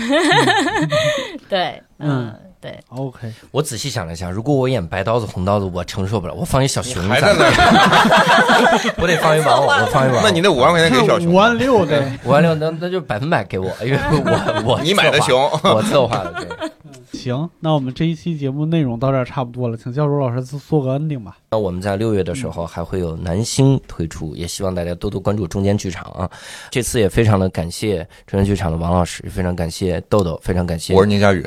[1.49, 2.29] 对，嗯。
[2.29, 2.77] 嗯对。
[2.89, 10.21] OK，我仔细想了一下，如果我演白刀子、红刀子，我承受不了，我放一小熊还在那儿， 我得放一玩偶，我放一玩偶。
[10.23, 16.47] 那你那五万块钱给小熊五，万六的，五万六，那那就百分百给我，因为我我 你买的熊，我策划的，对。
[17.13, 21.37] 行，那我们这一期节目内容到这儿差不多了，请教主老师做做个 ending 吧。
[21.49, 26.29] 那我们在六月的时候还会有男星推出，也希望大家多多关注中间剧场啊。
[26.69, 31.43] 这次也非常的感谢中间剧场的王老师，非常感谢豆豆，非常感谢我是宁佳宇，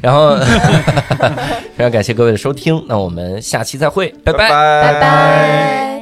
[0.00, 0.35] 然后
[1.76, 5.95] 非常感谢各位的收听，那我们下期再会，拜拜拜拜拜。